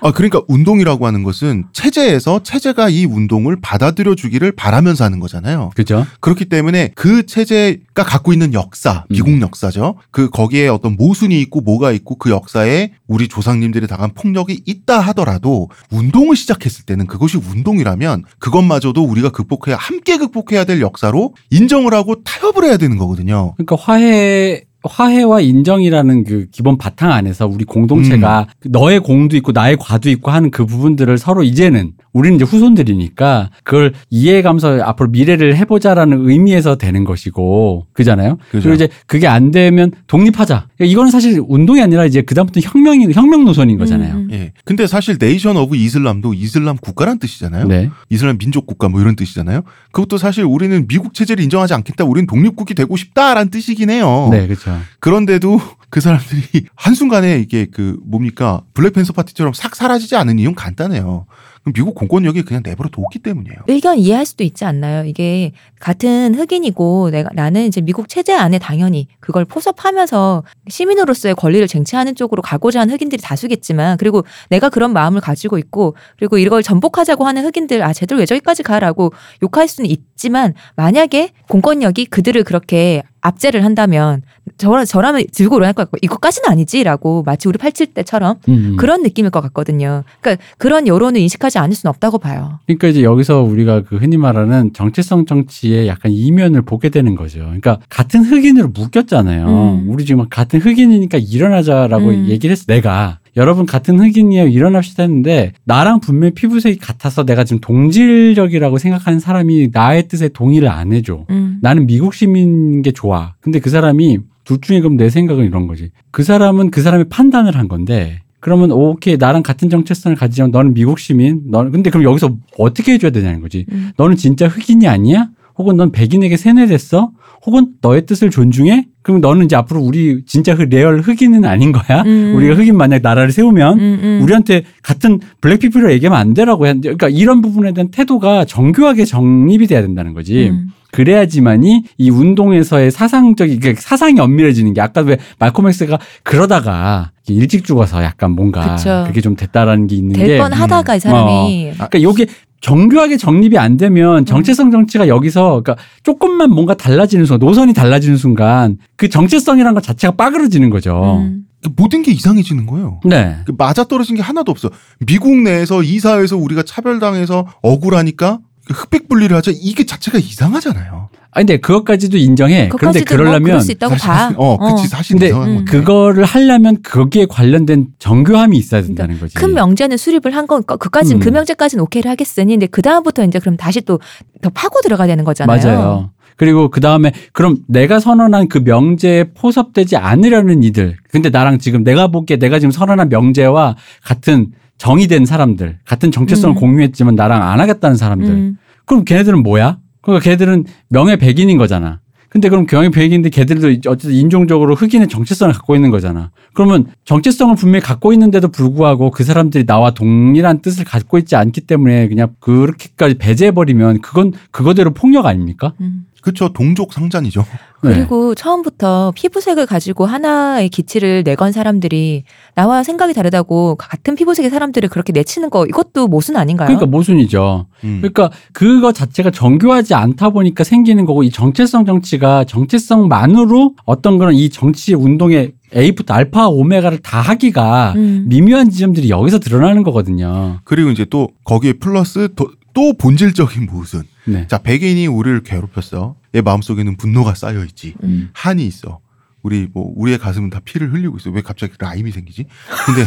[0.00, 5.70] 아, 그러니까 운동이라고 하는 것은 체제에서 체제가 이 운동을 받아들여 주기를 바라면서 하는 거잖아요.
[5.74, 6.06] 그죠?
[6.20, 9.14] 그렇기 때문에 그 체제가 갖고 있는 역사, 음.
[9.14, 9.96] 미국 역사죠.
[10.10, 15.68] 그 거기에 어떤 모순이 있고 뭐가 있고 그 역사에 우리 조상님들이 당한 폭력이 있다 하더라도
[15.90, 22.64] 운동을 시작했을 때는 그것이 운동이라면 그것마저도 우리가 극복해야 함께 극복해야 될 역사로 인정을 하고 타협을
[22.64, 23.54] 해야 되는 거거든요.
[23.56, 28.70] 그러니까 화해 화해와 인정이라는 그 기본 바탕 안에서 우리 공동체가 음.
[28.72, 33.92] 너의 공도 있고 나의 과도 있고 하는 그 부분들을 서로 이제는 우리는 이제 후손들이니까 그걸
[34.10, 38.38] 이해가면서 앞으로 미래를 해보자라는 의미에서 되는 것이고 그잖아요.
[38.50, 38.68] 그죠.
[38.68, 40.66] 그리고 이제 그게 안 되면 독립하자.
[40.76, 44.14] 그러니까 이거는 사실 운동이 아니라 이제 그다음부터 혁명이 혁명 노선인 거잖아요.
[44.14, 44.28] 음, 음.
[44.32, 44.52] 예.
[44.64, 47.66] 근데 사실 네이션 오브 이슬람도 이슬람 국가란 뜻이잖아요.
[47.66, 47.90] 네.
[48.10, 49.62] 이슬람 민족 국가 뭐 이런 뜻이잖아요.
[49.92, 52.04] 그것도 사실 우리는 미국 체제를 인정하지 않겠다.
[52.04, 54.28] 우리는 독립국이 되고 싶다라는 뜻이긴 해요.
[54.30, 54.71] 네, 그렇죠.
[55.00, 55.60] 그런데도
[55.90, 61.26] 그 사람들이 한순간에 이게 그 뭡니까 블랙팬서 파티처럼 싹 사라지지 않은 이유는 간단해요.
[61.74, 63.58] 미국 공권력이 그냥 내버려 뒀기 때문이에요.
[63.68, 65.04] 의견 이해할 수도 있지 않나요?
[65.04, 72.16] 이게 같은 흑인이고 내가 나는 이제 미국 체제 안에 당연히 그걸 포섭하면서 시민으로서의 권리를 쟁취하는
[72.16, 77.44] 쪽으로 가고자 하는 흑인들이 다수겠지만 그리고 내가 그런 마음을 가지고 있고 그리고 이걸 전복하자고 하는
[77.44, 79.12] 흑인들 아 쟤들 왜 저기까지 가라고
[79.42, 84.22] 욕할 수는 있지만 만약에 공권력이 그들을 그렇게 압제를 한다면
[84.56, 88.76] 저, 저라면 들고 일어날 것 같고 이것까지는 아니지라고 마치 우리 87 때처럼 음.
[88.78, 90.04] 그런 느낌일 것 같거든요.
[90.20, 92.60] 그러니까 그런 여론을 인식하지 않을 수는 없다고 봐요.
[92.66, 97.40] 그러니까 이제 여기서 우리가 그 흔히 말하는 정체성 정치의 약간 이면을 보게 되는 거죠.
[97.40, 99.46] 그러니까 같은 흑인으로 묶였잖아요.
[99.46, 99.84] 음.
[99.88, 102.26] 우리 지금 같은 흑인이니까 일어나자라고 음.
[102.28, 102.64] 얘기를 했어.
[102.66, 104.48] 내가 여러분 같은 흑인이에요.
[104.48, 110.92] 일어납시다 했는데 나랑 분명히 피부색이 같아서 내가 지금 동질적이라고 생각하는 사람이 나의 뜻에 동의를 안
[110.92, 111.24] 해줘.
[111.30, 111.58] 음.
[111.62, 113.34] 나는 미국 시민인 게 좋아.
[113.40, 115.90] 근데 그 사람이 둘 중에 그럼 내 생각은 이런 거지.
[116.10, 120.98] 그 사람은 그 사람의 판단을 한 건데 그러면 오케이 나랑 같은 정체성을 가지지만 너는 미국
[120.98, 121.42] 시민.
[121.46, 123.66] 너는 근데 그럼 여기서 어떻게 해줘야 되냐는 거지.
[123.70, 123.92] 음.
[123.96, 125.28] 너는 진짜 흑인이 아니야?
[125.56, 127.12] 혹은 넌 백인에게 세뇌됐어?
[127.44, 128.86] 혹은 너의 뜻을 존중해?
[129.02, 132.02] 그럼 너는 이제 앞으로 우리 진짜 그 real 흑인은 아닌 거야?
[132.02, 132.34] 음.
[132.36, 134.20] 우리가 흑인 만약 나라를 세우면 음, 음.
[134.22, 139.66] 우리한테 같은 black people이라고 얘기하면 안 되라고 해야 그러니까 이런 부분에 대한 태도가 정교하게 정립이
[139.66, 140.52] 돼야 된다는 거지.
[140.92, 140.96] 음.
[140.96, 148.02] 그래야지만이 이 운동에서의 사상적인 그 사상이 엄밀해지는 게 아까 왜 말콤 엑스가 그러다가 일찍 죽어서
[148.04, 149.04] 약간 뭔가 그쵸.
[149.06, 151.74] 그게 좀 됐다라는 게 있는 게 될 뻔 하다가 이 사람이 어.
[151.74, 152.26] 그러니까 요게
[152.60, 158.76] 정교하게 정립이 안 되면 정체성 정치가 여기서 그러니까 조금만 뭔가 달라지는 순간 노선이 달라지는 순간
[158.96, 161.18] 그 정체성이라는 것 자체가 빠그러지는 거죠.
[161.22, 161.44] 음.
[161.76, 163.00] 모든 게 이상해지는 거예요.
[163.04, 163.36] 네.
[163.46, 164.68] 그 맞아 떨어진 게 하나도 없어.
[165.06, 171.08] 미국 내에서 이 사회에서 우리가 차별당해서 억울하니까 그 흑백 분리를 하자 이게 자체가 이상하잖아요.
[171.34, 172.68] 아니 근데 그것까지도 인정해.
[172.68, 174.32] 그런데 뭐 그러려면 그럴 수 있다고 사실, 봐.
[174.36, 175.64] 어, 그치 사실 근데 이상한 음.
[175.64, 175.72] 거.
[175.72, 179.34] 그거를 하려면 거기에 관련된 정교함이 있어야 된다는 거지.
[179.34, 181.24] 큰 명제는 수립을 한건 그까지는 음.
[181.24, 183.98] 그 명제까지는 오케이를 하겠으니 근데 그 다음부터 이제 그럼 다시 또
[184.42, 185.56] 더 파고 들어가야 되는 거잖아요.
[185.64, 186.10] 맞아요.
[186.36, 190.96] 그리고 그 다음에 그럼 내가 선언한 그 명제에 포섭되지 않으려는 이들.
[191.10, 194.48] 근데 나랑 지금 내가 보기에 내가 지금 선언한 명제와 같은
[194.82, 196.58] 정의된 사람들, 같은 정체성을 음.
[196.58, 198.28] 공유했지만 나랑 안 하겠다는 사람들.
[198.28, 198.56] 음.
[198.84, 199.78] 그럼 걔네들은 뭐야?
[200.00, 202.00] 그러니까 걔들은 명예 백인인 거잖아.
[202.28, 206.32] 근데 그럼 명예 백인인데 걔들도 어쨌든 인종적으로 흑인의 정체성을 갖고 있는 거잖아.
[206.52, 212.08] 그러면 정체성을 분명히 갖고 있는데도 불구하고 그 사람들이 나와 동일한 뜻을 갖고 있지 않기 때문에
[212.08, 215.74] 그냥 그렇게까지 배제해버리면 그건 그거대로 폭력 아닙니까?
[215.80, 216.06] 음.
[216.22, 217.44] 그쵸 동족 상잔이죠.
[217.82, 217.94] 네.
[217.94, 222.22] 그리고 처음부터 피부색을 가지고 하나의 기치를 내건 사람들이
[222.54, 226.68] 나와 생각이 다르다고 같은 피부색의 사람들을 그렇게 내치는 거 이것도 모순 아닌가요?
[226.68, 227.66] 그러니까 모순이죠.
[227.82, 227.98] 음.
[228.00, 234.48] 그러니까 그거 자체가 정교하지 않다 보니까 생기는 거고 이 정체성 정치가 정체성만으로 어떤 그런 이
[234.48, 238.26] 정치 운동의 A부터 알파 오메가를 다 하기가 음.
[238.28, 240.60] 미묘한 지점들이 여기서 드러나는 거거든요.
[240.64, 244.04] 그리고 이제 또 거기에 플러스 또, 또 본질적인 모순.
[244.24, 244.46] 네.
[244.48, 246.16] 자 백인이 우리를 괴롭혔어.
[246.34, 247.94] 얘 마음속에는 분노가 쌓여 있지.
[248.02, 248.30] 음.
[248.32, 249.00] 한이 있어.
[249.42, 251.30] 우리 뭐 우리의 가슴은 다 피를 흘리고 있어.
[251.30, 252.46] 왜 갑자기 라임이 생기지?
[252.86, 253.04] 근데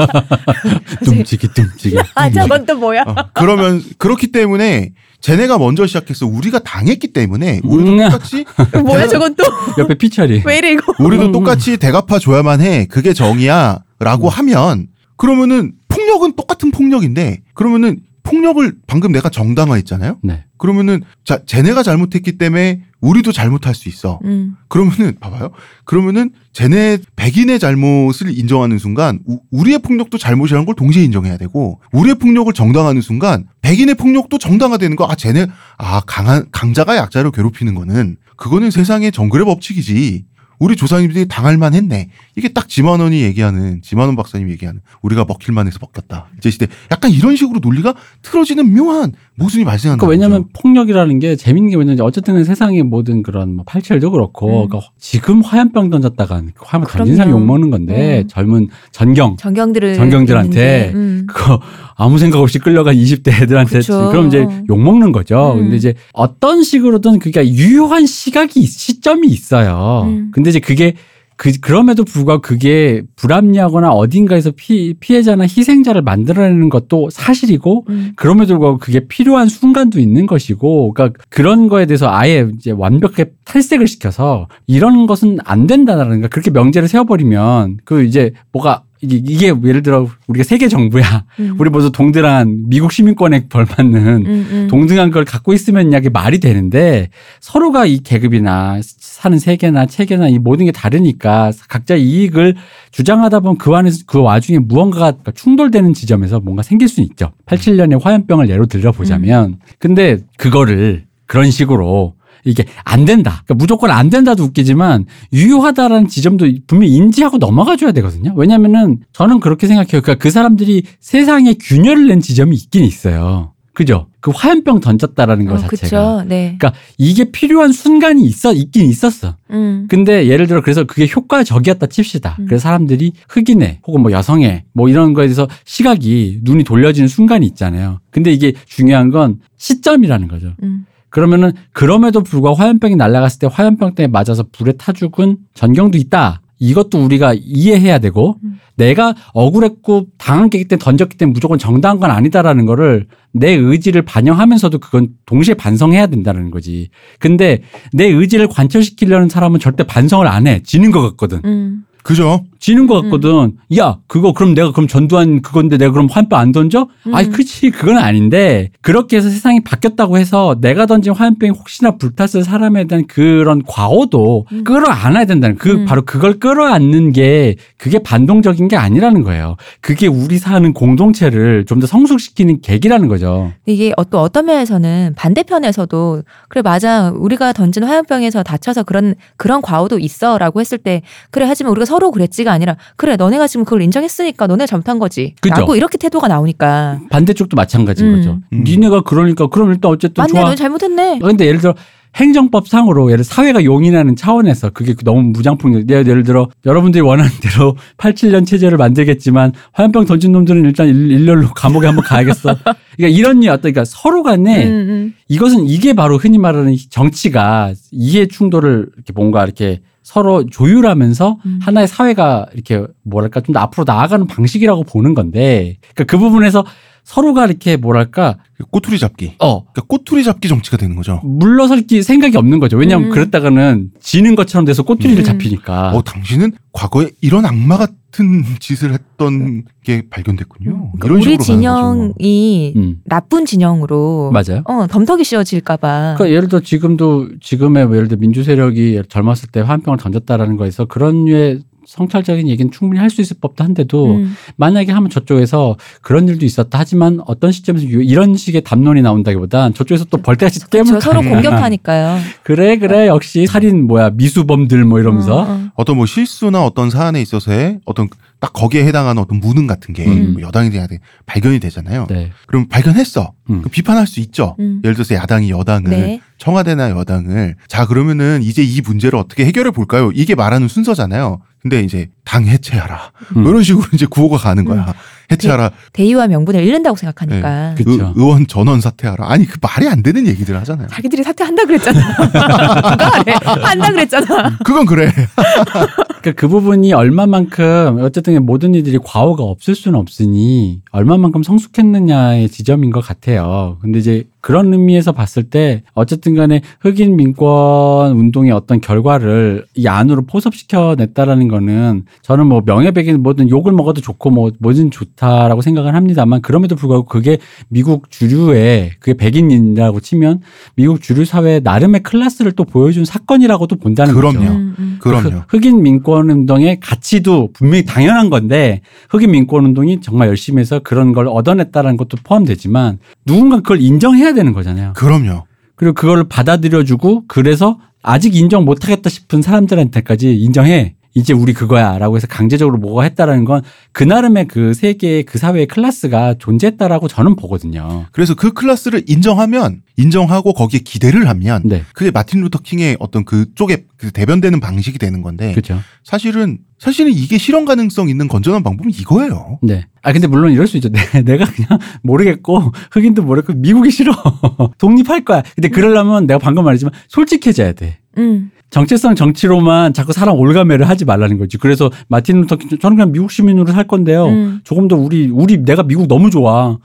[1.04, 1.98] dum치기 dum치기.
[2.14, 3.02] 아 저건 또 뭐야?
[3.06, 6.26] 어, 그러면 그렇기 때문에 쟤네가 먼저 시작했어.
[6.26, 7.98] 우리가 당했기 때문에 우리도 음.
[7.98, 8.44] 똑같이
[8.82, 10.42] 뭐야 저건 또왜 옆에 피처리.
[10.46, 10.94] 이래 이거?
[10.98, 11.32] 우리도 음.
[11.32, 12.86] 똑같이 대갚아 줘야만 해.
[12.86, 20.18] 그게 정이야라고 하면 그러면은 폭력은 똑같은 폭력인데 그러면은 폭력을 방금 내가 정당화했잖아요.
[20.22, 20.44] 네.
[20.58, 24.20] 그러면은 자 쟤네가 잘못했기 때문에 우리도 잘못할 수 있어.
[24.24, 24.54] 음.
[24.68, 25.50] 그러면은 봐봐요.
[25.84, 32.14] 그러면은 쟤네 백인의 잘못을 인정하는 순간 우, 우리의 폭력도 잘못이라는 걸 동시에 인정해야 되고 우리의
[32.14, 35.06] 폭력을 정당하는 순간 백인의 폭력도 정당화되는 거.
[35.10, 35.46] 아 쟤네
[35.78, 40.24] 아 강한 강자가 약자를 괴롭히는 거는 그거는 세상의 정글의 법칙이지.
[40.62, 42.08] 우리 조상님들이 당할 만했네.
[42.36, 46.26] 이게 딱 지만원이 얘기하는 지만원 박사님 이 얘기하는 우리가 먹힐 만 해서 먹혔다.
[46.38, 50.06] 이제 시대 약간 이런 식으로 논리가 틀어지는 묘한 모순이 발생한다.
[50.06, 54.68] 그러니까 왜냐하면 폭력이라는 게 재밌는 게 뭐냐면 어쨌든 세상의 모든 그런 뭐 팔철도 그렇고 음.
[54.68, 57.16] 그러니까 지금 화염병 던졌다가 그 화염 던진 그럼요.
[57.16, 58.28] 사람이 욕먹는 건데 음.
[58.28, 61.26] 젊은 전경 전경들을 전경들한테 음.
[61.28, 61.60] 그거
[61.96, 64.10] 아무 생각 없이 끌려간 20대 애들한테 그쵸.
[64.10, 65.54] 그럼 이제 욕 먹는 거죠.
[65.54, 65.62] 음.
[65.62, 70.04] 근데 이제 어떤 식으로든 그게 유효한 시각이 시점이 있어요.
[70.06, 70.30] 음.
[70.32, 70.94] 근데 이제 그게
[71.36, 78.12] 그 그럼에도 불구하고 그게 불합리하거나 어딘가에서 피 피해자나 희생자를 만들어내는 것도 사실이고 음.
[78.16, 83.88] 그럼에도 불구하고 그게 필요한 순간도 있는 것이고, 그러니까 그런 거에 대해서 아예 이제 완벽하게 탈색을
[83.88, 89.82] 시켜서 이런 것은 안 된다라는 거 그렇게 명제를 세워버리면 그 이제 뭐가 이게, 이게 예를
[89.82, 91.24] 들어 우리가 세계 정부야.
[91.40, 91.56] 음.
[91.58, 94.68] 우리 모두 동등한 미국 시민권에 벌받는 음, 음.
[94.70, 97.10] 동등한 걸 갖고 있으면 이게 말이 되는데
[97.40, 102.54] 서로가 이 계급이나 사는 세계나 체계나 이 모든 게 다르니까 각자 이익을
[102.92, 107.32] 주장하다 보면 그 안에서 그 와중에 무언가가 충돌되는 지점에서 뭔가 생길 수는 있죠.
[107.46, 113.42] 87년에 화염병을 예로 들어보자면 근데 그거를 그런 식으로 이게 안 된다.
[113.44, 118.32] 그러니까 무조건 안 된다도 웃기지만 유효하다라는 지점도 분명히 인지하고 넘어가 줘야 되거든요.
[118.36, 120.02] 왜냐면은 저는 그렇게 생각해요.
[120.02, 123.52] 그러니까 그 사람들이 세상에 균열을 낸 지점이 있긴 있어요.
[123.74, 124.06] 그죠?
[124.20, 126.24] 그 화염병 던졌다라는 것 어, 자체가.
[126.28, 126.56] 네.
[126.58, 129.36] 그러니까 이게 필요한 순간이 있어 있긴 있었어.
[129.50, 129.86] 음.
[129.88, 132.36] 근데 예를 들어 그래서 그게 효과적이었다 칩시다.
[132.38, 132.46] 음.
[132.46, 138.00] 그래서 사람들이 흑인의 혹은 뭐 여성의 뭐 이런 거에 대해서 시각이 눈이 돌려지는 순간이 있잖아요.
[138.10, 140.52] 근데 이게 중요한 건 시점이라는 거죠.
[140.62, 140.84] 음.
[141.12, 146.40] 그러면은 그럼에도 불구하고 화염병이 날아갔을 때 화염병 때문에 맞아서 불에 타 죽은 전경도 있다.
[146.58, 148.58] 이것도 우리가 이해해야 되고 음.
[148.76, 154.78] 내가 억울했고 당한 게 때문에 던졌기 때문에 무조건 정당한 건 아니다라는 거를 내 의지를 반영하면서도
[154.78, 156.88] 그건 동시에 반성해야 된다는 거지.
[157.18, 157.62] 근데
[157.92, 160.62] 내 의지를 관철시키려는 사람은 절대 반성을 안 해.
[160.62, 161.40] 지는 것 같거든.
[161.44, 161.84] 음.
[162.02, 162.44] 그죠?
[162.58, 163.56] 지는 것 같거든.
[163.76, 166.86] 야, 그거 그럼 내가 그럼 전두환 그건데 내가 그럼 화염병 안 던져?
[167.08, 167.14] 음.
[167.14, 167.70] 아이, 그치.
[167.70, 173.62] 그건 아닌데 그렇게 해서 세상이 바뀌었다고 해서 내가 던진 화염병이 혹시나 불탔을 사람에 대한 그런
[173.66, 174.64] 과오도 음.
[174.64, 175.84] 끌어안아야 된다는 그 음.
[175.86, 179.56] 바로 그걸 끌어안는 게 그게 반동적인 게 아니라는 거예요.
[179.80, 183.52] 그게 우리 사는 공동체를 좀 더 성숙시키는 계기라는 거죠.
[183.66, 189.98] 이게 어- 또 어떤 면에서는 반대편에서도 그래 맞아 우리가 던진 화염병에서 다쳐서 그런 그런 과오도
[189.98, 191.02] 있어라고 했을 때
[191.32, 195.54] 그래 하지만 우리가 서로 그랬지가 아니라 그래 너네가 지금 그걸 인정했으니까 너네가 잘못한 거지 그죠.
[195.54, 198.16] 라고 이렇게 태도가 나오니까 반대쪽도 마찬가지인 음.
[198.16, 198.38] 거죠.
[198.54, 198.64] 음.
[198.64, 200.48] 니네가 그러니까 그럼 일단 어쨌든 맞네 좋아.
[200.48, 201.74] 너 잘못했네 어, 근데 예를 들어
[202.16, 205.88] 행정법상으로 예를 사회가 용인하는 차원에서 그게 너무 무장폭력.
[205.88, 211.86] 예를 들어 여러분들이 원하는 대로 87년 체제를 만들겠지만 화염병 던진 놈들은 일단 일- 일렬로 감옥에
[211.86, 212.54] 한번 가야겠어.
[212.96, 215.14] 그러니까 이런 이 어떤 그러니까 서로 간에 음, 음.
[215.28, 221.58] 이것은 이게 바로 흔히 말하는 정치가 이해 충돌을 이렇게 뭔가 이렇게 서로 조율하면서 음.
[221.62, 226.64] 하나의 사회가 이렇게 뭐랄까 좀 더 앞으로 나아가는 방식이라고 보는 건데 그러니까 그 부분에서
[227.04, 228.36] 서로가 이렇게 뭐랄까
[228.70, 229.34] 꼬투리 잡기.
[229.40, 231.20] 어 그러니까 꼬투리 잡기 정치가 되는 거죠.
[231.24, 232.76] 물러설 기 생각이 없는 거죠.
[232.76, 233.12] 왜냐하면 음.
[233.12, 235.24] 그랬다가는 지는 것처럼 돼서 꼬투리를 음.
[235.24, 235.90] 잡히니까.
[235.90, 240.92] 어, 당신은 과거에 이런 악마 같은 짓을 했던 게 발견됐군요.
[240.98, 241.38] 그러니까 이런 우리.
[241.38, 243.00] 진영이 음.
[243.04, 244.62] 나쁜 진영으로 맞아요.
[244.64, 249.60] 어 덤터기 씌워질까봐 그러니까 예를 들어 지금도 지금의 뭐 예를 들어 민주 세력이 젊었을 때
[249.60, 254.34] 화염병을 던졌다라는 거에서 그런 류의 성찰적인 얘기는 충분히 할 수 있을 법도 한데도 음.
[254.56, 260.06] 만약에 하면 저쪽에서 그런 일도 있었다 하지만 어떤 시점에서 유- 이런 식의 담론이 나온다기보단 저쪽에서
[260.06, 262.18] 또 벌떼같이 저 깨물 서로 공격하니까요.
[262.42, 265.70] 그래 그래 역시 살인 뭐야 미수범들 뭐 이러면서 어, 어.
[265.76, 268.08] 어 떤 뭐 실수나 어떤 사안에 있어서의 어떤
[268.40, 270.32] 딱 거기에 해당하는 어떤 무능 같은 게 음.
[270.34, 272.06] 뭐 여당이 돼야 돼 발견이 되잖아요.
[272.08, 272.30] 네.
[272.46, 273.32] 그럼 발견했어.
[273.50, 273.58] 음.
[273.58, 274.56] 그럼 비판할 수 있죠.
[274.58, 274.80] 음.
[274.84, 276.20] 예를 들어서 야당이 여당을 네.
[276.38, 280.10] 청와대나 여당을 자 그러면은 이제 이 문제를 어떻게 해결해 볼까요?
[280.14, 281.40] 이게 말하는 순서잖아요.
[281.62, 283.42] 근데 이제 당 해체하라 음.
[283.42, 284.80] 뭐 이런 식으로 이제 구호가 가는 거야.
[284.88, 284.92] 음.
[285.30, 285.70] 해체하라.
[285.92, 288.06] 대 의와 명분을 잃는다고 생각하니까 그- 그쵸.
[288.06, 289.30] 의, 의원 전원 사퇴하라.
[289.30, 290.88] 아니 그 말이 안 되는 얘기들 하잖아요.
[290.88, 292.16] 자기들이 사퇴한다 그랬잖아.
[292.26, 293.32] 누가 하래?
[293.62, 294.58] 한다 그랬잖아.
[294.64, 295.10] 그건 그래.
[296.20, 303.00] 그러니까 그 부분이 얼마만큼 어쨌든 모든 이들이 과오가 없을 수는 없으니 얼마만큼 성숙했느냐의 지점인 것
[303.00, 303.78] 같아요.
[303.80, 310.22] 근데 이제 그런 의미에서 봤을 때 어쨌든 간에 흑인 민권 운동의 어떤 결과를 이 안으로
[310.26, 316.42] 포섭시켜 냈다라는 거는 저는 뭐 명예백인 뭐든 욕을 먹어도 좋고 뭐 뭐든 좋다라고 생각을 합니다만
[316.42, 317.38] 그럼에도 불구하고 그게
[317.68, 320.40] 미국 주류의 그게 백인이라고 치면
[320.74, 324.38] 미국 주류 사회의 나름의 클래스를 또 보여준 사건이라고도 본다는 그럼요.
[324.40, 324.50] 거죠.
[324.52, 324.96] 음, 음.
[325.00, 325.28] 그럼요.
[325.48, 331.12] 흑- 흑인 민권 운동의 가치도 분명히 당연한 건데 흑인 민권 운동이 정말 열심히 해서 그런
[331.12, 334.92] 걸 얻어냈다는 것도 포함되지만 누군가 그걸 인정해야 되는 거잖아요.
[334.94, 335.46] 그럼요.
[335.76, 340.94] 그리고 그걸 받아들여주고 그래서 아직 인정 못하겠다 싶은 사람들한테까지 인정해.
[341.14, 341.98] 이제 우리 그거야.
[341.98, 343.62] 라고 해서 강제적으로 뭐가 했다라는 건
[343.92, 348.06] 그 나름의 그 세계의 그 사회의 클래스가 존재했다라고 저는 보거든요.
[348.10, 351.82] 그래서 그 클래스를 인정하면 인정하고 거기에 기대를 하면 네.
[351.92, 355.78] 그게 마틴 루터 킹의 어떤 그쪽에 그 대변되는 방식이 되는 건데 그렇죠.
[356.04, 359.58] 사실은 사실은 이게 실현 가능성 있는 건전한 방법은 이거예요.
[359.62, 359.84] 네.
[360.02, 360.88] 아 근데 물론 이럴 수 있죠.
[361.12, 364.12] 내- 내가 그냥 모르겠고 흑인도 모르겠고 미국이 싫어.
[364.78, 365.42] 독립할 거야.
[365.54, 367.98] 근데 그러려면 내가 방금 말했지만 솔직해져야 돼.
[368.16, 368.50] 음.
[368.72, 371.58] 정체성 정치로만 자꾸 사람 올가매를 하지 말라는 거지.
[371.58, 374.26] 그래서 마틴 루터 킹 저는 그냥 미국 시민으로 살 건데요.
[374.28, 374.60] 음.
[374.64, 376.78] 조금 더 우리 우리 내가 미국 너무 좋아.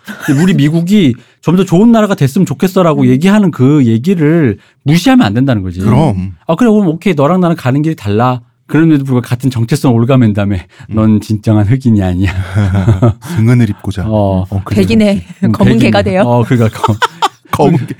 [0.43, 3.07] 우리 미국이 좀 더 좋은 나라가 됐으면 좋겠어라고 음.
[3.07, 5.79] 얘기하는 그 얘기를 무시하면 안 된다는 거지.
[5.79, 8.41] 그럼 아 그래 그럼 오케이 너랑 나랑 가는 길이 달라.
[8.67, 10.95] 그런데도 불구하고 같은 정체성 올가맨 다음에 음.
[10.95, 12.33] 넌 진정한 흑인이 아니야.
[13.37, 14.03] 승은을 입고자.
[14.07, 14.45] 어.
[14.49, 14.61] 어.
[14.69, 15.77] 백인의 음, 검은.
[15.79, 16.23] 개가 돼요.
[16.25, 16.93] 어, 그러니까 거-
[17.53, 17.95] 검은 게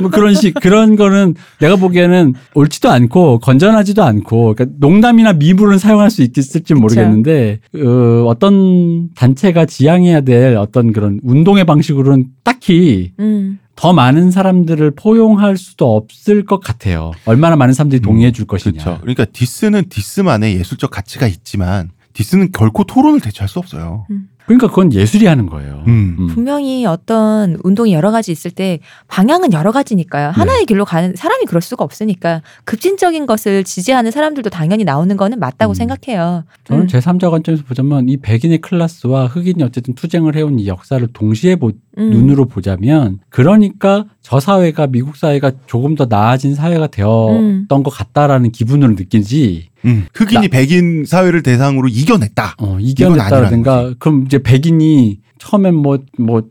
[0.00, 6.10] 뭐 그런 식 그런 거는 내가 보기에는 옳지도 않고 건전하지도 않고 그러니까 농담이나 미물은 사용할
[6.10, 13.58] 수 있을지 모르겠는데 어, 어떤 단체가 지향해야 될 어떤 그런 운동의 방식으로는 딱히 음.
[13.74, 17.12] 더 많은 사람들을 포용할 수도 없을 것 같아요.
[17.24, 18.82] 얼마나 많은 사람들이 동의해 줄 것이냐.
[18.82, 19.00] 그렇죠.
[19.00, 24.06] 그러니까 디스는 디스만의 예술적 가치가 있지만 디스는 결코 토론을 대체할 수 없어요.
[24.46, 25.84] 그러니까 그건 예술이 하는 거예요.
[25.86, 26.16] 음.
[26.18, 26.26] 음.
[26.28, 30.30] 분명히 어떤 운동이 여러 가지 있을 때 방향은 여러 가지니까요.
[30.30, 35.72] 하나의 길로 가는 사람이 그럴 수가 없으니까 급진적인 것을 지지하는 사람들도 당연히 나오는 거는 맞다고
[35.72, 35.74] 음.
[35.74, 36.44] 생각해요.
[36.64, 36.86] 저는 음.
[36.86, 42.10] 제3자 관점에서 보자면 이 백인의 클래스와 흑인이 어쨌든 투쟁을 해온 이 역사를 동시에 보, 음.
[42.10, 47.66] 눈으로 보자면 그러니까 저 사회가 미국 사회가 조금 더 나아진 사회가 되었던 음.
[47.68, 50.06] 것 같다라는 기분으로 느끼지 음.
[50.14, 52.56] 흑인이 백인 사회를 대상으로 이겨냈다.
[52.58, 56.42] 어, 아니라는 이겨냈다든가 그럼 이제 백인이 처음엔 뭐, 뭐,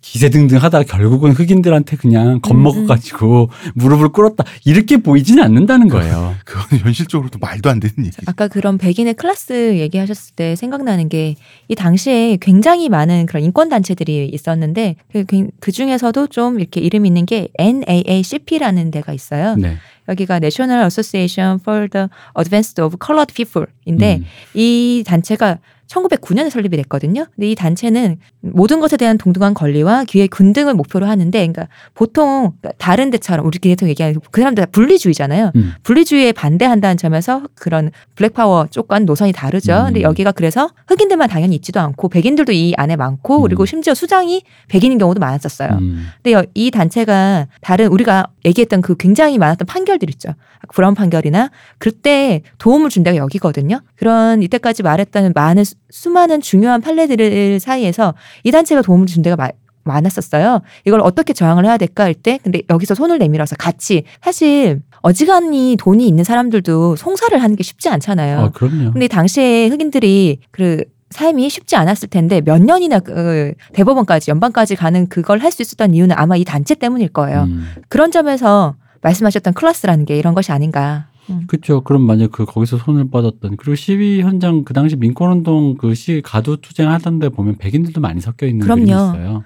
[0.00, 6.34] 기세등등 하다가 결국은 흑인들한테 그냥 겁먹어가지고 무릎을 꿇었다 이렇게 보이지는 않는다는 거예요.
[6.46, 8.16] 그건 현실적으로도 말도 안 되는 얘기.
[8.24, 11.34] 아까 그런 백인의 클래스 얘기하셨을 때 생각나는 게
[11.68, 15.24] 이 당시에 굉장히 많은 그런 인권 단체들이 있었는데 그,
[15.60, 19.54] 그 중에서도 좀 이렇게 이름 있는 게 NAACP라는 데가 있어요.
[19.56, 19.76] 네.
[20.08, 24.24] 여기가 National Association for the Advanced of Colored People인데 음.
[24.54, 25.58] 이 단체가
[25.88, 27.26] 1909년에 설립이 됐거든요.
[27.34, 33.10] 근데 이 단체는 모든 것에 대한 동등한 권리와 기회 균등을 목표로 하는데, 그러니까 보통 다른
[33.10, 35.52] 데처럼 우리 계속 얘기하는 그 사람들 다 분리주의잖아요.
[35.56, 35.72] 음.
[35.82, 39.72] 분리주의에 반대한다는 점에서 그런 블랙파워 쪽과는 노선이 다르죠.
[39.80, 39.84] 음.
[39.86, 43.66] 근데 여기가 그래서 흑인들만 당연히 있지도 않고 백인들도 이 안에 많고 그리고 음.
[43.66, 45.70] 심지어 수장이 백인인 경우도 많았었어요.
[45.80, 46.06] 음.
[46.22, 50.34] 근데 여- 이 단체가 다른 우리가 얘기했던 그 굉장히 많았던 판결들 있죠.
[50.74, 53.80] 브라운 판결이나 그때 도움을 준 데가 여기거든요.
[53.96, 58.14] 그런 이때까지 말했던 많은 수- 수많은 중요한 판례들 사이에서
[58.44, 59.50] 이 단체가 도움을 준 데가 마-
[59.84, 60.60] 많았었어요.
[60.84, 66.06] 이걸 어떻게 저항을 해야 될까 할 때 근데 여기서 손을 내밀어서 같이 사실 어지간히 돈이
[66.06, 68.38] 있는 사람들도 송사를 하는 게 쉽지 않잖아요.
[68.38, 68.92] 아, 그럼요.
[68.92, 75.38] 근데 당시에 흑인들이 그 삶이 쉽지 않았을 텐데 몇 년이나 그 대법원까지 연방까지 가는 그걸
[75.38, 77.44] 할 수 있었던 이유는 아마 이 단체 때문일 거예요.
[77.44, 77.66] 음.
[77.88, 81.06] 그런 점에서 말씀하셨던 클래스라는 게 이런 것이 아닌가.
[81.30, 81.42] 음.
[81.46, 81.82] 그렇죠.
[81.82, 86.20] 그럼 만약 그 거기서 손을 뻗었던 그리고 시위 현장 그 당시 민권 운동 그 시
[86.24, 88.84] 가두 투쟁 하던데 보면 백인들도 많이 섞여 있는 그럼요.
[88.84, 89.44] 그림이 있어요.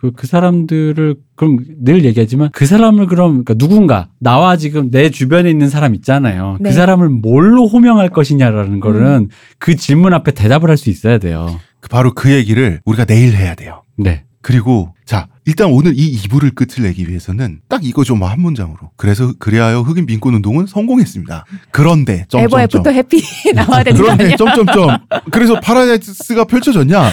[0.00, 5.50] 그, 그 사람들을 그럼 늘 얘기하지만 그 사람을 그럼 그러니까 누군가 나와 지금 내 주변에
[5.50, 6.56] 있는 사람 있잖아요.
[6.60, 6.70] 네.
[6.70, 9.28] 그 사람을 뭘로 호명할 것이냐라는 거는
[9.58, 11.60] 그 질문 앞에 대답을 할 수 있어야 돼요.
[11.80, 13.82] 그 바로 그 얘기를 우리가 내일 해야 돼요.
[13.98, 14.24] 네.
[14.42, 19.32] 그리고 자 일단 오늘 이 2부를 끝을 내기 위해서는 딱 이거 좀 한 문장으로 그래서
[19.38, 21.44] 그리하여 흑인 민권 운동은 성공했습니다.
[21.70, 23.22] 그런데 점점점 ever after happy
[23.54, 24.36] 나와야 되는 거 그런데?
[24.36, 24.98] 점점점
[25.32, 27.10] 그래서 파라다이스가 펼쳐졌냐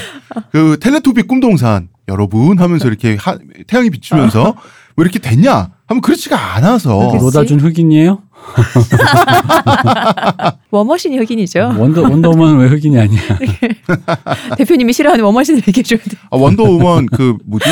[0.51, 3.37] 그 텔레토비 꿈동산 여러분 하면서 이렇게 하-
[3.67, 4.55] 태양이 비추면서
[4.97, 7.13] 왜 이렇게 됐냐 하면 그렇지가 않아서.
[7.19, 8.21] 로다주는 흑인이에요?
[10.71, 11.75] 워머신이 흑인이죠.
[11.77, 13.21] 원더 원더우먼은 왜 흑인이 아니야?
[14.57, 16.17] 대표님이 싫어하는 워머신을 얘기해 줘야 돼.
[16.31, 17.65] 아, 원더우먼 그 뭐지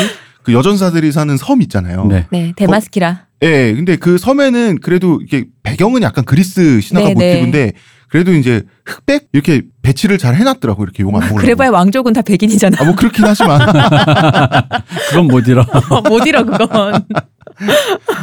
[0.46, 2.06] 그 여전사들이 사는 섬 있잖아요.
[2.06, 2.26] 네.
[2.30, 3.26] 네, 데미스키라.
[3.42, 7.26] 예, 근데 그 섬에는 그래도 이게 배경은 약간 그리스 신화가 네, 네.
[7.32, 7.72] 모티브인데
[8.08, 11.40] 그래도 이제 흑백 이렇게 배치를 잘 해놨더라고 이렇게 욕 안 먹으려고.
[11.40, 12.76] 그래봐야 왕족은 다 백인이잖아.
[12.80, 13.58] 아, 뭐 그렇긴 하지만
[15.10, 15.66] 그건 못 잃어.
[16.08, 17.04] 못 잃어 그건.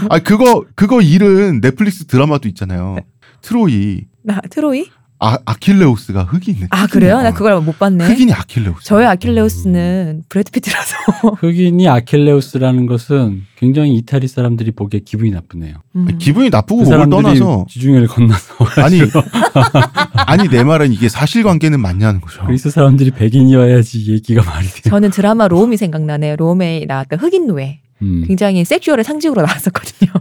[0.09, 2.95] 아 그거 그거 일은 넷플릭스 드라마도 있잖아요.
[3.41, 4.87] 트로이 나 트로이?
[5.25, 6.67] 아 아킬레우스가 흑인.
[6.69, 7.21] 아 그래요?
[7.21, 8.05] 나 그걸 못 봤네.
[8.05, 8.83] 흑인이 아킬레우스.
[8.83, 10.97] 저의 아킬레우스는 브래드 피트라서.
[11.39, 15.75] 흑인이 아킬레우스라는 것은 굉장히 이탈리 사람들이 보기에 기분이 나쁘네요.
[15.95, 16.17] 음.
[16.17, 18.99] 기분이 나쁘고 그 사람들이 떠나서 지중해를 건너서 아니
[20.27, 22.43] 아니 내 말은 이게 사실관계는 맞냐는 거죠.
[22.45, 24.89] 그리스 사람들이 백인이어야지 얘기가 말이 돼요.
[24.91, 26.35] 저는 드라마 롬이 생각나네요.
[26.35, 27.79] 롬에 나왔던 흑인 노예.
[28.03, 28.23] 음.
[28.27, 30.11] 굉장히 섹슈얼의 상징으로 나왔었거든요.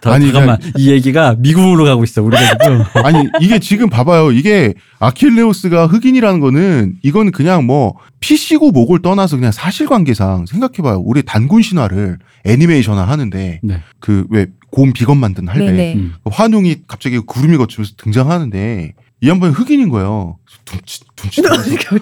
[0.00, 2.82] 더, 아니, 잠깐만 이 얘기가 미국으로 가고 있어 우리가 지금.
[3.04, 4.30] 아니 이게 지금 봐봐요.
[4.32, 11.02] 이게 아킬레우스가 흑인이라는 거는 이건 그냥 뭐 PC고 뭐고를 떠나서 그냥 사실관계상 생각해봐요.
[11.04, 13.80] 우리 단군 신화를 애니메이션화 하는데 네.
[14.00, 15.94] 그왜 곰 비건 만든 할배.
[15.94, 16.14] 음.
[16.30, 18.92] 환웅이 갑자기 구름이 걷히면서 등장하는데
[19.24, 20.36] 이 양반이 흑인인 거예요.
[20.66, 21.42] 둠치 둠치.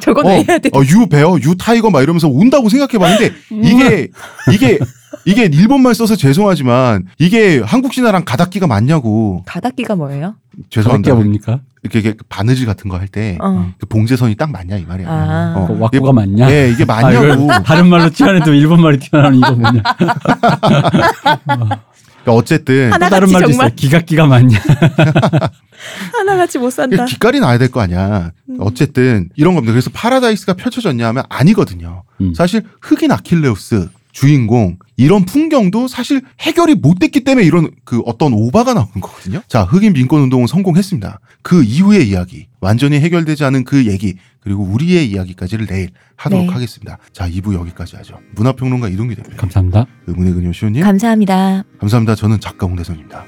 [0.01, 0.71] 저건 어, 왜 해야 돼?
[0.75, 3.33] 어, You bear, you tiger 막 이러면서 운다고 생각해 봤는데
[3.63, 4.09] 이게
[4.53, 4.79] 이게
[5.25, 10.35] 이게 일본말 써서 죄송하지만 이게 한국 신화랑 가닥기가 맞냐고 가닥기가 뭐예요?
[10.69, 11.15] 죄송합니다.
[11.15, 11.61] 뭡니까?
[11.85, 13.73] 이렇게, 이렇게 바느질 같은 거 할때 어.
[13.79, 15.09] 그 봉제선이 딱 맞냐 이 말이야.
[15.09, 15.55] 아.
[15.57, 15.67] 어.
[15.69, 16.51] 그 왁구가 맞냐?
[16.51, 17.45] 예, 이게 아, 맞냐고.
[17.45, 19.83] 이걸 다른 말로 튀어내도 일본 말이 튀어나오는 이거 뭐냐?
[22.23, 23.57] 그러니까 어쨌든 또 하나같이 다른 말도 있어.
[23.59, 24.59] 정말 기각기가 맞냐?
[26.13, 27.05] 하나같이 못 산다.
[27.05, 28.33] 기깔이 나야 될 거 아니야.
[28.51, 28.57] 음.
[28.61, 29.73] 어쨌든 이런 겁니다.
[29.73, 32.05] 그래서 파라다이스가 펼쳐졌냐 하면 아니거든요.
[32.21, 32.35] 음.
[32.35, 38.75] 사실 흑인 아킬레우스 주인공 이런 풍경도 사실 해결이 못 됐기 때문에 이런 그 어떤 오바가
[38.75, 39.41] 나오는 거거든요.
[39.49, 41.19] 자, 흑인 민권 운동은 성공했습니다.
[41.43, 46.53] 그 이후의 이야기, 완전히 해결되지 않은 그 얘기, 그리고 우리의 이야기까지를 내일 하도록 네.
[46.53, 46.99] 하겠습니다.
[47.13, 48.19] 자, 2부 여기까지 하죠.
[48.35, 49.87] 문화평론가 이동기 대표, 감사합니다.
[50.07, 51.65] 의문의 근요 시호님, 감사합니다.
[51.79, 52.15] 감사합니다.
[52.15, 53.25] 저는 작가 홍대선입니다.